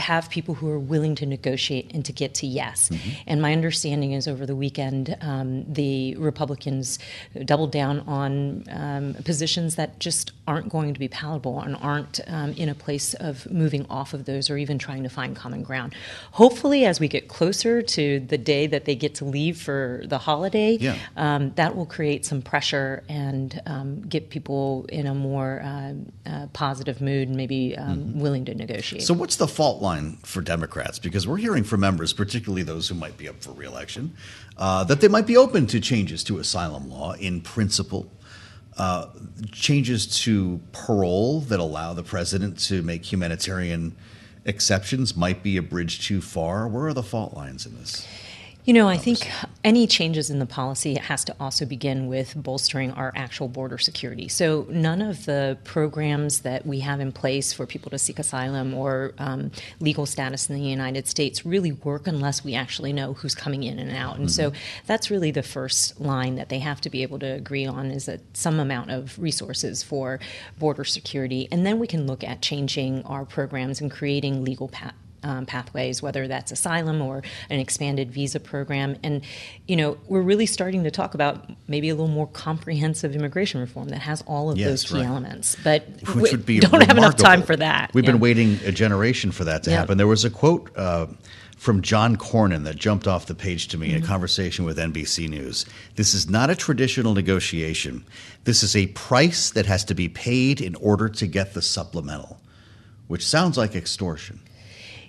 have 0.00 0.30
people 0.30 0.54
who 0.54 0.68
are 0.68 0.78
willing 0.78 1.14
to 1.16 1.26
negotiate 1.26 1.92
and 1.94 2.04
to 2.04 2.12
get 2.12 2.34
to 2.34 2.46
yes. 2.46 2.88
Mm-hmm. 2.88 3.10
And 3.26 3.42
my 3.42 3.52
understanding 3.52 4.12
is 4.12 4.26
over 4.26 4.46
the 4.46 4.56
weekend, 4.56 5.16
um, 5.20 5.70
the 5.72 6.16
Republicans 6.16 6.98
doubled 7.44 7.72
down 7.72 8.00
on 8.00 8.64
um, 8.70 9.14
positions 9.24 9.76
that 9.76 9.98
just 9.98 10.32
aren't 10.46 10.68
going 10.68 10.94
to 10.94 11.00
be 11.00 11.08
palatable 11.08 11.60
and 11.60 11.76
aren't 11.76 12.20
um, 12.26 12.52
in 12.52 12.68
a 12.68 12.74
place 12.74 13.14
of 13.14 13.50
moving 13.50 13.86
off 13.88 14.14
of 14.14 14.24
those 14.24 14.50
or 14.50 14.56
even 14.56 14.78
trying 14.78 15.02
to 15.02 15.08
find 15.08 15.36
common 15.36 15.62
ground. 15.62 15.94
Hopefully, 16.32 16.84
as 16.84 16.98
we 16.98 17.08
get 17.08 17.28
closer 17.28 17.82
to 17.82 18.20
the 18.20 18.38
day 18.38 18.66
that 18.66 18.84
they 18.84 18.94
get 18.94 19.14
to 19.16 19.24
leave 19.24 19.60
for 19.60 20.02
the 20.04 20.18
holiday, 20.18 20.76
yeah. 20.80 20.96
Um, 21.16 21.52
that 21.56 21.76
will 21.76 21.86
create 21.86 22.24
some 22.24 22.42
pressure 22.42 23.02
and 23.08 23.60
um, 23.66 24.00
get 24.02 24.30
people 24.30 24.86
in 24.88 25.06
a 25.06 25.14
more 25.14 25.60
uh, 25.62 25.92
uh, 26.26 26.46
positive 26.52 27.00
mood 27.00 27.28
and 27.28 27.36
maybe 27.36 27.76
um, 27.76 27.98
mm-hmm. 27.98 28.20
willing 28.20 28.44
to 28.46 28.54
negotiate. 28.54 29.02
So, 29.02 29.14
what's 29.14 29.36
the 29.36 29.48
fault 29.48 29.82
line 29.82 29.89
for 30.24 30.40
Democrats? 30.40 30.98
Because 30.98 31.26
we're 31.26 31.36
hearing 31.36 31.64
from 31.64 31.80
members, 31.80 32.12
particularly 32.12 32.62
those 32.62 32.88
who 32.88 32.94
might 32.94 33.16
be 33.16 33.28
up 33.28 33.42
for 33.42 33.52
reelection, 33.52 34.14
uh, 34.56 34.84
that 34.84 35.00
they 35.00 35.08
might 35.08 35.26
be 35.26 35.36
open 35.36 35.66
to 35.68 35.80
changes 35.80 36.24
to 36.24 36.38
asylum 36.38 36.88
law 36.90 37.12
in 37.12 37.40
principle. 37.40 38.10
Uh, 38.76 39.08
changes 39.52 40.06
to 40.06 40.60
parole 40.72 41.40
that 41.40 41.60
allow 41.60 41.92
the 41.92 42.02
president 42.02 42.58
to 42.58 42.82
make 42.82 43.12
humanitarian 43.12 43.94
exceptions 44.44 45.16
might 45.16 45.42
be 45.42 45.56
a 45.56 45.62
bridge 45.62 46.06
too 46.06 46.20
far. 46.20 46.66
Where 46.66 46.86
are 46.86 46.94
the 46.94 47.02
fault 47.02 47.34
lines 47.34 47.66
in 47.66 47.76
this? 47.78 48.06
You 48.66 48.74
know, 48.74 48.88
I 48.88 48.98
think 48.98 49.26
any 49.64 49.86
changes 49.86 50.28
in 50.28 50.38
the 50.38 50.44
policy 50.44 50.96
has 50.96 51.24
to 51.24 51.36
also 51.40 51.64
begin 51.64 52.08
with 52.08 52.34
bolstering 52.36 52.90
our 52.92 53.10
actual 53.16 53.48
border 53.48 53.78
security. 53.78 54.28
So, 54.28 54.66
none 54.68 55.00
of 55.00 55.24
the 55.24 55.56
programs 55.64 56.40
that 56.40 56.66
we 56.66 56.80
have 56.80 57.00
in 57.00 57.10
place 57.10 57.54
for 57.54 57.64
people 57.64 57.90
to 57.90 57.98
seek 57.98 58.18
asylum 58.18 58.74
or 58.74 59.14
um, 59.16 59.50
legal 59.80 60.04
status 60.04 60.50
in 60.50 60.56
the 60.56 60.62
United 60.62 61.08
States 61.08 61.46
really 61.46 61.72
work 61.72 62.06
unless 62.06 62.44
we 62.44 62.54
actually 62.54 62.92
know 62.92 63.14
who's 63.14 63.34
coming 63.34 63.62
in 63.62 63.78
and 63.78 63.96
out. 63.96 64.16
And 64.16 64.26
mm-hmm. 64.28 64.52
so, 64.52 64.52
that's 64.84 65.10
really 65.10 65.30
the 65.30 65.42
first 65.42 65.98
line 65.98 66.34
that 66.34 66.50
they 66.50 66.58
have 66.58 66.82
to 66.82 66.90
be 66.90 67.02
able 67.02 67.18
to 67.20 67.26
agree 67.26 67.64
on 67.64 67.90
is 67.90 68.04
that 68.06 68.20
some 68.34 68.60
amount 68.60 68.90
of 68.90 69.18
resources 69.18 69.82
for 69.82 70.20
border 70.58 70.84
security. 70.84 71.48
And 71.50 71.64
then 71.64 71.78
we 71.78 71.86
can 71.86 72.06
look 72.06 72.22
at 72.22 72.42
changing 72.42 73.04
our 73.04 73.24
programs 73.24 73.80
and 73.80 73.90
creating 73.90 74.44
legal 74.44 74.68
paths 74.68 74.94
um, 75.22 75.46
pathways, 75.46 76.02
whether 76.02 76.28
that's 76.28 76.52
asylum 76.52 77.00
or 77.02 77.22
an 77.48 77.60
expanded 77.60 78.10
visa 78.10 78.40
program. 78.40 78.96
And, 79.02 79.22
you 79.66 79.76
know, 79.76 79.98
we're 80.08 80.22
really 80.22 80.46
starting 80.46 80.84
to 80.84 80.90
talk 80.90 81.14
about 81.14 81.50
maybe 81.68 81.88
a 81.88 81.94
little 81.94 82.08
more 82.08 82.26
comprehensive 82.26 83.14
immigration 83.14 83.60
reform 83.60 83.88
that 83.88 84.00
has 84.00 84.22
all 84.26 84.50
of 84.50 84.58
yes, 84.58 84.68
those 84.68 84.84
key 84.84 84.96
right. 84.96 85.06
elements. 85.06 85.56
But 85.62 85.86
Which 86.14 86.32
would 86.32 86.46
be 86.46 86.58
don't 86.60 86.72
remarkable. 86.72 86.86
have 86.86 86.98
enough 86.98 87.16
time 87.16 87.42
for 87.42 87.56
that. 87.56 87.92
We've 87.94 88.04
yeah. 88.04 88.12
been 88.12 88.20
waiting 88.20 88.58
a 88.64 88.72
generation 88.72 89.32
for 89.32 89.44
that 89.44 89.62
to 89.64 89.70
yeah. 89.70 89.78
happen. 89.78 89.98
There 89.98 90.06
was 90.06 90.24
a 90.24 90.30
quote. 90.30 90.70
Uh, 90.76 91.06
from 91.56 91.82
John 91.82 92.16
Cornyn 92.16 92.64
that 92.64 92.76
jumped 92.76 93.06
off 93.06 93.26
the 93.26 93.34
page 93.34 93.68
to 93.68 93.76
me 93.76 93.88
mm-hmm. 93.88 93.96
in 93.96 94.00
a 94.00 94.02
mm-hmm. 94.02 94.10
conversation 94.10 94.64
with 94.64 94.78
NBC 94.78 95.28
News. 95.28 95.66
This 95.96 96.14
is 96.14 96.30
not 96.30 96.48
a 96.48 96.56
traditional 96.56 97.12
negotiation. 97.12 98.06
This 98.44 98.62
is 98.62 98.74
a 98.74 98.86
price 98.86 99.50
that 99.50 99.66
has 99.66 99.84
to 99.84 99.94
be 99.94 100.08
paid 100.08 100.62
in 100.62 100.74
order 100.76 101.06
to 101.10 101.26
get 101.26 101.52
the 101.52 101.60
supplemental, 101.60 102.40
which 103.08 103.26
sounds 103.26 103.58
like 103.58 103.74
extortion. 103.74 104.40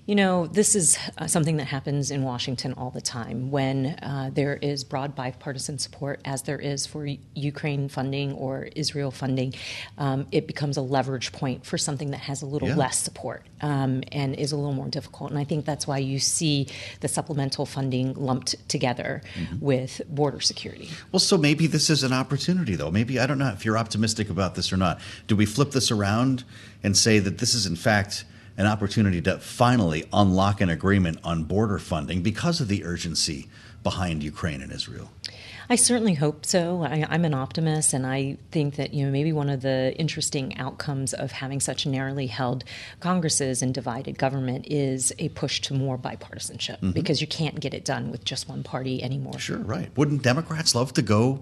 You 0.08 0.16
know, 0.16 0.48
this 0.48 0.76
is 0.76 0.98
uh, 1.20 1.28
something 1.28 1.58
that 1.58 1.66
happens 1.66 2.10
in 2.10 2.24
Washington 2.24 2.74
all 2.74 2.90
the 2.90 3.02
time 3.02 3.52
when 3.52 3.86
uh, 4.02 4.32
there 4.34 4.56
is 4.56 4.84
broad 4.84 5.16
bipartisan 5.16 5.78
support, 5.78 6.20
as 6.26 6.42
there 6.42 6.58
is 6.58 6.88
for 6.88 7.08
Ukraine 7.36 7.88
funding 7.88 8.34
or 8.34 8.70
Israel 8.76 9.12
funding. 9.12 9.54
Um, 10.00 10.26
it 10.32 10.48
becomes 10.48 10.78
a 10.78 10.82
leverage 10.82 11.32
point 11.32 11.68
for 11.68 11.78
something 11.78 12.12
that 12.12 12.22
has 12.22 12.42
a 12.42 12.48
little 12.48 12.70
yeah. 12.70 12.76
less 12.76 12.98
support 12.98 13.46
um, 13.62 14.04
and 14.12 14.34
is 14.36 14.52
a 14.52 14.58
little 14.58 14.74
more 14.74 14.88
difficult. 14.88 15.30
And 15.30 15.40
I 15.40 15.44
think 15.44 15.66
that's 15.66 15.86
why 15.86 16.00
you 16.00 16.18
see 16.18 16.68
the 17.02 17.08
supplemental 17.08 17.68
funding 17.68 18.16
lumped 18.16 18.56
together 18.68 19.22
mm-hmm. 19.36 19.64
with 19.64 20.02
border 20.10 20.40
security. 20.40 20.90
Well, 21.12 21.20
so 21.20 21.38
maybe 21.38 21.68
this 21.68 21.92
is 21.92 22.02
an 22.02 22.12
opportunity, 22.12 22.76
though. 22.76 22.90
Maybe, 22.90 23.20
I 23.20 23.28
don't 23.28 23.38
know 23.38 23.50
if 23.50 23.64
you're 23.66 23.78
optimistic 23.78 24.32
about 24.32 24.56
this 24.56 24.74
or 24.74 24.78
not. 24.78 25.00
Do 25.28 25.36
we 25.36 25.46
flip 25.46 25.72
this 25.72 25.92
around 25.92 26.44
and 26.82 26.98
say 26.98 27.20
that 27.20 27.38
this 27.38 27.54
is, 27.54 27.68
in 27.68 27.76
fact, 27.76 28.26
an 28.58 28.68
opportunity 28.68 29.22
to 29.22 29.38
finally 29.40 30.06
unlock 30.14 30.62
an 30.62 30.70
agreement 30.70 31.20
on 31.24 31.44
border 31.44 31.80
funding 31.80 32.22
because 32.22 32.62
of 32.62 32.68
the 32.68 32.84
urgency 32.84 33.48
behind 33.84 34.24
Ukraine 34.24 34.62
and 34.62 34.72
Israel. 34.72 35.10
I 35.70 35.76
certainly 35.76 36.16
hope 36.16 36.46
so. 36.46 36.84
I, 36.84 37.16
am 37.16 37.24
an 37.24 37.34
optimist, 37.34 37.94
and 37.94 38.06
I 38.06 38.38
think 38.52 38.76
that 38.76 38.94
you 38.94 39.06
know 39.06 39.12
maybe 39.12 39.32
one 39.32 39.50
of 39.50 39.62
the 39.62 39.96
interesting 39.98 40.58
outcomes 40.58 41.14
of 41.14 41.32
having 41.32 41.62
such 41.62 41.86
narrowly 41.86 42.28
held 42.28 42.66
Congresses 43.00 43.62
and 43.62 43.74
divided 43.74 44.18
government 44.18 44.66
is 44.68 45.14
a 45.18 45.30
push 45.30 45.62
to 45.62 45.74
more 45.74 45.98
bipartisanship 45.98 46.78
mm-hmm. 46.80 46.92
because 46.92 47.22
you 47.22 47.28
can't 47.28 47.62
get 47.62 47.74
it 47.74 47.86
done 47.86 48.12
with 48.12 48.26
just 48.26 48.50
one 48.50 48.64
party 48.64 49.02
anymore. 49.02 49.40
Sure, 49.40 49.60
right. 49.60 49.90
Wouldn't 49.96 50.24
Democrats 50.24 50.76
love 50.76 50.94
to 50.96 51.02
go 51.02 51.42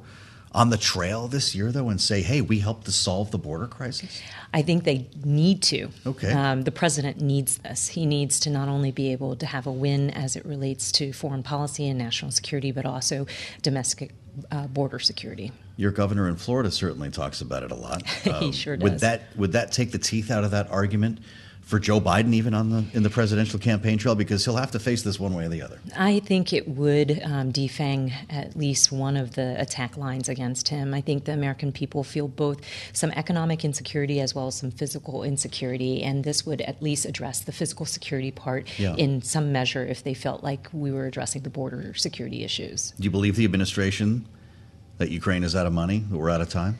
on 0.52 0.70
the 0.70 0.78
trail 0.78 1.28
this 1.28 1.54
year, 1.54 1.72
though, 1.72 1.90
and 1.90 2.02
say, 2.02 2.22
hey, 2.22 2.42
we 2.42 2.60
helped 2.60 2.86
to 2.86 2.92
solve 2.92 3.32
the 3.32 3.38
border 3.38 3.68
crisis? 3.68 4.22
I 4.54 4.62
think 4.62 4.84
they 4.84 5.08
need 5.24 5.62
to. 5.64 5.90
Okay. 6.06 6.32
Um, 6.32 6.64
the 6.64 6.72
president 6.72 7.22
needs 7.22 7.60
this. 7.60 7.90
He 7.90 8.06
needs 8.06 8.40
to 8.42 8.50
not 8.50 8.68
only 8.68 8.92
be 8.92 9.12
able 9.12 9.36
to 9.36 9.46
have 9.46 9.68
a 9.68 9.72
win 9.72 10.10
as 10.10 10.36
it 10.36 10.46
relates 10.46 10.92
to 10.94 11.14
foreign 11.14 11.44
policy 11.44 11.88
and 11.88 12.00
national 12.00 12.32
security, 12.32 12.72
but 12.72 12.86
also 12.86 13.28
domestic 13.62 14.14
uh, 14.52 14.68
border 14.68 15.00
security. 15.00 15.52
Your 15.78 15.92
governor 15.92 16.28
in 16.28 16.36
Florida 16.36 16.72
certainly 16.72 17.10
talks 17.10 17.42
about 17.42 17.64
it 17.64 17.72
a 17.72 17.76
lot. 17.76 18.04
Um, 18.30 18.42
he 18.44 18.52
sure 18.52 18.76
does. 18.76 18.84
Would 18.84 19.00
that 19.00 19.38
would 19.38 19.52
that 19.54 19.72
take 19.72 19.92
the 19.92 19.98
teeth 19.98 20.30
out 20.30 20.44
of 20.44 20.52
that 20.52 20.70
argument 20.70 21.20
for 21.70 21.78
Joe 21.78 22.02
Biden, 22.02 22.34
even 22.34 22.56
on 22.56 22.72
the 22.72 22.84
in 22.94 23.04
the 23.04 23.12
presidential 23.12 23.60
campaign 23.60 24.00
trail, 24.00 24.16
because 24.16 24.44
he'll 24.44 24.56
have 24.56 24.72
to 24.72 24.80
face 24.80 25.04
this 25.04 25.20
one 25.20 25.36
way 25.36 25.46
or 25.46 25.50
the 25.50 25.62
other. 25.62 25.80
I 25.96 26.20
think 26.20 26.52
it 26.52 26.68
would 26.68 27.22
um, 27.24 27.54
defang 27.54 28.12
at 28.28 28.56
least 28.56 28.92
one 28.92 29.16
of 29.16 29.36
the 29.36 29.56
attack 29.62 29.96
lines 29.96 30.30
against 30.30 30.70
him. 30.70 30.96
I 30.96 31.02
think 31.02 31.26
the 31.26 31.34
American 31.34 31.72
people 31.72 32.04
feel 32.04 32.28
both 32.28 32.62
some 32.92 33.12
economic 33.12 33.64
insecurity 33.64 34.20
as 34.20 34.34
well 34.34 34.48
as 34.48 34.56
some 34.56 34.72
physical 34.72 35.22
insecurity, 35.24 36.02
and 36.02 36.24
this 36.24 36.44
would 36.44 36.62
at 36.62 36.82
least 36.82 37.06
address 37.06 37.42
the 37.42 37.52
physical 37.52 37.86
security 37.86 38.32
part 38.32 38.68
yeah. 38.80 38.96
in 38.96 39.22
some 39.22 39.52
measure 39.52 39.86
if 39.86 40.04
they 40.04 40.16
felt 40.16 40.44
like 40.44 40.68
we 40.74 40.92
were 40.92 41.06
addressing 41.06 41.44
the 41.44 41.52
border 41.52 41.94
security 41.94 42.44
issues. 42.44 42.94
Do 42.98 43.04
you 43.04 43.12
believe 43.12 43.36
the 43.36 43.46
administration 43.46 44.26
that 44.98 45.12
Ukraine 45.12 45.44
is 45.44 45.56
out 45.56 45.68
of 45.68 45.74
money, 45.74 46.00
that 46.00 46.18
we're 46.18 46.32
out 46.32 46.42
of 46.42 46.50
time? 46.50 46.80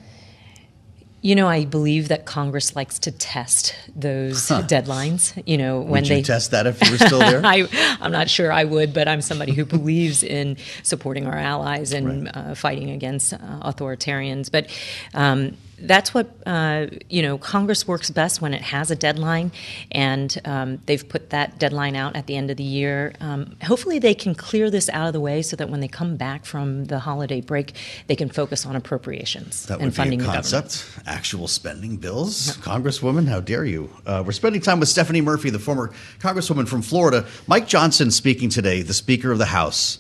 You 1.22 1.36
know, 1.36 1.48
I 1.48 1.66
believe 1.66 2.08
that 2.08 2.26
Congress 2.26 2.76
likes 2.76 3.00
to 3.00 3.12
test 3.12 3.76
those 3.94 4.48
huh. 4.48 4.64
deadlines. 4.64 5.42
You 5.46 5.58
know, 5.58 5.80
when 5.80 6.04
would 6.04 6.10
they 6.10 6.22
test 6.22 6.52
that 6.52 6.66
if 6.66 6.82
you 6.82 6.92
were 6.92 6.98
still 6.98 7.20
there. 7.20 7.42
I, 7.46 7.68
am 8.00 8.12
not 8.12 8.30
sure 8.30 8.52
I 8.52 8.64
would, 8.64 8.94
but 8.94 9.08
I'm 9.08 9.22
somebody 9.22 9.54
who 9.54 9.66
believes 9.66 10.24
in 10.24 10.58
supporting 10.84 11.28
our 11.28 11.36
allies 11.38 11.92
and 11.92 12.26
right. 12.26 12.38
uh, 12.38 12.56
fighting 12.56 12.90
against 12.92 13.34
uh, 13.34 13.38
authoritarians. 13.38 14.50
But 14.50 14.70
um, 15.14 15.58
that's 15.82 16.14
what 16.14 16.30
uh, 16.46 16.88
you 17.10 17.22
know. 17.22 17.38
Congress 17.38 17.88
works 17.88 18.10
best 18.10 18.42
when 18.42 18.54
it 18.54 18.62
has 18.62 18.92
a 18.92 18.96
deadline, 18.96 19.52
and 19.92 20.40
um, 20.46 20.82
they've 20.86 21.08
put 21.08 21.30
that 21.32 21.60
deadline 21.60 21.96
out 21.96 22.16
at 22.16 22.28
the 22.28 22.36
end 22.36 22.52
of 22.52 22.58
the 22.58 22.64
year. 22.64 23.14
Um, 23.20 23.56
hopefully, 23.64 24.00
they 24.00 24.14
can 24.14 24.36
clear 24.36 24.70
this 24.70 24.90
out 24.90 25.08
of 25.08 25.14
the 25.14 25.20
way 25.20 25.42
so 25.42 25.56
that 25.56 25.70
when 25.70 25.80
they 25.80 25.88
come 25.88 26.18
back 26.18 26.46
from 26.46 26.86
the 26.86 27.00
holiday 27.00 27.42
break, 27.42 27.74
they 28.08 28.16
can 28.16 28.30
focus 28.30 28.66
on 28.66 28.76
appropriations 28.76 29.66
that 29.68 29.80
and 29.80 29.96
funding 29.96 30.20
concept. 30.20 30.86
Actual 31.06 31.48
spending 31.48 31.98
bills, 31.98 32.58
Congresswoman. 32.58 33.28
How 33.28 33.40
dare 33.40 33.66
you? 33.66 33.90
Uh, 34.06 34.24
we're 34.26 34.32
spending 34.32 34.62
time 34.62 34.80
with 34.80 34.90
Stephanie 34.90 35.22
Murphy, 35.22 35.50
the 35.50 35.60
former 35.60 35.92
Congresswoman 36.20 36.68
from 36.68 36.82
Florida. 36.82 37.26
Mike 37.48 37.68
Johnson 37.68 38.12
speaking 38.12 38.50
today, 38.50 38.82
the 38.82 38.94
Speaker 38.94 39.32
of 39.32 39.38
the 39.38 39.46
House, 39.46 40.00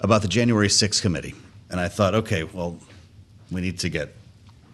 about 0.00 0.22
the 0.22 0.28
January 0.28 0.68
6th 0.68 1.00
committee, 1.00 1.34
and 1.70 1.80
I 1.80 1.88
thought, 1.88 2.14
okay, 2.14 2.44
well, 2.44 2.78
we 3.50 3.60
need 3.60 3.78
to 3.80 3.88
get 3.88 4.14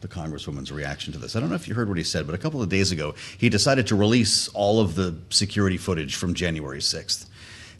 the 0.01 0.09
Congresswoman's 0.09 0.72
reaction 0.72 1.12
to 1.12 1.18
this. 1.18 1.36
I 1.36 1.40
don't 1.40 1.48
know 1.48 1.57
if 1.57 1.68
you 1.68 1.74
heard 1.74 1.88
what 1.88 1.98
he 1.98 2.05
said, 2.05 2.26
but 2.26 2.34
a 2.34 2.38
couple 2.38 2.62
of 2.62 2.68
days 2.68 2.92
ago, 2.92 3.14
he 3.38 3.48
decided 3.48 3.86
to 3.88 3.94
release 3.94 4.48
all 4.48 4.80
of 4.80 4.94
the 4.94 5.16
security 5.30 5.76
footage 5.76 6.16
from 6.16 6.34
January 6.34 6.80
6th. 6.80 7.26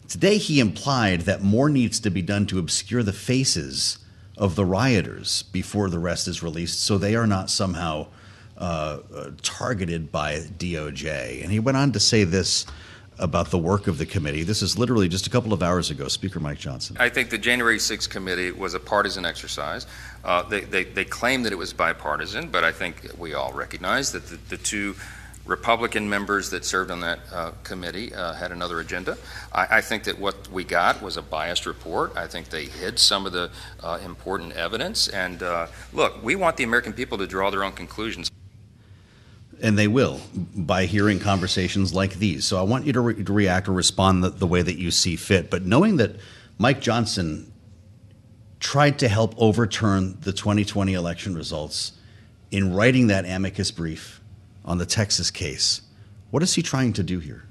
Today, 0.07 0.37
he 0.37 0.59
implied 0.59 1.21
that 1.21 1.41
more 1.41 1.69
needs 1.69 1.99
to 2.01 2.09
be 2.09 2.21
done 2.21 2.45
to 2.47 2.59
obscure 2.59 3.03
the 3.03 3.13
faces 3.13 3.97
of 4.37 4.55
the 4.55 4.65
rioters 4.65 5.43
before 5.43 5.89
the 5.89 5.99
rest 5.99 6.27
is 6.27 6.41
released 6.41 6.81
so 6.81 6.97
they 6.97 7.15
are 7.15 7.27
not 7.27 7.49
somehow 7.49 8.07
uh, 8.57 8.99
uh, 9.13 9.31
targeted 9.41 10.11
by 10.11 10.37
DOJ. 10.39 11.41
And 11.41 11.51
he 11.51 11.59
went 11.59 11.77
on 11.77 11.91
to 11.93 11.99
say 11.99 12.23
this 12.23 12.65
about 13.21 13.51
the 13.51 13.57
work 13.57 13.87
of 13.87 13.97
the 13.97 14.05
committee. 14.05 14.43
This 14.43 14.61
is 14.61 14.77
literally 14.77 15.07
just 15.07 15.27
a 15.27 15.29
couple 15.29 15.53
of 15.53 15.61
hours 15.61 15.91
ago. 15.91 16.07
Speaker 16.07 16.39
Mike 16.39 16.57
Johnson. 16.57 16.97
I 16.99 17.09
think 17.09 17.29
the 17.29 17.37
January 17.37 17.77
6th 17.77 18.09
committee 18.09 18.51
was 18.51 18.73
a 18.73 18.79
partisan 18.79 19.25
exercise. 19.25 19.85
Uh, 20.23 20.43
they, 20.43 20.61
they, 20.61 20.83
they 20.83 21.05
claim 21.05 21.43
that 21.43 21.53
it 21.53 21.57
was 21.57 21.71
bipartisan, 21.71 22.49
but 22.49 22.63
I 22.63 22.71
think 22.71 23.11
we 23.17 23.33
all 23.33 23.53
recognize 23.53 24.11
that 24.11 24.27
the, 24.27 24.37
the 24.49 24.57
two 24.57 24.95
Republican 25.45 26.09
members 26.09 26.49
that 26.51 26.65
served 26.65 26.91
on 26.91 26.99
that 27.01 27.19
uh, 27.31 27.51
committee 27.63 28.13
uh, 28.13 28.33
had 28.33 28.51
another 28.51 28.79
agenda. 28.79 29.17
I, 29.51 29.77
I, 29.77 29.81
think 29.81 30.03
that 30.03 30.19
what 30.19 30.47
we 30.49 30.63
got 30.63 31.01
was 31.01 31.17
a 31.17 31.21
biased 31.21 31.65
report. 31.65 32.15
I 32.15 32.27
think 32.27 32.49
they 32.49 32.65
hid 32.65 32.99
some 32.99 33.25
of 33.25 33.31
the 33.31 33.49
uh, 33.81 33.99
important 34.05 34.53
evidence. 34.53 35.07
And 35.07 35.41
uh, 35.41 35.67
look, 35.93 36.21
we 36.23 36.35
want 36.35 36.57
the 36.57 36.63
American 36.63 36.93
people 36.93 37.17
to 37.17 37.25
draw 37.25 37.49
their 37.49 37.63
own 37.63 37.71
conclusions 37.71 38.29
and 39.61 39.77
they 39.77 39.87
will 39.87 40.19
by 40.55 40.85
hearing 40.85 41.19
conversations 41.19 41.93
like 41.93 42.15
these. 42.15 42.45
So 42.45 42.57
I 42.57 42.63
want 42.63 42.85
you 42.85 42.93
to, 42.93 42.99
re- 43.01 43.23
to 43.23 43.33
react 43.33 43.67
or 43.67 43.73
respond 43.73 44.23
the, 44.23 44.29
the, 44.29 44.47
way 44.47 44.61
that 44.61 44.77
you 44.77 44.91
see 44.91 45.15
fit. 45.15 45.49
But 45.49 45.65
knowing 45.65 45.97
that 45.97 46.15
Mike 46.57 46.81
Johnson 46.81 47.51
tried 48.59 48.99
to 48.99 49.07
help 49.07 49.33
overturn 49.37 50.17
the 50.21 50.33
2020 50.33 50.93
election 50.93 51.35
results 51.35 51.93
in 52.51 52.73
writing 52.73 53.07
that 53.07 53.25
amicus 53.25 53.71
brief 53.71 54.21
on 54.65 54.77
the 54.77 54.85
Texas 54.85 55.31
case, 55.31 55.81
what 56.29 56.43
is 56.43 56.53
he 56.53 56.61
trying 56.61 56.93
to 56.93 57.03
do 57.03 57.19
here? 57.19 57.45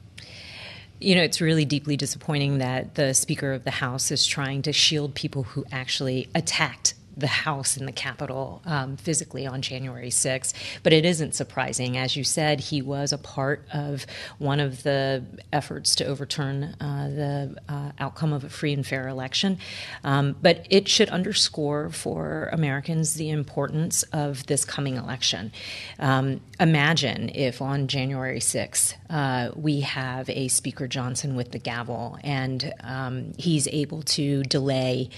You 1.01 1.15
know, 1.15 1.23
it's 1.23 1.41
really 1.41 1.65
deeply 1.65 1.97
disappointing 1.97 2.59
that 2.59 2.95
the 2.95 3.15
Speaker 3.15 3.53
of 3.53 3.65
the 3.65 3.71
House 3.71 4.11
is 4.11 4.27
trying 4.27 4.63
to 4.63 4.73
shield 4.73 5.15
people 5.15 5.45
who 5.45 5.65
actually 5.73 6.29
attacked 6.35 6.95
the 7.17 7.27
House 7.27 7.77
in 7.77 7.87
the 7.87 7.93
Capitol 7.93 8.63
um, 8.65 8.97
physically 8.97 9.47
on 9.47 9.63
January 9.63 10.11
6th. 10.11 10.53
But 10.83 10.93
it 10.93 11.05
isn't 11.05 11.35
surprising. 11.35 11.97
As 11.97 12.17
you 12.17 12.25
said, 12.25 12.61
he 12.61 12.83
was 12.83 13.13
a 13.13 13.19
part 13.19 13.67
of 13.73 14.07
one 14.39 14.61
of 14.61 14.83
the 14.83 15.25
efforts 15.53 15.95
to 15.97 16.05
overturn 16.05 16.77
uh, 16.81 17.09
the 17.09 17.57
uh, 17.69 17.93
outcome 17.99 18.33
of 18.33 18.45
a 18.45 18.49
free 18.49 18.73
and 18.73 18.87
fair 18.87 19.09
election. 19.09 19.59
Um, 20.05 20.37
but 20.41 20.67
it 20.71 20.89
should 20.89 21.09
underscore 21.11 21.91
for 21.91 22.49
Americans 22.53 23.15
the 23.15 23.31
importance 23.31 24.03
of 24.13 24.47
this 24.47 24.65
coming 24.65 24.97
election. 24.97 25.53
Um, 25.99 26.41
imagine 26.59 27.31
if 27.35 27.61
on 27.63 27.89
January 27.89 28.41
6th 28.41 28.95
uh, 29.09 29.51
we 29.57 29.81
have 29.81 30.29
a 30.31 30.49
Speaker 30.49 30.87
Johnson 30.87 31.37
with 31.37 31.53
the 31.53 31.59
gavel 31.59 32.19
and 32.23 32.73
um, 32.83 33.33
he's 33.39 33.69
able 33.69 34.03
to 34.03 34.43
delay 34.45 35.11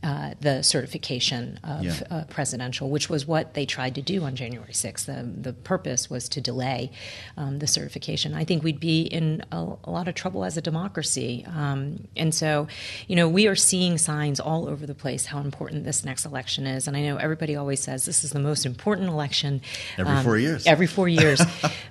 uh, 0.00 0.34
the 0.40 0.62
certification 0.62 1.58
of 1.64 1.82
yeah. 1.82 2.00
uh, 2.08 2.24
presidential, 2.24 2.88
which 2.88 3.10
was 3.10 3.26
what 3.26 3.54
they 3.54 3.66
tried 3.66 3.96
to 3.96 4.02
do 4.02 4.22
on 4.22 4.36
January 4.36 4.72
6th. 4.72 5.06
The, 5.06 5.24
the 5.24 5.52
purpose 5.52 6.08
was 6.08 6.28
to 6.30 6.40
delay 6.40 6.92
um, 7.36 7.58
the 7.58 7.66
certification. 7.66 8.32
I 8.32 8.44
think 8.44 8.62
we'd 8.62 8.78
be 8.78 9.02
in 9.02 9.42
a, 9.50 9.72
a 9.82 9.90
lot 9.90 10.06
of 10.06 10.14
trouble 10.14 10.44
as 10.44 10.56
a 10.56 10.62
democracy. 10.62 11.44
Um, 11.48 12.06
and 12.16 12.32
so, 12.32 12.68
you 13.08 13.16
know, 13.16 13.28
we 13.28 13.48
are 13.48 13.56
seeing 13.56 13.98
signs 13.98 14.38
all 14.38 14.68
over 14.68 14.86
the 14.86 14.94
place 14.94 15.26
how 15.26 15.40
important 15.40 15.82
this 15.82 16.04
next 16.04 16.24
election 16.24 16.68
is. 16.68 16.86
And 16.86 16.96
I 16.96 17.02
know 17.02 17.16
everybody 17.16 17.56
always 17.56 17.80
says 17.80 18.04
this 18.04 18.22
is 18.22 18.30
the 18.30 18.38
most 18.38 18.66
important 18.66 19.08
election. 19.08 19.62
Every 19.96 20.12
um, 20.12 20.22
four 20.22 20.38
years. 20.38 20.64
Every 20.64 20.86
four 20.86 21.08
years. 21.08 21.40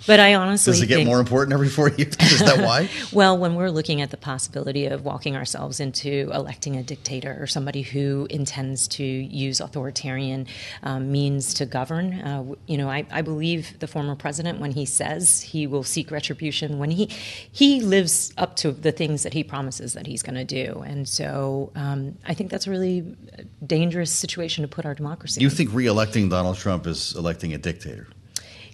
but 0.05 0.21
I 0.21 0.35
honestly 0.35 0.71
Does 0.71 0.81
it 0.81 0.87
get 0.87 0.95
think, 0.95 1.07
more 1.07 1.19
important 1.19 1.53
every 1.53 1.69
four 1.69 1.89
years? 1.89 2.15
Is 2.21 2.39
that 2.39 2.59
why? 2.59 2.89
well, 3.11 3.37
when 3.37 3.55
we're 3.55 3.69
looking 3.69 4.01
at 4.01 4.11
the 4.11 4.17
possibility 4.17 4.85
of 4.85 5.03
walking 5.03 5.35
ourselves 5.35 5.81
into 5.81 6.31
electing 6.33 6.77
a 6.77 6.83
dictator 6.83 7.35
or 7.37 7.47
somebody 7.47 7.81
who 7.81 7.96
who 7.97 8.27
intends 8.29 8.87
to 8.87 9.03
use 9.03 9.59
authoritarian 9.59 10.47
um, 10.83 11.11
means 11.11 11.53
to 11.55 11.65
govern. 11.65 12.13
Uh, 12.13 12.55
you 12.67 12.77
know, 12.77 12.89
I, 12.89 13.05
I, 13.11 13.21
believe 13.21 13.79
the 13.79 13.87
former 13.87 14.15
president 14.15 14.59
when 14.59 14.71
he 14.71 14.85
says 14.85 15.41
he 15.41 15.67
will 15.67 15.83
seek 15.83 16.11
retribution 16.11 16.79
when 16.79 16.91
he 16.91 17.05
he 17.51 17.81
lives 17.81 18.33
up 18.37 18.55
to 18.57 18.71
the 18.71 18.91
things 18.91 19.23
that 19.23 19.33
he 19.33 19.43
promises 19.43 19.93
that 19.93 20.05
he's 20.05 20.21
going 20.21 20.35
to 20.35 20.45
do. 20.45 20.83
And 20.85 21.07
so 21.07 21.71
um, 21.75 22.17
I 22.25 22.33
think 22.33 22.51
that's 22.51 22.67
a 22.67 22.71
really 22.71 23.15
dangerous 23.65 24.11
situation 24.11 24.61
to 24.61 24.67
put 24.67 24.85
our 24.85 24.93
democracy. 24.93 25.41
You 25.41 25.49
in. 25.49 25.55
think 25.55 25.69
re-electing 25.73 26.29
Donald 26.29 26.57
Trump 26.57 26.85
is 26.87 27.15
electing 27.15 27.53
a 27.53 27.57
dictator? 27.57 28.07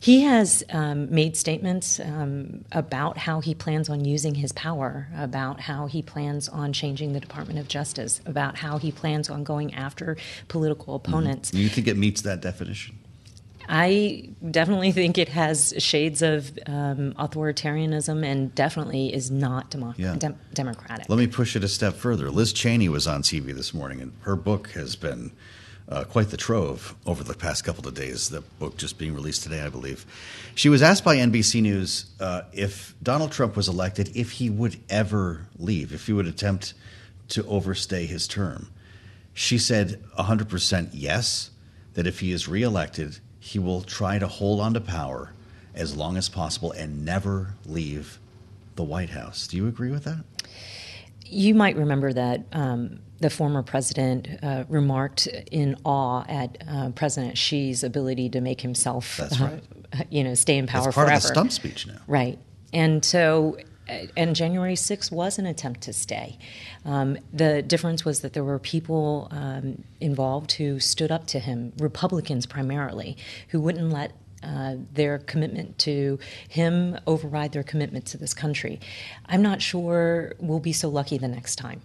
He 0.04 0.24
has 0.24 0.66
um, 0.70 1.10
made 1.16 1.38
statements 1.38 1.98
um, 1.98 2.66
about 2.74 3.18
how 3.18 3.40
he 3.40 3.56
plans 3.56 3.88
on 3.88 4.04
using 4.04 4.36
his 4.36 4.52
power, 4.52 5.08
about 5.16 5.62
how 5.62 5.88
he 5.88 6.02
plans 6.02 6.50
on 6.50 6.74
changing 6.74 7.14
the 7.14 7.22
Department 7.22 7.58
of 7.58 7.70
Justice, 7.70 8.20
about 8.26 8.58
how 8.58 8.78
he 8.78 8.92
plans 8.92 9.30
on 9.30 9.46
going 9.46 9.74
after 9.74 10.18
political 10.50 11.00
mm-hmm. 11.00 11.10
opponents. 11.10 11.52
Mm-hmm. 11.52 11.60
You 11.60 11.70
think 11.70 11.88
it 11.88 11.96
meets 11.96 12.24
that 12.24 12.42
definition? 12.42 13.00
I 13.70 14.28
definitely 14.52 14.92
think 14.92 15.18
it 15.18 15.30
has 15.30 15.74
shades 15.78 16.22
of 16.22 16.52
um, 16.66 17.14
authoritarianism 17.14 18.26
and 18.26 18.54
definitely 18.54 19.14
is 19.14 19.32
not 19.32 19.74
yeah. 19.96 20.16
de- 20.16 20.36
democratic. 20.54 21.08
Let 21.08 21.18
me 21.18 21.28
push 21.28 21.56
it 21.56 21.64
a 21.64 21.70
step 21.70 21.94
further. 21.94 22.30
Liz 22.30 22.52
Cheney 22.52 22.90
was 22.90 23.08
on 23.08 23.22
TV 23.22 23.56
this 23.56 23.74
morning, 23.74 24.02
and 24.02 24.12
her 24.24 24.36
book 24.36 24.72
has 24.72 24.98
been 24.98 25.32
uh, 25.90 26.04
quite 26.06 26.30
the 26.30 26.38
trove 26.38 26.96
over 27.06 27.24
the 27.24 27.34
past 27.34 27.64
couple 27.64 27.88
of 27.88 27.94
days. 27.94 28.30
The 28.30 28.42
book 28.60 28.78
just 28.78 28.98
being 28.98 29.14
released 29.14 29.44
today, 29.44 29.62
I 29.62 29.70
believe. 29.70 30.06
She 30.56 30.70
was 30.70 30.82
asked 30.82 31.04
by 31.04 31.18
NBC 31.18 31.62
News 31.62 32.06
uh, 32.20 32.44
if 32.54 32.96
Donald 33.04 33.32
Trump 33.32 33.56
was 33.56 33.68
elected, 33.68 34.16
if 34.16 34.32
he 34.32 34.50
would 34.50 34.80
ever 34.90 35.48
leave, 35.58 35.94
if 35.94 36.08
he 36.08 36.14
would 36.14 36.28
attempt 36.28 36.74
to 37.30 37.46
overstay 37.48 38.06
his 38.06 38.28
term. 38.28 38.70
She 39.34 39.58
said 39.58 40.02
100% 40.18 40.90
yes, 40.94 41.52
that 41.96 42.08
if 42.08 42.20
he 42.20 42.32
is 42.32 42.48
reelected, 42.48 43.20
he 43.40 43.60
will 43.60 43.82
try 43.82 44.20
to 44.20 44.28
hold 44.28 44.60
on 44.60 44.74
to 44.74 44.82
power 44.82 45.34
as 45.76 45.96
long 45.98 46.18
as 46.18 46.30
possible 46.30 46.72
and 46.72 47.04
never 47.04 47.56
leave 47.66 48.20
the 48.76 48.84
White 48.84 49.10
House. 49.10 49.48
Do 49.48 49.58
you 49.58 49.68
agree 49.68 49.92
with 49.92 50.04
that? 50.04 50.24
You 51.26 51.56
might 51.56 51.76
remember 51.76 52.14
that 52.14 52.46
um, 52.52 53.00
the 53.24 53.30
former 53.30 53.64
president 53.64 54.28
uh, 54.44 54.66
remarked 54.68 55.28
in 55.50 55.78
awe 55.86 56.26
at 56.28 56.62
uh, 56.70 56.90
President 56.90 57.38
Xi's 57.38 57.82
ability 57.82 58.28
to 58.30 58.42
make 58.42 58.60
himself, 58.60 59.18
right. 59.18 59.64
uh, 59.94 60.04
you 60.10 60.26
know, 60.26 60.34
stay 60.34 60.58
in 60.58 60.68
power 60.68 60.90
It's 60.90 60.96
part 60.96 61.08
forever. 61.08 61.16
of 61.16 61.22
the 61.22 61.28
stump 61.30 61.52
speech 61.52 61.88
now. 61.88 62.00
Right, 62.06 62.38
and 62.72 63.04
so. 63.04 63.58
Uh, 63.90 64.08
and 64.16 64.34
January 64.34 64.76
6th 64.76 65.12
was 65.12 65.38
an 65.38 65.46
attempt 65.46 65.82
to 65.82 65.92
stay. 65.92 66.38
Um, 66.86 67.18
the 67.34 67.62
difference 67.62 68.06
was 68.06 68.22
that 68.22 68.32
there 68.32 68.46
were 68.46 68.58
people 68.58 69.28
um, 69.30 69.84
involved 70.00 70.54
who 70.54 70.80
stood 70.80 71.12
up 71.12 71.28
to 71.28 71.40
him, 71.40 71.74
Republicans 71.78 72.46
primarily, 72.46 73.18
who 73.50 73.60
wouldn't 73.60 73.92
let 73.92 74.14
uh, 74.42 74.76
their 74.94 75.20
commitment 75.20 75.78
to 75.80 76.18
him 76.48 76.98
override 77.06 77.52
their 77.52 77.64
commitment 77.64 78.06
to 78.06 78.18
this 78.18 78.34
country. 78.34 78.80
I'm 79.26 79.42
not 79.42 79.62
sure 79.62 80.32
we'll 80.40 80.62
be 80.62 80.72
so 80.72 80.88
lucky 80.88 81.18
the 81.18 81.28
next 81.28 81.58
time. 81.58 81.82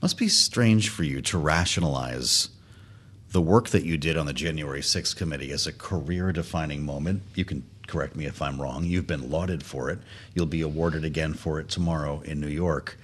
Must 0.00 0.16
be 0.16 0.28
strange 0.28 0.88
for 0.88 1.02
you 1.02 1.20
to 1.22 1.38
rationalize 1.38 2.50
the 3.30 3.40
work 3.42 3.70
that 3.70 3.84
you 3.84 3.98
did 3.98 4.16
on 4.16 4.26
the 4.26 4.32
January 4.32 4.80
6th 4.80 5.16
committee 5.16 5.50
as 5.50 5.66
a 5.66 5.72
career 5.72 6.32
defining 6.32 6.84
moment. 6.84 7.22
You 7.34 7.44
can 7.44 7.64
correct 7.88 8.14
me 8.14 8.26
if 8.26 8.40
I'm 8.40 8.60
wrong. 8.60 8.84
You've 8.84 9.06
been 9.06 9.30
lauded 9.30 9.62
for 9.62 9.90
it. 9.90 9.98
You'll 10.34 10.46
be 10.46 10.60
awarded 10.60 11.04
again 11.04 11.34
for 11.34 11.58
it 11.58 11.68
tomorrow 11.68 12.20
in 12.24 12.40
New 12.40 12.48
York. 12.48 12.96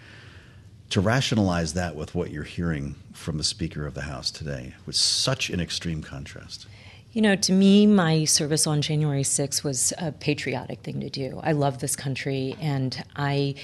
To 0.90 1.00
rationalize 1.00 1.74
that 1.74 1.96
with 1.96 2.14
what 2.14 2.30
you're 2.30 2.44
hearing 2.44 2.94
from 3.12 3.38
the 3.38 3.44
Speaker 3.44 3.86
of 3.86 3.94
the 3.94 4.02
House 4.02 4.30
today 4.30 4.74
was 4.86 4.96
such 4.96 5.50
an 5.50 5.60
extreme 5.60 6.02
contrast. 6.02 6.66
You 7.12 7.22
know, 7.22 7.36
to 7.36 7.52
me, 7.52 7.86
my 7.86 8.24
service 8.24 8.66
on 8.66 8.82
January 8.82 9.22
6th 9.22 9.64
was 9.64 9.92
a 9.98 10.12
patriotic 10.12 10.80
thing 10.80 11.00
to 11.00 11.10
do. 11.10 11.40
I 11.42 11.52
love 11.52 11.80
this 11.80 11.96
country, 11.96 12.56
and 12.60 13.04
I, 13.16 13.54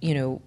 you 0.00 0.14
know, 0.14 0.40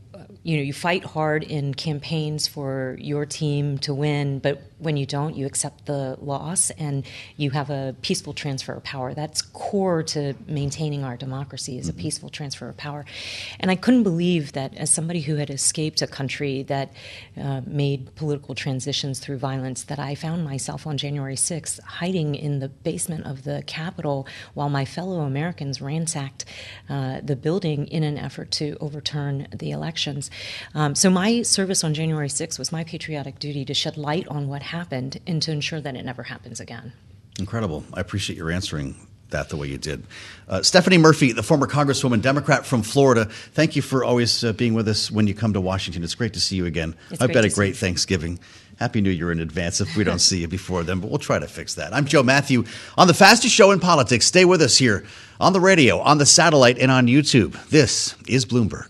you 0.43 0.57
know, 0.57 0.63
you 0.63 0.73
fight 0.73 1.03
hard 1.03 1.43
in 1.43 1.73
campaigns 1.73 2.47
for 2.47 2.97
your 2.99 3.25
team 3.25 3.77
to 3.79 3.93
win, 3.93 4.39
but 4.39 4.61
when 4.79 4.95
you 4.95 5.05
don't, 5.05 5.35
you 5.35 5.45
accept 5.45 5.85
the 5.85 6.17
loss 6.21 6.69
and 6.71 7.05
you 7.35 7.51
have 7.51 7.69
a 7.69 7.93
peaceful 8.01 8.33
transfer 8.33 8.73
of 8.73 8.83
power. 8.83 9.13
That's 9.13 9.41
core 9.41 10.01
to 10.03 10.33
maintaining 10.47 11.03
our 11.03 11.17
democracy 11.17 11.77
is 11.77 11.89
mm-hmm. 11.89 11.99
a 11.99 12.01
peaceful 12.01 12.29
transfer 12.29 12.69
of 12.69 12.77
power. 12.77 13.05
And 13.59 13.69
I 13.69 13.75
couldn't 13.75 14.03
believe 14.03 14.53
that 14.53 14.75
as 14.77 14.89
somebody 14.89 15.19
who 15.21 15.35
had 15.35 15.49
escaped 15.49 16.01
a 16.01 16.07
country 16.07 16.63
that 16.63 16.93
uh, 17.39 17.61
made 17.65 18.15
political 18.15 18.55
transitions 18.55 19.19
through 19.19 19.37
violence, 19.37 19.83
that 19.83 19.99
I 19.99 20.15
found 20.15 20.45
myself 20.45 20.87
on 20.87 20.97
January 20.97 21.35
6th 21.35 21.81
hiding 21.81 22.35
in 22.35 22.59
the 22.59 22.69
basement 22.69 23.25
of 23.25 23.43
the 23.43 23.63
Capitol 23.67 24.25
while 24.53 24.69
my 24.69 24.85
fellow 24.85 25.19
Americans 25.21 25.81
ransacked 25.81 26.45
uh, 26.87 27.19
the 27.21 27.35
building 27.35 27.87
in 27.87 28.03
an 28.03 28.17
effort 28.17 28.51
to 28.51 28.77
overturn 28.79 29.47
the 29.53 29.71
elections. 29.71 30.28
Um, 30.73 30.95
so 30.95 31.09
my 31.09 31.41
service 31.41 31.83
on 31.83 31.93
January 31.93 32.29
6th 32.29 32.59
was 32.59 32.71
my 32.71 32.83
patriotic 32.83 33.39
duty 33.39 33.65
to 33.65 33.73
shed 33.73 33.97
light 33.97 34.27
on 34.27 34.47
what 34.47 34.61
happened 34.61 35.19
and 35.27 35.41
to 35.43 35.51
ensure 35.51 35.81
that 35.81 35.95
it 35.95 36.05
never 36.05 36.23
happens 36.23 36.59
again. 36.59 36.93
Incredible. 37.39 37.83
I 37.93 38.01
appreciate 38.01 38.37
your 38.37 38.51
answering 38.51 38.95
that 39.29 39.49
the 39.49 39.57
way 39.57 39.67
you 39.67 39.77
did. 39.77 40.05
Uh, 40.47 40.61
Stephanie 40.61 40.97
Murphy, 40.97 41.31
the 41.31 41.43
former 41.43 41.67
Congresswoman, 41.67 42.21
Democrat 42.21 42.65
from 42.65 42.81
Florida, 42.81 43.25
thank 43.25 43.75
you 43.75 43.81
for 43.81 44.03
always 44.03 44.43
uh, 44.43 44.53
being 44.53 44.73
with 44.73 44.87
us 44.87 45.11
when 45.11 45.27
you 45.27 45.33
come 45.33 45.53
to 45.53 45.61
Washington. 45.61 46.03
It's 46.03 46.15
great 46.15 46.33
to 46.33 46.39
see 46.39 46.55
you 46.55 46.65
again. 46.65 46.95
It's 47.11 47.21
I've 47.21 47.33
got 47.33 47.45
a 47.45 47.49
great 47.49 47.75
Thanksgiving. 47.77 48.39
Happy 48.77 49.01
New 49.01 49.09
Year 49.09 49.31
in 49.31 49.41
advance 49.41 49.81
if 49.81 49.95
we 49.97 50.05
don't 50.05 50.19
see 50.19 50.39
you 50.39 50.47
before 50.47 50.83
then, 50.83 51.01
but 51.01 51.09
we'll 51.09 51.19
try 51.19 51.37
to 51.37 51.47
fix 51.47 51.75
that. 51.75 51.93
I'm 51.93 52.05
Joe 52.05 52.23
Mathieu 52.23 52.63
on 52.97 53.07
the 53.07 53.13
fastest 53.13 53.53
show 53.53 53.71
in 53.71 53.79
politics. 53.81 54.25
Stay 54.25 54.45
with 54.45 54.61
us 54.61 54.77
here 54.77 55.05
on 55.39 55.51
the 55.51 55.59
radio, 55.59 55.99
on 55.99 56.17
the 56.17 56.25
satellite, 56.25 56.79
and 56.79 56.89
on 56.89 57.07
YouTube. 57.07 57.61
This 57.69 58.15
is 58.25 58.45
Bloomberg. 58.45 58.89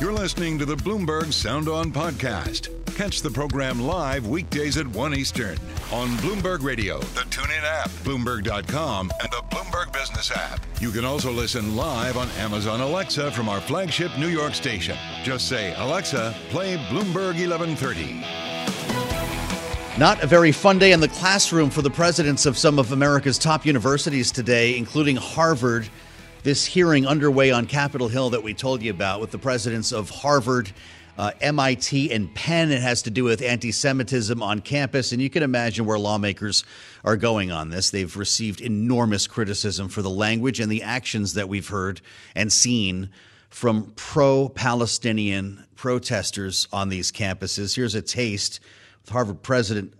You're 0.00 0.14
listening 0.14 0.58
to 0.58 0.64
the 0.64 0.76
Bloomberg 0.76 1.30
Sound 1.30 1.68
On 1.68 1.92
podcast. 1.92 2.70
Catch 2.96 3.20
the 3.20 3.28
program 3.30 3.78
live 3.82 4.26
weekdays 4.26 4.78
at 4.78 4.86
1 4.86 5.12
Eastern 5.12 5.58
on 5.92 6.08
Bloomberg 6.18 6.62
Radio, 6.62 7.00
the 7.00 7.20
TuneIn 7.24 7.62
app, 7.62 7.90
Bloomberg.com, 8.02 9.10
and 9.20 9.30
the 9.30 9.42
Bloomberg 9.50 9.92
Business 9.92 10.30
app. 10.30 10.64
You 10.80 10.90
can 10.90 11.04
also 11.04 11.30
listen 11.30 11.76
live 11.76 12.16
on 12.16 12.30
Amazon 12.38 12.80
Alexa 12.80 13.30
from 13.32 13.50
our 13.50 13.60
flagship 13.60 14.10
New 14.18 14.28
York 14.28 14.54
station. 14.54 14.96
Just 15.22 15.50
say, 15.50 15.74
Alexa, 15.76 16.34
play 16.48 16.78
Bloomberg 16.88 17.36
1130. 17.36 18.24
Not 19.98 20.22
a 20.22 20.26
very 20.26 20.52
fun 20.52 20.78
day 20.78 20.92
in 20.92 21.00
the 21.00 21.08
classroom 21.08 21.68
for 21.68 21.82
the 21.82 21.90
presidents 21.90 22.46
of 22.46 22.56
some 22.56 22.78
of 22.78 22.92
America's 22.92 23.36
top 23.36 23.66
universities 23.66 24.32
today, 24.32 24.78
including 24.78 25.16
Harvard 25.16 25.90
this 26.42 26.64
hearing 26.64 27.06
underway 27.06 27.50
on 27.50 27.66
Capitol 27.66 28.08
Hill 28.08 28.30
that 28.30 28.42
we 28.42 28.54
told 28.54 28.82
you 28.82 28.90
about 28.90 29.20
with 29.20 29.30
the 29.30 29.38
presidents 29.38 29.92
of 29.92 30.08
Harvard, 30.08 30.72
uh, 31.18 31.32
MIT, 31.40 32.10
and 32.12 32.34
Penn. 32.34 32.70
It 32.70 32.80
has 32.80 33.02
to 33.02 33.10
do 33.10 33.24
with 33.24 33.42
anti 33.42 33.72
Semitism 33.72 34.42
on 34.42 34.60
campus. 34.60 35.12
And 35.12 35.20
you 35.20 35.28
can 35.28 35.42
imagine 35.42 35.84
where 35.84 35.98
lawmakers 35.98 36.64
are 37.04 37.16
going 37.16 37.50
on 37.50 37.68
this. 37.68 37.90
They've 37.90 38.16
received 38.16 38.60
enormous 38.60 39.26
criticism 39.26 39.88
for 39.88 40.00
the 40.00 40.10
language 40.10 40.60
and 40.60 40.72
the 40.72 40.82
actions 40.82 41.34
that 41.34 41.48
we've 41.48 41.68
heard 41.68 42.00
and 42.34 42.50
seen 42.50 43.10
from 43.50 43.92
pro 43.96 44.48
Palestinian 44.48 45.66
protesters 45.76 46.68
on 46.72 46.88
these 46.88 47.12
campuses. 47.12 47.76
Here's 47.76 47.94
a 47.94 48.02
taste 48.02 48.60
with 49.02 49.10
Harvard 49.10 49.42
President 49.42 49.92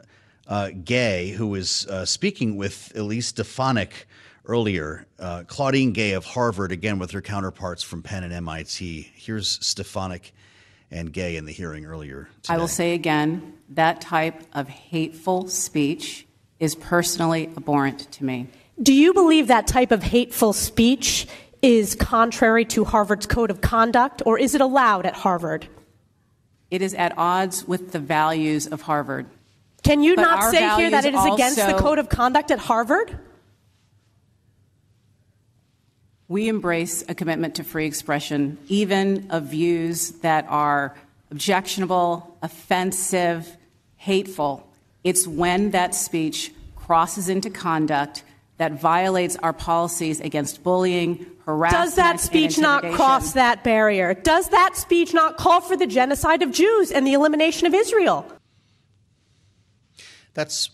uh, 0.47 0.71
Gay, 0.85 1.31
who 1.31 1.55
is 1.55 1.87
uh, 1.87 2.05
speaking 2.07 2.57
with 2.57 2.93
Elise 2.97 3.29
Stefanik 3.29 4.07
earlier. 4.45 5.07
Uh, 5.19 5.45
Claudine 5.47 5.93
Gay 5.93 6.13
of 6.13 6.25
Harvard, 6.25 6.73
again 6.73 6.99
with 6.99 7.11
her 7.13 7.23
counterparts 7.23 7.83
from 7.83 8.03
Penn 8.03 8.25
and 8.25 8.33
MIT. 8.33 9.13
Here's 9.15 9.65
Stefanik 9.65 10.33
and 10.91 11.13
Gay 11.13 11.37
in 11.37 11.45
the 11.45 11.53
hearing 11.53 11.85
earlier. 11.87 12.29
Today. 12.43 12.55
I 12.55 12.59
will 12.59 12.69
say 12.69 12.95
again 12.95 13.55
that 13.71 14.01
type 14.01 14.43
of 14.53 14.69
hateful 14.69 15.49
speech 15.49 16.27
is 16.59 16.75
personally 16.75 17.51
abhorrent 17.57 18.11
to 18.13 18.25
me. 18.25 18.49
Do 18.83 18.93
you 18.93 19.13
believe 19.13 19.49
that 19.49 19.67
type 19.67 19.93
of 19.93 20.03
hateful 20.03 20.53
speech 20.53 21.27
is 21.63 21.95
contrary 21.95 22.65
to 22.65 22.85
Harvard's 22.85 23.27
code 23.27 23.51
of 23.51 23.61
conduct, 23.61 24.23
or 24.25 24.39
is 24.39 24.55
it 24.55 24.61
allowed 24.61 25.07
at 25.07 25.15
Harvard? 25.15 25.69
It 26.71 26.83
is 26.83 26.95
at 26.95 27.17
odds 27.19 27.67
with 27.67 27.93
the 27.93 27.99
values 27.99 28.67
of 28.67 28.83
Harvard. 28.83 29.27
Can 29.83 30.03
you 30.03 30.17
but 30.17 30.23
not 30.23 30.51
say 30.51 30.77
here 30.77 30.91
that 30.91 31.05
it 31.05 31.15
is 31.15 31.25
against 31.27 31.57
the 31.57 31.75
code 31.79 31.99
of 31.99 32.09
conduct 32.09 32.51
at 32.51 32.59
Harvard? 32.59 33.19
We 36.31 36.49
embrace 36.49 37.03
a 37.09 37.15
commitment 37.15 37.57
to 37.57 37.65
free 37.65 37.87
expression, 37.87 38.57
even 38.69 39.27
of 39.31 39.47
views 39.47 40.13
that 40.21 40.47
are 40.49 40.95
objectionable, 41.33 42.39
offensive, 42.41 43.57
hateful. 43.97 44.65
It's 45.03 45.27
when 45.27 45.73
that 45.73 45.93
speech 45.93 46.53
crosses 46.77 47.29
into 47.29 47.51
conduct 47.51 48.23
that 48.59 48.81
violates 48.81 49.35
our 49.43 49.53
policies 49.53 50.21
against 50.21 50.63
bullying, 50.63 51.27
harassment. 51.47 51.85
Does 51.85 51.97
that 51.97 52.21
speech 52.21 52.59
not 52.59 52.85
cross 52.93 53.33
that 53.33 53.65
barrier? 53.65 54.15
Does 54.15 54.51
that 54.51 54.77
speech 54.77 55.13
not 55.13 55.37
call 55.37 55.61
for 55.61 55.77
the 55.77 55.87
genocide 55.87 56.43
of 56.43 56.53
Jews 56.53 56.93
and 56.93 57.05
the 57.05 57.15
elimination 57.15 57.67
of 57.67 57.75
Israel? 57.75 58.25
That's 60.35 60.71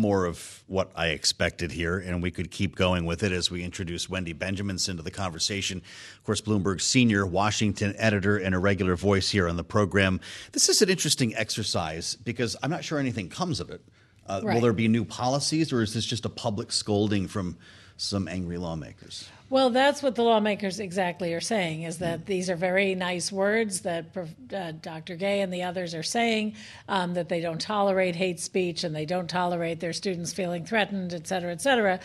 more 0.00 0.24
of 0.24 0.64
what 0.66 0.90
I 0.96 1.08
expected 1.08 1.70
here, 1.70 1.98
and 1.98 2.22
we 2.22 2.30
could 2.30 2.50
keep 2.50 2.74
going 2.74 3.04
with 3.04 3.22
it 3.22 3.32
as 3.32 3.50
we 3.50 3.62
introduce 3.62 4.08
Wendy 4.08 4.34
Benjaminson 4.34 4.96
to 4.96 5.02
the 5.02 5.10
conversation. 5.10 5.78
Of 6.18 6.24
course, 6.24 6.40
Bloomberg's 6.40 6.84
senior 6.84 7.26
Washington 7.26 7.94
editor 7.98 8.38
and 8.38 8.54
a 8.54 8.58
regular 8.58 8.96
voice 8.96 9.30
here 9.30 9.48
on 9.48 9.56
the 9.56 9.64
program. 9.64 10.20
This 10.52 10.68
is 10.68 10.82
an 10.82 10.88
interesting 10.88 11.34
exercise 11.36 12.16
because 12.16 12.56
I'm 12.62 12.70
not 12.70 12.82
sure 12.82 12.98
anything 12.98 13.28
comes 13.28 13.60
of 13.60 13.70
it. 13.70 13.82
Uh, 14.26 14.40
Right. 14.42 14.54
Will 14.54 14.60
there 14.60 14.72
be 14.72 14.88
new 14.88 15.04
policies, 15.04 15.72
or 15.72 15.82
is 15.82 15.92
this 15.92 16.04
just 16.04 16.24
a 16.24 16.28
public 16.28 16.72
scolding 16.72 17.26
from 17.28 17.56
some 17.96 18.26
angry 18.28 18.58
lawmakers? 18.58 19.28
Well, 19.50 19.70
that's 19.70 20.00
what 20.00 20.14
the 20.14 20.22
lawmakers 20.22 20.78
exactly 20.78 21.34
are 21.34 21.40
saying 21.40 21.82
is 21.82 21.98
that 21.98 22.24
these 22.24 22.48
are 22.48 22.54
very 22.54 22.94
nice 22.94 23.32
words 23.32 23.80
that 23.80 24.06
uh, 24.54 24.70
Dr. 24.80 25.16
Gay 25.16 25.40
and 25.40 25.52
the 25.52 25.64
others 25.64 25.92
are 25.92 26.04
saying, 26.04 26.54
um, 26.88 27.14
that 27.14 27.28
they 27.28 27.40
don't 27.40 27.60
tolerate 27.60 28.14
hate 28.14 28.38
speech 28.38 28.84
and 28.84 28.94
they 28.94 29.04
don't 29.04 29.28
tolerate 29.28 29.80
their 29.80 29.92
students 29.92 30.32
feeling 30.32 30.64
threatened, 30.64 31.12
et 31.12 31.26
cetera, 31.26 31.50
et 31.50 31.60
cetera. 31.60 31.98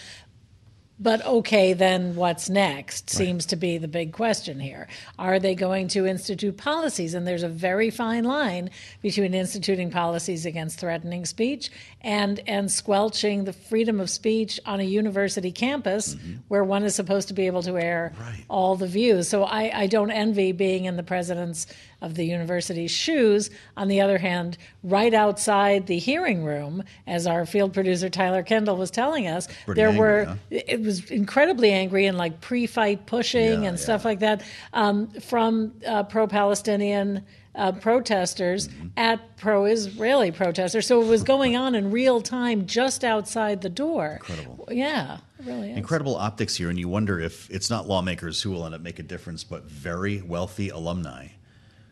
But 0.97 1.25
okay, 1.25 1.73
then 1.73 2.15
what's 2.15 2.49
next 2.49 3.09
seems 3.09 3.45
to 3.47 3.57
be 3.57 3.77
the 3.77 3.87
big 3.87 4.13
question 4.13 4.61
here. 4.61 4.87
Are 5.19 5.39
they 5.39 5.53
going 5.53 5.89
to 5.89 6.05
institute 6.05 6.55
policies? 6.55 7.13
And 7.13 7.27
there's 7.27 7.43
a 7.43 7.49
very 7.49 7.89
fine 7.89 8.23
line 8.23 8.69
between 9.01 9.33
instituting 9.33 9.91
policies 9.91 10.45
against 10.45 10.79
threatening 10.79 11.25
speech 11.25 11.69
and, 11.99 12.39
and 12.47 12.71
squelching 12.71 13.43
the 13.43 13.51
freedom 13.51 13.99
of 13.99 14.09
speech 14.09 14.57
on 14.65 14.79
a 14.79 14.83
university 14.83 15.51
campus 15.51 16.15
mm-hmm. 16.15 16.35
where 16.47 16.63
one 16.63 16.83
is 16.83 16.95
supposed 16.95 17.27
to 17.27 17.33
be 17.33 17.45
able 17.45 17.63
to 17.63 17.77
air 17.77 18.13
all 18.49 18.77
the 18.77 18.87
views. 18.87 19.27
So 19.27 19.43
I, 19.43 19.81
I 19.81 19.87
don't 19.87 20.11
envy 20.11 20.53
being 20.53 20.85
in 20.85 20.95
the 20.95 21.03
president's 21.03 21.67
of 22.05 22.13
the 22.15 22.23
university's 22.23 22.91
shoes. 22.91 23.49
On 23.75 23.87
the 23.87 23.99
other 23.99 24.17
hand, 24.19 24.57
right 24.83 25.13
outside 25.13 25.87
the 25.87 25.97
hearing 25.97 26.43
room, 26.45 26.83
as 27.07 27.25
our 27.27 27.45
field 27.45 27.73
producer 27.73 28.09
Tyler 28.09 28.43
Kendall 28.43 28.77
was 28.77 28.91
telling 28.91 29.27
us, 29.27 29.47
Pretty 29.65 29.81
there 29.81 29.89
angry, 29.89 29.99
were 29.99 30.25
huh? 30.25 30.35
it 30.51 30.81
was 30.81 31.09
incredibly 31.09 31.71
angry 31.71 32.05
and 32.05 32.17
like 32.17 32.39
pre-fight 32.41 33.05
pushing 33.07 33.63
Yeah, 33.63 33.69
and 33.69 33.79
stuff 33.79 34.05
like 34.05 34.19
that 34.19 34.43
um, 34.73 35.07
from 35.19 35.73
uh, 35.85 36.03
pro-Palestinian 36.03 37.25
uh, 37.55 37.71
protesters 37.71 38.67
Mm-hmm. 38.67 38.87
at 38.97 39.37
pro-Israeli 39.37 40.31
protesters. 40.31 40.85
So 40.87 41.01
it 41.01 41.07
was 41.07 41.23
going 41.23 41.55
on 41.55 41.73
in 41.75 41.89
real 41.91 42.19
time 42.21 42.65
just 42.65 43.03
outside 43.03 43.61
the 43.61 43.69
door. 43.69 44.19
Incredible. 44.21 44.67
Yeah, 44.71 45.17
really 45.43 45.71
is. 45.71 45.77
Incredible 45.77 46.15
optics 46.15 46.55
here, 46.55 46.69
and 46.69 46.77
you 46.77 46.89
wonder 46.89 47.19
if 47.19 47.49
it's 47.49 47.69
not 47.69 47.87
lawmakers 47.87 48.41
who 48.41 48.51
will 48.51 48.65
end 48.65 48.75
up 48.75 48.81
make 48.81 48.99
a 48.99 49.03
difference, 49.03 49.43
but 49.43 49.63
very 49.65 50.21
wealthy 50.21 50.69
alumni 50.69 51.27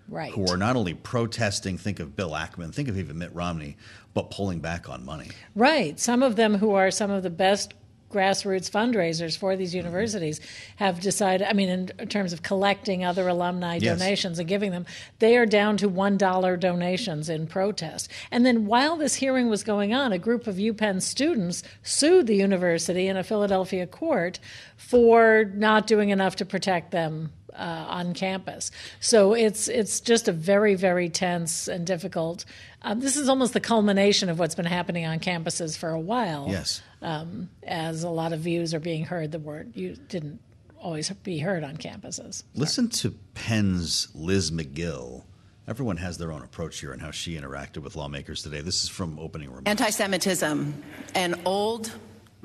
Right. 0.08 0.32
who 0.32 0.48
are 0.48 0.58
not 0.58 0.76
only 0.76 0.94
protesting. 0.94 1.78
Think 1.78 2.00
of 2.00 2.16
Bill 2.16 2.32
Ackman, 2.32 2.74
think 2.74 2.90
of 2.90 2.98
even 2.98 3.18
Mitt 3.18 3.34
Romney, 3.34 3.78
but 4.14 4.32
pulling 4.32 4.60
back 4.60 4.90
on 4.90 5.06
money. 5.06 5.30
Right. 5.56 6.00
Some 6.00 6.24
of 6.24 6.36
them 6.36 6.56
who 6.56 6.72
are 6.72 6.92
some 6.92 7.10
of 7.10 7.24
the 7.24 7.30
best 7.30 7.74
grassroots 8.14 8.70
fundraisers 8.70 9.38
for 9.38 9.56
these 9.56 9.72
mm-hmm. 9.72 9.78
universities 9.78 10.40
have 10.78 11.00
decided, 11.00 11.48
I 11.48 11.54
mean, 11.54 11.70
in 11.70 12.08
terms 12.08 12.32
of 12.32 12.44
collecting 12.44 13.04
other 13.04 13.28
alumni 13.28 13.80
Yes. 13.82 14.00
donations 14.00 14.40
and 14.40 14.48
giving 14.48 14.72
them, 14.72 14.86
they 15.20 15.36
are 15.36 15.46
down 15.46 15.78
to 15.78 15.90
$1 15.90 16.60
donations 16.60 17.28
in 17.28 17.48
protest. 17.48 18.10
And 18.32 18.46
then 18.46 18.66
while 18.68 18.96
this 18.96 19.16
hearing 19.16 19.50
was 19.50 19.64
going 19.64 19.94
on, 19.94 20.14
a 20.14 20.20
group 20.20 20.48
of 20.48 20.56
UPenn 20.56 21.02
students 21.02 21.64
sued 21.82 22.28
the 22.28 22.36
university 22.36 23.08
in 23.08 23.18
a 23.18 23.24
Philadelphia 23.24 23.88
court 23.88 24.40
for 24.78 25.52
not 25.56 25.88
doing 25.88 26.10
enough 26.10 26.36
to 26.38 26.46
protect 26.46 26.92
them 26.92 27.32
uh, 27.56 27.86
on 27.88 28.14
campus. 28.14 28.72
So 29.00 29.34
it's 29.34 29.68
it's 29.68 30.00
just 30.00 30.28
a 30.28 30.32
very 30.32 30.76
very 30.76 31.10
tense 31.10 31.68
and 31.68 31.86
difficult. 31.86 32.46
Um, 32.82 33.00
this 33.00 33.16
is 33.16 33.30
almost 33.30 33.54
the 33.54 33.62
culmination 33.62 34.30
of 34.30 34.40
what's 34.40 34.56
been 34.56 34.66
happening 34.66 35.06
on 35.06 35.20
campuses 35.20 35.78
for 35.78 35.90
a 35.90 36.00
while. 36.00 36.48
Yes. 36.50 36.82
Um, 37.02 37.50
as 37.64 38.04
a 38.04 38.10
lot 38.10 38.34
of 38.34 38.40
views 38.40 38.74
are 38.74 38.80
being 38.80 39.06
heard 39.06 39.32
that 39.34 39.40
weren't 39.40 39.76
you 39.76 39.96
didn't 39.96 40.40
always 40.84 41.10
be 41.10 41.40
heard 41.40 41.64
on 41.64 41.78
campuses. 41.78 42.44
Listen 42.56 42.90
to 42.90 43.12
Penn's 43.34 44.10
Liz 44.14 44.52
Magill. 44.52 45.24
Everyone 45.66 45.96
has 45.98 46.18
their 46.18 46.32
own 46.34 46.44
approach 46.44 46.82
here 46.82 46.92
and 46.92 47.02
how 47.02 47.12
she 47.12 47.36
interacted 47.38 47.78
with 47.78 47.96
lawmakers 47.96 48.44
today. 48.44 48.60
This 48.60 48.84
is 48.84 48.90
from 48.90 49.18
opening 49.18 49.48
remarks. 49.48 49.70
Anti 49.70 49.90
Semitism, 49.92 50.84
an 51.16 51.40
old, 51.46 51.90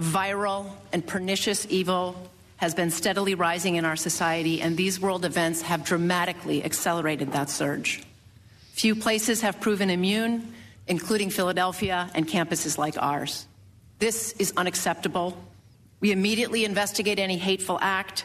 viral, 0.00 0.70
and 0.92 1.04
pernicious 1.04 1.66
evil, 1.68 2.30
has 2.59 2.74
been 2.74 2.90
steadily 2.90 3.34
rising 3.34 3.76
in 3.76 3.84
our 3.84 3.96
society, 3.96 4.61
and 4.61 4.76
these 4.76 5.00
world 5.00 5.24
events 5.24 5.62
have 5.62 5.84
dramatically 5.84 6.64
accelerated 6.64 7.32
that 7.32 7.48
surge. 7.48 8.02
Few 8.72 8.94
places 8.94 9.40
have 9.40 9.61
proven 9.61 9.90
immune, 9.90 10.54
including 10.86 11.30
Philadelphia 11.30 12.11
and 12.14 12.28
campuses 12.28 12.76
like 12.76 13.00
ours. 13.00 13.46
This 14.00 14.32
is 14.32 14.52
unacceptable. 14.56 15.36
We 16.00 16.12
immediately 16.12 16.64
investigate 16.64 17.18
any 17.18 17.38
hateful 17.38 17.78
act, 17.80 18.24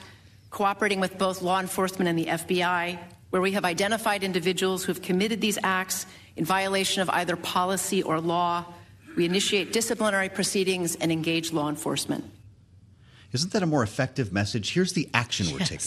cooperating 0.49 0.99
with 0.99 1.17
both 1.17 1.41
law 1.41 1.59
enforcement 1.59 2.07
and 2.07 2.17
the 2.17 2.25
FBI, 2.25 2.99
where 3.29 3.41
we 3.41 3.53
have 3.53 3.65
identified 3.65 4.23
individuals 4.23 4.83
who 4.83 4.93
have 4.93 5.01
committed 5.01 5.41
these 5.41 5.57
acts 5.63 6.05
in 6.35 6.45
violation 6.45 7.01
of 7.01 7.09
either 7.09 7.35
policy 7.35 8.01
or 8.01 8.19
law. 8.19 8.65
We 9.15 9.25
initiate 9.25 9.73
disciplinary 9.73 10.29
proceedings 10.29 10.95
and 10.95 11.11
engage 11.11 11.51
law 11.51 11.69
enforcement. 11.69 12.23
Isn't 13.33 13.51
that 13.53 13.63
a 13.63 13.65
more 13.65 13.83
effective 13.83 14.31
message? 14.31 14.73
Here's 14.73 14.93
the 14.93 15.09
action 15.13 15.51
we're 15.51 15.59
taking. 15.59 15.79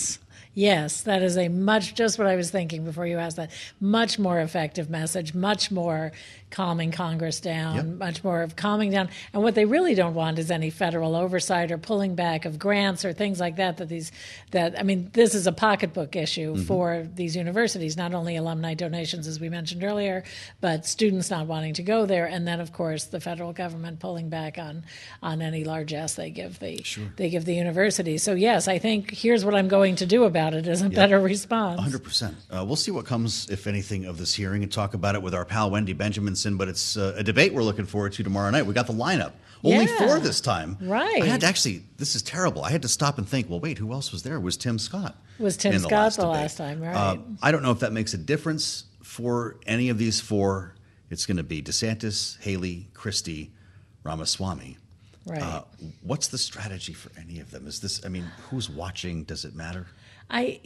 Yes, 0.52 1.02
that 1.02 1.22
is 1.22 1.36
a 1.36 1.48
much 1.48 1.94
just 1.94 2.18
what 2.18 2.26
I 2.26 2.34
was 2.34 2.50
thinking 2.50 2.82
before 2.84 3.06
you 3.06 3.18
asked 3.18 3.36
that. 3.36 3.50
Much 3.78 4.18
more 4.18 4.40
effective 4.40 4.88
message, 4.88 5.34
much 5.34 5.70
more 5.70 6.12
calming 6.50 6.92
Congress 6.92 7.40
down, 7.40 7.76
Yep. 7.76 7.84
much 7.86 8.24
more 8.24 8.42
of 8.42 8.54
calming 8.56 8.90
down. 8.90 9.08
And 9.32 9.42
what 9.42 9.54
they 9.54 9.64
really 9.64 9.94
don't 9.94 10.14
want 10.14 10.38
is 10.38 10.50
any 10.50 10.70
federal 10.70 11.16
oversight 11.16 11.72
or 11.72 11.78
pulling 11.78 12.14
back 12.14 12.44
of 12.44 12.58
grants 12.58 13.04
or 13.04 13.12
things 13.12 13.40
like 13.40 13.56
that. 13.56 13.76
That 13.78 13.88
these 13.88 14.12
that 14.52 14.78
I 14.78 14.82
mean, 14.84 15.10
this 15.12 15.34
is 15.34 15.46
a 15.46 15.52
pocketbook 15.52 16.14
issue 16.16 16.54
Mhm. 16.56 16.64
for 16.66 17.06
these 17.14 17.34
universities. 17.36 17.96
Not 17.96 18.14
only 18.14 18.36
alumni 18.36 18.74
donations, 18.74 19.26
as 19.26 19.40
we 19.40 19.48
mentioned 19.48 19.82
earlier, 19.82 20.22
but 20.60 20.86
students 20.86 21.30
not 21.30 21.46
wanting 21.46 21.74
to 21.74 21.82
go 21.82 22.06
there, 22.06 22.26
and 22.26 22.46
then 22.46 22.60
of 22.60 22.72
course 22.72 23.04
the 23.04 23.20
federal 23.20 23.52
government 23.52 23.98
pulling 23.98 24.28
back 24.28 24.56
on 24.58 24.84
on 25.22 25.42
any 25.42 25.64
largesse 25.64 26.14
they 26.14 26.30
give 26.30 26.60
the 26.60 26.80
they 27.16 27.28
give 27.28 27.44
the 27.44 27.54
university. 27.54 28.18
So 28.18 28.34
yes, 28.34 28.68
I 28.68 28.78
think 28.78 29.10
here's 29.10 29.44
what 29.44 29.54
I'm 29.54 29.68
going 29.68 29.96
to 29.96 30.06
do 30.06 30.24
about 30.24 30.54
it 30.54 30.66
is 30.68 30.80
a 30.82 30.88
better 30.88 31.18
response. 31.20 31.80
100%. 31.80 32.34
Uh, 32.50 32.64
we'll 32.64 32.76
see 32.76 32.90
what 32.92 33.04
comes, 33.04 33.48
if 33.50 33.66
anything, 33.66 34.04
of 34.04 34.18
this 34.18 34.34
hearing 34.34 34.62
and 34.62 34.70
talk 34.70 34.94
about 34.94 35.14
it 35.14 35.22
with 35.22 35.34
our 35.34 35.44
pal 35.44 35.70
Wendy 35.70 35.92
But 36.44 36.68
it's 36.68 36.96
uh, 36.96 37.14
a 37.16 37.22
debate 37.22 37.54
we're 37.54 37.62
looking 37.62 37.86
forward 37.86 38.12
to 38.14 38.22
tomorrow 38.22 38.50
night. 38.50 38.66
We 38.66 38.74
got 38.74 38.86
the 38.86 38.92
lineup. 38.92 39.32
Only 39.64 39.86
Yeah. 39.86 39.98
four 40.06 40.20
this 40.20 40.40
time. 40.40 40.76
Right. 40.80 41.22
I 41.22 41.26
had 41.26 41.40
to 41.40 41.46
actually, 41.46 41.82
this 41.96 42.14
is 42.14 42.22
terrible. 42.22 42.62
I 42.62 42.70
had 42.70 42.82
to 42.82 42.88
stop 42.88 43.18
and 43.18 43.28
think, 43.28 43.48
well, 43.50 43.58
wait, 43.58 43.78
who 43.78 43.92
else 43.92 44.12
was 44.12 44.22
there? 44.22 44.38
Was 44.38 44.56
Tim 44.56 44.78
Scott. 44.78 45.16
Was 45.38 45.56
Tim 45.56 45.78
Scott 45.78 45.90
last 45.92 46.16
the 46.16 46.26
last 46.26 46.56
time, 46.58 46.80
right? 46.80 46.94
Uh, 46.94 47.16
I 47.42 47.50
don't 47.50 47.62
know 47.62 47.72
if 47.72 47.80
that 47.80 47.92
makes 47.92 48.14
a 48.14 48.18
difference 48.18 48.84
for 49.02 49.56
any 49.66 49.88
of 49.88 49.98
these 49.98 50.20
four. 50.20 50.74
It's 51.10 51.24
going 51.26 51.38
to 51.38 51.42
be 51.42 51.62
DeSantis, 51.62 52.40
Haley, 52.42 52.88
Christie, 52.94 53.50
Ramaswamy. 54.04 54.76
Right. 55.26 55.42
Uh, 55.42 55.62
what's 56.02 56.28
the 56.28 56.38
strategy 56.38 56.92
for 56.92 57.10
any 57.18 57.40
of 57.40 57.50
them? 57.50 57.66
Is 57.66 57.80
this, 57.80 58.04
I 58.04 58.08
mean, 58.08 58.24
who's 58.50 58.70
watching? 58.70 59.24
Does 59.24 59.44
it 59.44 59.54
matter? 59.54 59.86
I. 60.30 60.60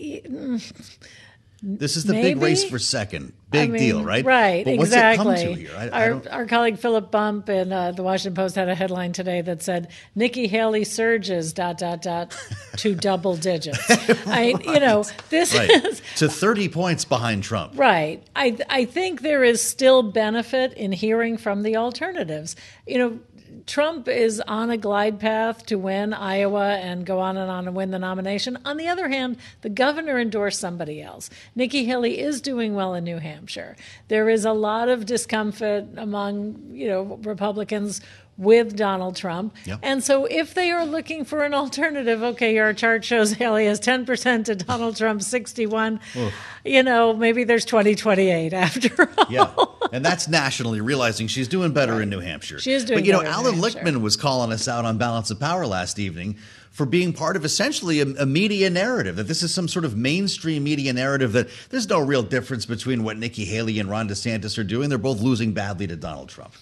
This 1.62 1.96
is 1.96 2.04
the 2.04 2.14
big 2.14 2.40
race 2.40 2.64
for 2.64 2.78
second. 2.78 3.32
I 3.32 3.50
Big 3.50 3.70
mean, 3.72 3.82
deal, 3.82 4.04
right? 4.04 4.24
Right, 4.24 4.64
But 4.64 4.76
what's 4.76 4.90
exactly. 4.90 5.34
it 5.34 5.44
come 5.44 5.54
to 5.54 5.60
here? 5.60 5.70
I, 5.76 5.88
I 5.88 6.02
our, 6.02 6.10
don't, 6.10 6.26
our 6.28 6.46
colleague 6.46 6.78
Philip 6.78 7.10
Bump 7.10 7.48
in 7.48 7.72
uh, 7.72 7.90
the 7.90 8.04
Washington 8.04 8.36
Post 8.36 8.54
had 8.54 8.68
a 8.68 8.76
headline 8.76 9.12
today 9.12 9.40
that 9.40 9.60
said 9.62 9.88
Nikki 10.14 10.46
Haley 10.46 10.84
surges 10.84 11.52
dot 11.52 11.76
dot 11.76 12.00
dot 12.00 12.36
to 12.76 12.94
double 12.94 13.34
digits. 13.36 13.84
I, 14.26 14.54
you 14.64 14.78
know, 14.78 15.04
this 15.30 15.52
right. 15.52 15.68
is 15.68 16.00
to 16.16 16.28
30 16.28 16.68
points 16.68 17.04
behind 17.04 17.42
Trump. 17.42 17.72
Right. 17.76 18.22
I 18.36 18.56
I 18.68 18.84
think 18.84 19.22
there 19.22 19.42
is 19.42 19.60
still 19.60 20.04
benefit 20.04 20.72
in 20.74 20.92
hearing 20.92 21.36
from 21.36 21.64
the 21.64 21.76
alternatives. 21.76 22.54
You 22.86 22.98
know, 22.98 23.18
Trump 23.70 24.08
is 24.08 24.42
on 24.48 24.68
a 24.68 24.76
glide 24.76 25.20
path 25.20 25.64
to 25.66 25.78
win 25.78 26.12
Iowa 26.12 26.70
and 26.70 27.06
go 27.06 27.20
on 27.20 27.36
and 27.36 27.48
on 27.48 27.68
and 27.68 27.76
win 27.76 27.92
the 27.92 28.00
nomination. 28.00 28.58
On 28.64 28.76
the 28.76 28.88
other 28.88 29.08
hand, 29.08 29.36
the 29.60 29.68
governor 29.68 30.18
endorsed 30.18 30.58
somebody 30.58 31.00
else. 31.00 31.30
Nikki 31.54 31.84
Haley 31.84 32.18
is 32.18 32.40
doing 32.40 32.74
well 32.74 32.94
in 32.94 33.04
New 33.04 33.18
Hampshire. 33.18 33.76
There 34.08 34.28
is 34.28 34.44
a 34.44 34.52
lot 34.52 34.88
of 34.88 35.06
discomfort 35.06 35.84
among, 35.96 36.72
you 36.72 36.88
know, 36.88 37.20
Republicans 37.22 38.00
with 38.36 38.74
Donald 38.74 39.16
Trump. 39.16 39.54
Yep. 39.66 39.80
And 39.82 40.02
so 40.02 40.24
if 40.24 40.54
they 40.54 40.70
are 40.70 40.86
looking 40.86 41.24
for 41.24 41.44
an 41.44 41.52
alternative, 41.52 42.22
okay, 42.22 42.56
our 42.58 42.72
chart 42.72 43.04
shows 43.04 43.32
Haley 43.32 43.66
has 43.66 43.80
10% 43.80 44.46
to 44.46 44.54
Donald 44.54 44.96
Trump 44.96 45.22
61 45.22 46.00
Oof. 46.16 46.32
you 46.64 46.82
know, 46.82 47.12
maybe 47.12 47.44
there's 47.44 47.66
2028 47.66 48.52
after 48.52 49.10
all. 49.18 49.26
Yeah. 49.28 49.52
And 49.92 50.04
that's 50.04 50.28
nationally 50.28 50.80
realizing 50.80 51.26
she's 51.26 51.48
doing 51.48 51.72
better 51.72 52.00
in 52.00 52.08
New 52.08 52.20
Hampshire. 52.20 52.58
She 52.60 52.72
is 52.72 52.84
doing 52.84 53.00
But 53.00 53.06
you 53.06 53.12
know, 53.12 53.22
Alan 53.22 53.56
Lichtman 53.56 54.00
was 54.00 54.16
calling 54.16 54.52
us 54.52 54.68
out 54.68 54.84
on 54.84 54.96
Balance 54.96 55.30
of 55.30 55.38
Power 55.38 55.66
last 55.66 55.98
evening 55.98 56.36
for 56.70 56.86
being 56.86 57.12
part 57.12 57.36
of 57.36 57.44
essentially 57.44 58.00
a, 58.00 58.06
a 58.20 58.26
media 58.26 58.70
narrative 58.70 59.16
that 59.16 59.26
this 59.26 59.42
is 59.42 59.52
some 59.52 59.68
sort 59.68 59.84
of 59.84 59.96
mainstream 59.96 60.64
media 60.64 60.92
narrative 60.92 61.32
that 61.32 61.48
there's 61.70 61.88
no 61.88 61.98
real 62.00 62.22
difference 62.22 62.64
between 62.64 63.02
what 63.02 63.18
Nikki 63.18 63.44
Haley 63.44 63.78
and 63.80 63.90
Ron 63.90 64.08
DeSantis 64.08 64.56
are 64.56 64.64
doing. 64.64 64.88
They're 64.88 64.96
both 64.98 65.20
losing 65.20 65.52
badly 65.52 65.86
to 65.88 65.96
Donald 65.96 66.28
Trump. 66.28 66.54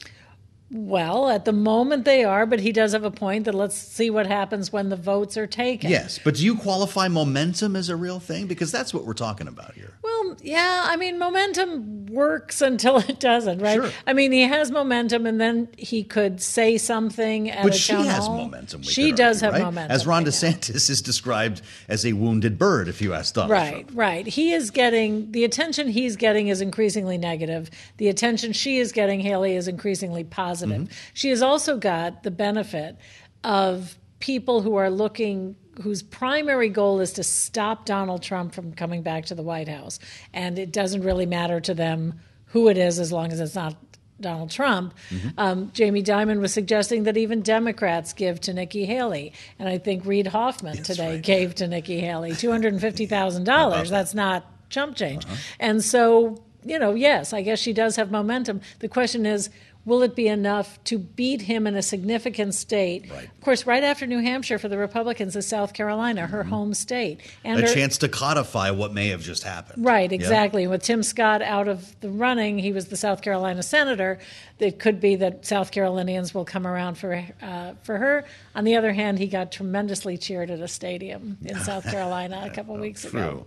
Well, 0.71 1.31
at 1.31 1.47
the 1.47 1.53
moment 1.53 2.05
they 2.05 2.25
are, 2.25 2.45
but 2.45 2.61
he 2.61 2.73
does 2.73 2.93
have 2.93 3.05
a 3.05 3.11
point 3.11 3.47
that 3.47 3.55
let's 3.55 3.75
see 3.75 4.11
what 4.11 4.27
happens 4.27 4.71
when 4.71 4.91
the 4.91 4.97
votes 4.97 5.39
are 5.39 5.47
taken. 5.47 5.89
Yes, 5.91 6.21
but 6.23 6.35
do 6.35 6.45
you 6.45 6.57
qualify 6.57 7.09
momentum 7.09 7.75
as 7.75 7.89
a 7.89 7.97
real 7.97 8.21
thing? 8.21 8.47
Because 8.47 8.71
that's 8.71 8.93
what 8.93 9.07
we're 9.07 9.15
talking 9.15 9.49
about 9.49 9.75
here. 9.75 9.95
Well, 10.03 10.37
yeah, 10.43 10.83
I 10.85 10.97
mean, 10.97 11.19
momentum 11.19 12.05
works 12.07 12.61
until 12.61 12.99
it 13.09 13.19
doesn't, 13.19 13.61
right? 13.61 13.77
Sure. 13.81 13.91
I 14.07 14.13
mean, 14.13 14.31
he 14.31 14.43
has 14.43 14.71
momentum, 14.71 15.25
and 15.25 15.41
then 15.41 15.69
he 15.79 16.05
could 16.05 16.43
say 16.43 16.77
something 16.77 17.51
at 17.51 17.63
But 17.65 17.75
she 17.75 17.95
has 17.95 18.27
hall. 18.27 18.37
momentum. 18.37 18.83
She 18.83 19.07
could 19.07 19.17
does 19.17 19.43
argue, 19.43 19.47
have 19.47 19.53
right? 19.55 19.67
momentum. 19.67 19.95
As 19.95 20.07
Ron. 20.07 20.25
DeSantis 20.29 20.91
is 20.91 21.01
described 21.01 21.63
as 21.89 22.05
a 22.05 22.13
wounded 22.13 22.59
bird, 22.59 22.89
if 22.89 23.01
you 23.01 23.15
ask 23.15 23.33
Donald 23.33 23.53
Right, 23.53 23.89
right. 23.95 24.27
He 24.27 24.53
is 24.53 24.71
getting 24.71 25.33
the 25.33 25.45
attention 25.45 25.89
he's 25.89 26.17
getting 26.17 26.49
is 26.49 26.61
increasingly 26.61 27.17
negative. 27.17 27.71
The 27.97 28.09
attention 28.09 28.53
she 28.53 28.79
is 28.79 28.93
getting, 28.93 29.21
Haley, 29.21 29.57
is 29.57 29.67
increasingly 29.67 30.25
positive. 30.25 30.58
Mm-hmm. 30.67 30.93
She 31.15 31.31
has 31.31 31.43
also 31.43 31.77
got 31.77 32.23
the 32.23 32.31
benefit 32.31 32.97
of 33.45 33.97
people 34.21 34.63
who 34.63 34.77
are 34.77 34.91
looking 34.91 35.57
whose 35.83 36.03
primary 36.03 36.69
goal 36.69 37.01
is 37.01 37.13
to 37.13 37.23
stop 37.23 37.85
Donald 37.85 38.23
Trump 38.23 38.53
from 38.53 38.73
coming 38.73 39.03
back 39.03 39.27
to 39.27 39.35
the 39.35 39.43
White 39.43 39.69
House. 39.69 40.01
And 40.35 40.59
it 40.59 40.73
doesn't 40.73 41.03
really 41.03 41.27
matter 41.27 41.61
to 41.61 41.75
them 41.75 42.21
who 42.47 42.69
it 42.69 42.77
is 42.77 42.99
as 42.99 43.13
long 43.13 43.33
as 43.33 43.41
it's 43.41 43.55
not 43.55 43.77
Donald 44.21 44.51
Trump. 44.51 44.95
Um, 45.37 45.71
Jamie 45.73 46.03
Dimon 46.03 46.41
was 46.41 46.53
suggesting 46.53 47.05
that 47.05 47.17
even 47.17 47.43
Democrats 47.43 48.13
give 48.13 48.41
to 48.43 48.53
Nikki 48.53 48.85
Haley. 48.85 49.33
And 49.59 49.69
I 49.69 49.79
think 49.79 50.05
Reid 50.05 50.27
Hoffman 50.27 50.83
today 50.83 51.21
gave 51.21 51.55
to 51.57 51.69
Nikki 51.69 52.01
Haley 52.01 52.33
$250,000. 52.33 53.89
That's 53.91 54.15
not 54.15 54.45
chump 54.71 54.97
change. 54.97 55.25
And 55.61 55.83
so, 55.85 56.43
you 56.65 56.79
know, 56.79 56.95
yes, 56.95 57.33
I 57.33 57.43
guess 57.43 57.59
she 57.61 57.73
does 57.73 57.97
have 57.97 58.11
momentum. 58.11 58.61
The 58.81 58.89
question 58.89 59.25
is, 59.25 59.51
will 59.85 60.03
it 60.03 60.15
be 60.15 60.29
enough 60.29 60.83
to 60.85 60.99
beat 60.99 61.43
him 61.43 61.67
in 61.67 61.75
a 61.75 61.83
significant 61.83 62.55
state? 62.55 63.11
Of 63.11 63.41
course, 63.41 63.67
right 63.67 63.83
after 63.83 64.07
New 64.07 64.21
Hampshire 64.21 64.59
for 64.59 64.69
the 64.69 64.77
Republicans 64.77 65.35
is 65.35 65.47
South 65.47 65.73
Carolina, 65.73 66.27
her 66.27 66.45
home 66.45 66.75
state. 66.75 67.21
And 67.43 67.59
a 67.59 67.67
her- 67.67 67.75
chance 67.75 67.99
to 67.99 68.09
codify 68.09 68.71
what 68.71 68.93
may 68.93 69.09
have 69.09 69.23
just 69.23 69.43
happened. 69.43 69.85
Right, 69.85 70.13
exactly. 70.13 70.67
With 70.67 70.83
Tim 70.83 71.03
Scott 71.03 71.41
out 71.41 71.69
of 71.69 71.99
the 72.01 72.11
running, 72.11 72.59
he 72.59 72.73
was 72.73 72.89
the 72.89 72.97
South 72.97 73.23
Carolina 73.23 73.63
senator. 73.63 74.19
It 74.59 74.79
could 74.79 75.01
be 75.01 75.17
that 75.17 75.47
South 75.47 75.71
Carolinians 75.71 76.35
will 76.35 76.45
come 76.45 76.67
around 76.67 76.97
for 76.99 77.25
uh, 77.41 77.75
for 77.83 77.97
her. 77.97 78.25
On 78.55 78.65
the 78.65 78.77
other 78.77 78.93
hand, 78.93 79.19
he 79.19 79.27
got 79.27 79.53
tremendously 79.53 80.19
cheered 80.19 80.51
at 80.51 80.61
a 80.61 80.69
stadium 80.69 81.39
in 81.45 81.59
South 81.61 81.85
Carolina 81.85 82.43
a 82.45 82.51
couple 82.51 82.77
weeks 82.77 83.05
ago. 83.05 83.31
True. 83.31 83.47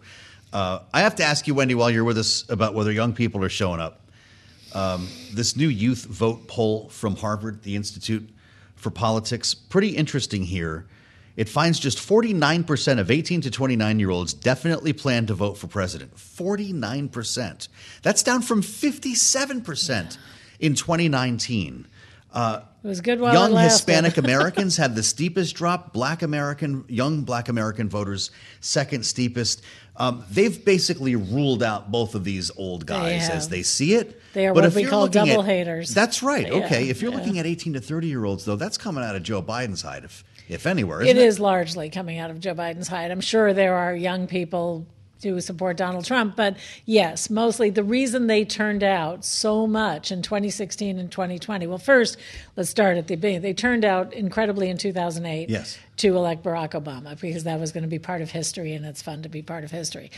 Uh, 0.53 0.79
I 0.93 1.01
have 1.01 1.15
to 1.15 1.23
ask 1.23 1.47
you, 1.47 1.55
Wendy, 1.55 1.75
while 1.75 1.89
you're 1.89 2.03
with 2.03 2.17
us, 2.17 2.49
about 2.49 2.73
whether 2.73 2.91
young 2.91 3.13
people 3.13 3.43
are 3.43 3.49
showing 3.49 3.79
up. 3.79 4.01
Um, 4.73 5.07
this 5.33 5.55
new 5.57 5.67
youth 5.67 6.05
vote 6.05 6.47
poll 6.47 6.89
from 6.89 7.15
Harvard, 7.17 7.63
the 7.63 7.75
Institute 7.75 8.29
for 8.75 8.89
Politics, 8.89 9.53
pretty 9.53 9.89
interesting 9.89 10.43
here. 10.43 10.87
It 11.37 11.47
finds 11.47 11.79
just 11.79 11.97
49% 11.97 12.99
of 12.99 13.09
18 13.09 13.41
to 13.41 13.51
29 13.51 13.99
year 13.99 14.09
olds 14.09 14.33
definitely 14.33 14.93
plan 14.93 15.25
to 15.27 15.33
vote 15.33 15.57
for 15.57 15.67
president. 15.67 16.15
49%. 16.15 17.67
That's 18.01 18.21
down 18.23 18.41
from 18.41 18.61
57% 18.61 20.17
in 20.59 20.75
2019. 20.75 21.87
Uh, 22.33 22.61
It 22.83 22.87
was 22.87 23.01
good 23.01 23.19
while 23.19 23.33
young. 23.33 23.55
Hispanic 23.57 24.17
Americans 24.25 24.77
had 24.77 24.95
the 24.95 25.03
steepest 25.03 25.55
drop. 25.55 25.93
Black 25.93 26.21
American, 26.21 26.85
young 26.87 27.21
Black 27.21 27.49
American 27.49 27.89
voters, 27.89 28.31
second 28.59 29.05
steepest. 29.05 29.61
Um, 29.97 30.23
they've 30.31 30.63
basically 30.63 31.15
ruled 31.15 31.61
out 31.61 31.91
both 31.91 32.15
of 32.15 32.23
these 32.23 32.49
old 32.57 32.85
guys 32.85 33.29
as 33.29 33.49
they 33.49 33.61
see 33.61 33.93
it. 33.95 34.19
They 34.33 34.47
are 34.47 34.53
But 34.53 34.61
what 34.61 34.67
if 34.69 34.75
we 34.75 34.85
call 34.85 35.07
double 35.07 35.41
at- 35.41 35.45
haters. 35.45 35.93
That's 35.93 36.23
right. 36.23 36.47
Yeah, 36.47 36.63
okay, 36.65 36.89
if 36.89 37.01
you're 37.01 37.11
yeah. 37.11 37.17
looking 37.17 37.37
at 37.39 37.45
18 37.45 37.73
to 37.73 37.81
30 37.81 38.07
year 38.07 38.23
olds, 38.23 38.45
though, 38.45 38.55
that's 38.55 38.77
coming 38.77 39.03
out 39.03 39.15
of 39.15 39.23
Joe 39.23 39.41
Biden's 39.41 39.81
side, 39.81 40.03
if 40.05 40.23
if 40.47 40.65
anywhere. 40.65 41.01
It 41.01 41.09
it 41.09 41.17
is 41.17 41.39
largely 41.39 41.89
coming 41.89 42.17
out 42.19 42.31
of 42.31 42.39
Joe 42.39 42.53
Biden's 42.55 42.87
hide. 42.87 43.11
I'm 43.11 43.21
sure 43.21 43.53
there 43.53 43.75
are 43.75 43.95
young 43.95 44.27
people 44.27 44.85
who 45.23 45.39
support 45.39 45.77
Donald 45.77 46.03
Trump, 46.03 46.35
but 46.35 46.57
yes, 46.85 47.29
mostly 47.29 47.69
the 47.69 47.83
reason 47.83 48.25
they 48.25 48.43
turned 48.43 48.81
out 48.83 49.23
so 49.23 49.67
much 49.67 50.11
in 50.11 50.21
2016 50.23 50.97
and 50.97 51.11
2020. 51.11 51.67
Well, 51.67 51.77
first, 51.77 52.17
let's 52.57 52.71
start 52.71 52.97
at 52.97 53.05
the 53.07 53.15
beginning. 53.15 53.41
They 53.41 53.53
turned 53.53 53.85
out 53.85 54.13
incredibly 54.13 54.67
in 54.69 54.77
2008 54.79 55.47
Yes. 55.49 55.77
To 56.01 56.15
elect 56.15 56.43
Barack 56.43 56.71
Obama 56.71 57.19
because 57.19 57.43
that 57.43 57.59
was 57.59 57.71
going 57.71 57.83
to 57.83 57.89
be 57.89 57.99
part 57.99 58.21
of 58.21 58.31
history, 58.31 58.73
and 58.73 58.85
it's 58.85 59.01
fun 59.01 59.23
to 59.23 59.29
be 59.29 59.41
part 59.41 59.63
of 59.63 59.71
history. 59.71 60.11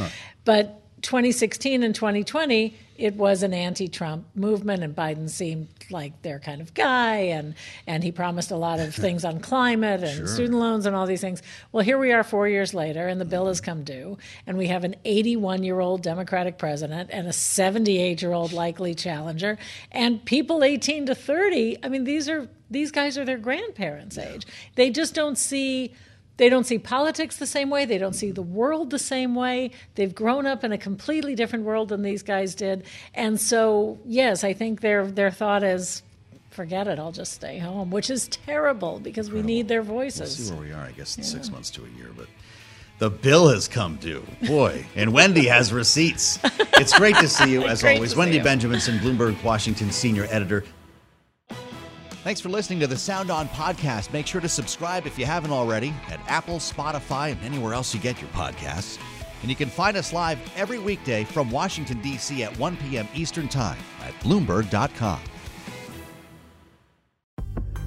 But 0.45 0.82
2016 1.03 1.83
and 1.83 1.93
2020, 1.93 2.75
it 2.97 3.15
was 3.15 3.43
an 3.43 3.53
anti-Trump 3.53 4.25
movement, 4.35 4.83
and 4.83 4.95
Biden 4.95 5.29
seemed 5.29 5.67
like 5.89 6.21
their 6.21 6.39
kind 6.39 6.61
of 6.61 6.73
guy, 6.73 7.15
and 7.17 7.55
and 7.85 8.03
he 8.03 8.11
promised 8.11 8.51
a 8.51 8.55
lot 8.55 8.79
of 8.79 8.95
things 9.05 9.25
on 9.25 9.39
climate 9.39 10.01
and 10.03 10.17
Sure. 10.17 10.27
student 10.27 10.59
loans 10.59 10.85
and 10.85 10.95
all 10.95 11.05
these 11.05 11.21
things. 11.21 11.41
Well, 11.71 11.83
here 11.83 11.97
we 11.97 12.11
are 12.13 12.23
four 12.23 12.47
years 12.47 12.73
later, 12.73 13.07
and 13.07 13.19
the 13.19 13.25
bill 13.25 13.47
has 13.47 13.61
come 13.61 13.83
due, 13.83 14.17
and 14.47 14.57
we 14.57 14.67
have 14.67 14.83
an 14.83 14.95
81-year-old 15.05 16.01
Democratic 16.01 16.57
president 16.57 17.09
and 17.11 17.27
a 17.27 17.31
78-year-old 17.31 18.53
likely 18.53 18.95
challenger, 18.95 19.57
and 19.91 20.23
people 20.25 20.63
18 20.63 21.07
to 21.07 21.15
30. 21.15 21.77
I 21.83 21.89
mean, 21.89 22.03
these 22.05 22.29
are 22.29 22.47
these 22.71 22.91
guys 22.91 23.17
are 23.17 23.25
their 23.25 23.37
grandparents' 23.37 24.17
age. 24.17 24.45
They 24.75 24.89
just 24.89 25.13
don't 25.13 25.37
see. 25.37 25.93
They 26.37 26.49
don't 26.49 26.65
see 26.65 26.79
politics 26.79 27.37
the 27.37 27.45
same 27.45 27.69
way. 27.69 27.85
They 27.85 27.97
don't 27.99 28.13
see 28.15 28.31
the 28.31 28.41
world 28.41 28.89
the 28.89 28.97
same 28.99 29.35
way. 29.35 29.71
They've 29.95 30.13
grown 30.13 30.45
up 30.47 30.63
in 30.63 30.71
a 30.71 30.77
completely 30.77 31.35
different 31.35 31.65
world 31.65 31.89
than 31.89 32.01
these 32.01 32.23
guys 32.23 32.55
did. 32.55 32.85
And 33.13 33.39
so, 33.39 33.99
yes, 34.05 34.43
I 34.43 34.53
think 34.53 34.81
their 34.81 35.05
their 35.05 35.29
thought 35.29 35.63
is, 35.63 36.01
forget 36.49 36.87
it. 36.87 36.97
I'll 36.97 37.11
just 37.11 37.33
stay 37.33 37.59
home, 37.59 37.91
which 37.91 38.09
is 38.09 38.27
terrible 38.27 38.99
because 38.99 39.29
we 39.29 39.43
need 39.43 39.67
their 39.67 39.83
We'll 39.83 39.93
voices. 39.95 40.47
see 40.47 40.53
where 40.53 40.61
we 40.61 40.71
are, 40.71 40.83
I 40.83 40.91
guess, 40.91 41.17
in 41.17 41.23
six 41.23 41.51
months 41.51 41.69
to 41.71 41.85
a 41.85 41.89
year. 41.97 42.09
But 42.17 42.27
the 42.97 43.11
bill 43.11 43.49
has 43.49 43.67
come 43.67 43.97
due. 43.97 44.23
Boy, 44.47 44.85
and 44.95 45.13
Wendy 45.13 45.45
has 45.45 45.71
receipts. 45.71 46.39
It's 46.73 46.97
great 46.97 47.15
to 47.17 47.27
see 47.27 47.51
you, 47.51 47.63
as 47.67 47.83
always. 47.83 48.15
Wendy. 48.15 48.39
Benjaminson, 48.39 48.97
Bloomberg 48.99 49.41
Washington 49.43 49.91
senior 49.91 50.25
editor. 50.31 50.63
Thanks 52.23 52.39
for 52.39 52.47
listening 52.47 52.79
to 52.79 52.87
the 52.87 52.97
Sound 52.97 53.29
On 53.29 53.49
podcast. 53.49 54.13
Make 54.13 54.27
sure 54.27 54.39
to 54.39 54.47
subscribe 54.47 55.05
if 55.05 55.19
you 55.19 55.25
haven't 55.25 55.51
already 55.51 55.93
at 56.09 56.21
Apple, 56.29 56.55
Spotify, 56.55 57.33
and 57.33 57.41
anywhere 57.43 57.73
else 57.73 57.93
you 57.93 57.99
get 57.99 58.21
your 58.21 58.29
podcasts. 58.29 58.97
And 59.41 59.49
you 59.49 59.57
can 59.57 59.67
find 59.67 59.97
us 59.97 60.13
live 60.13 60.39
every 60.55 60.79
weekday 60.79 61.25
from 61.25 61.51
Washington, 61.51 61.99
D.C. 62.01 62.41
at 62.43 62.57
1 62.57 62.77
p.m. 62.77 63.09
Eastern 63.13 63.49
Time 63.49 63.77
at 64.05 64.13
Bloomberg.com. 64.21 65.19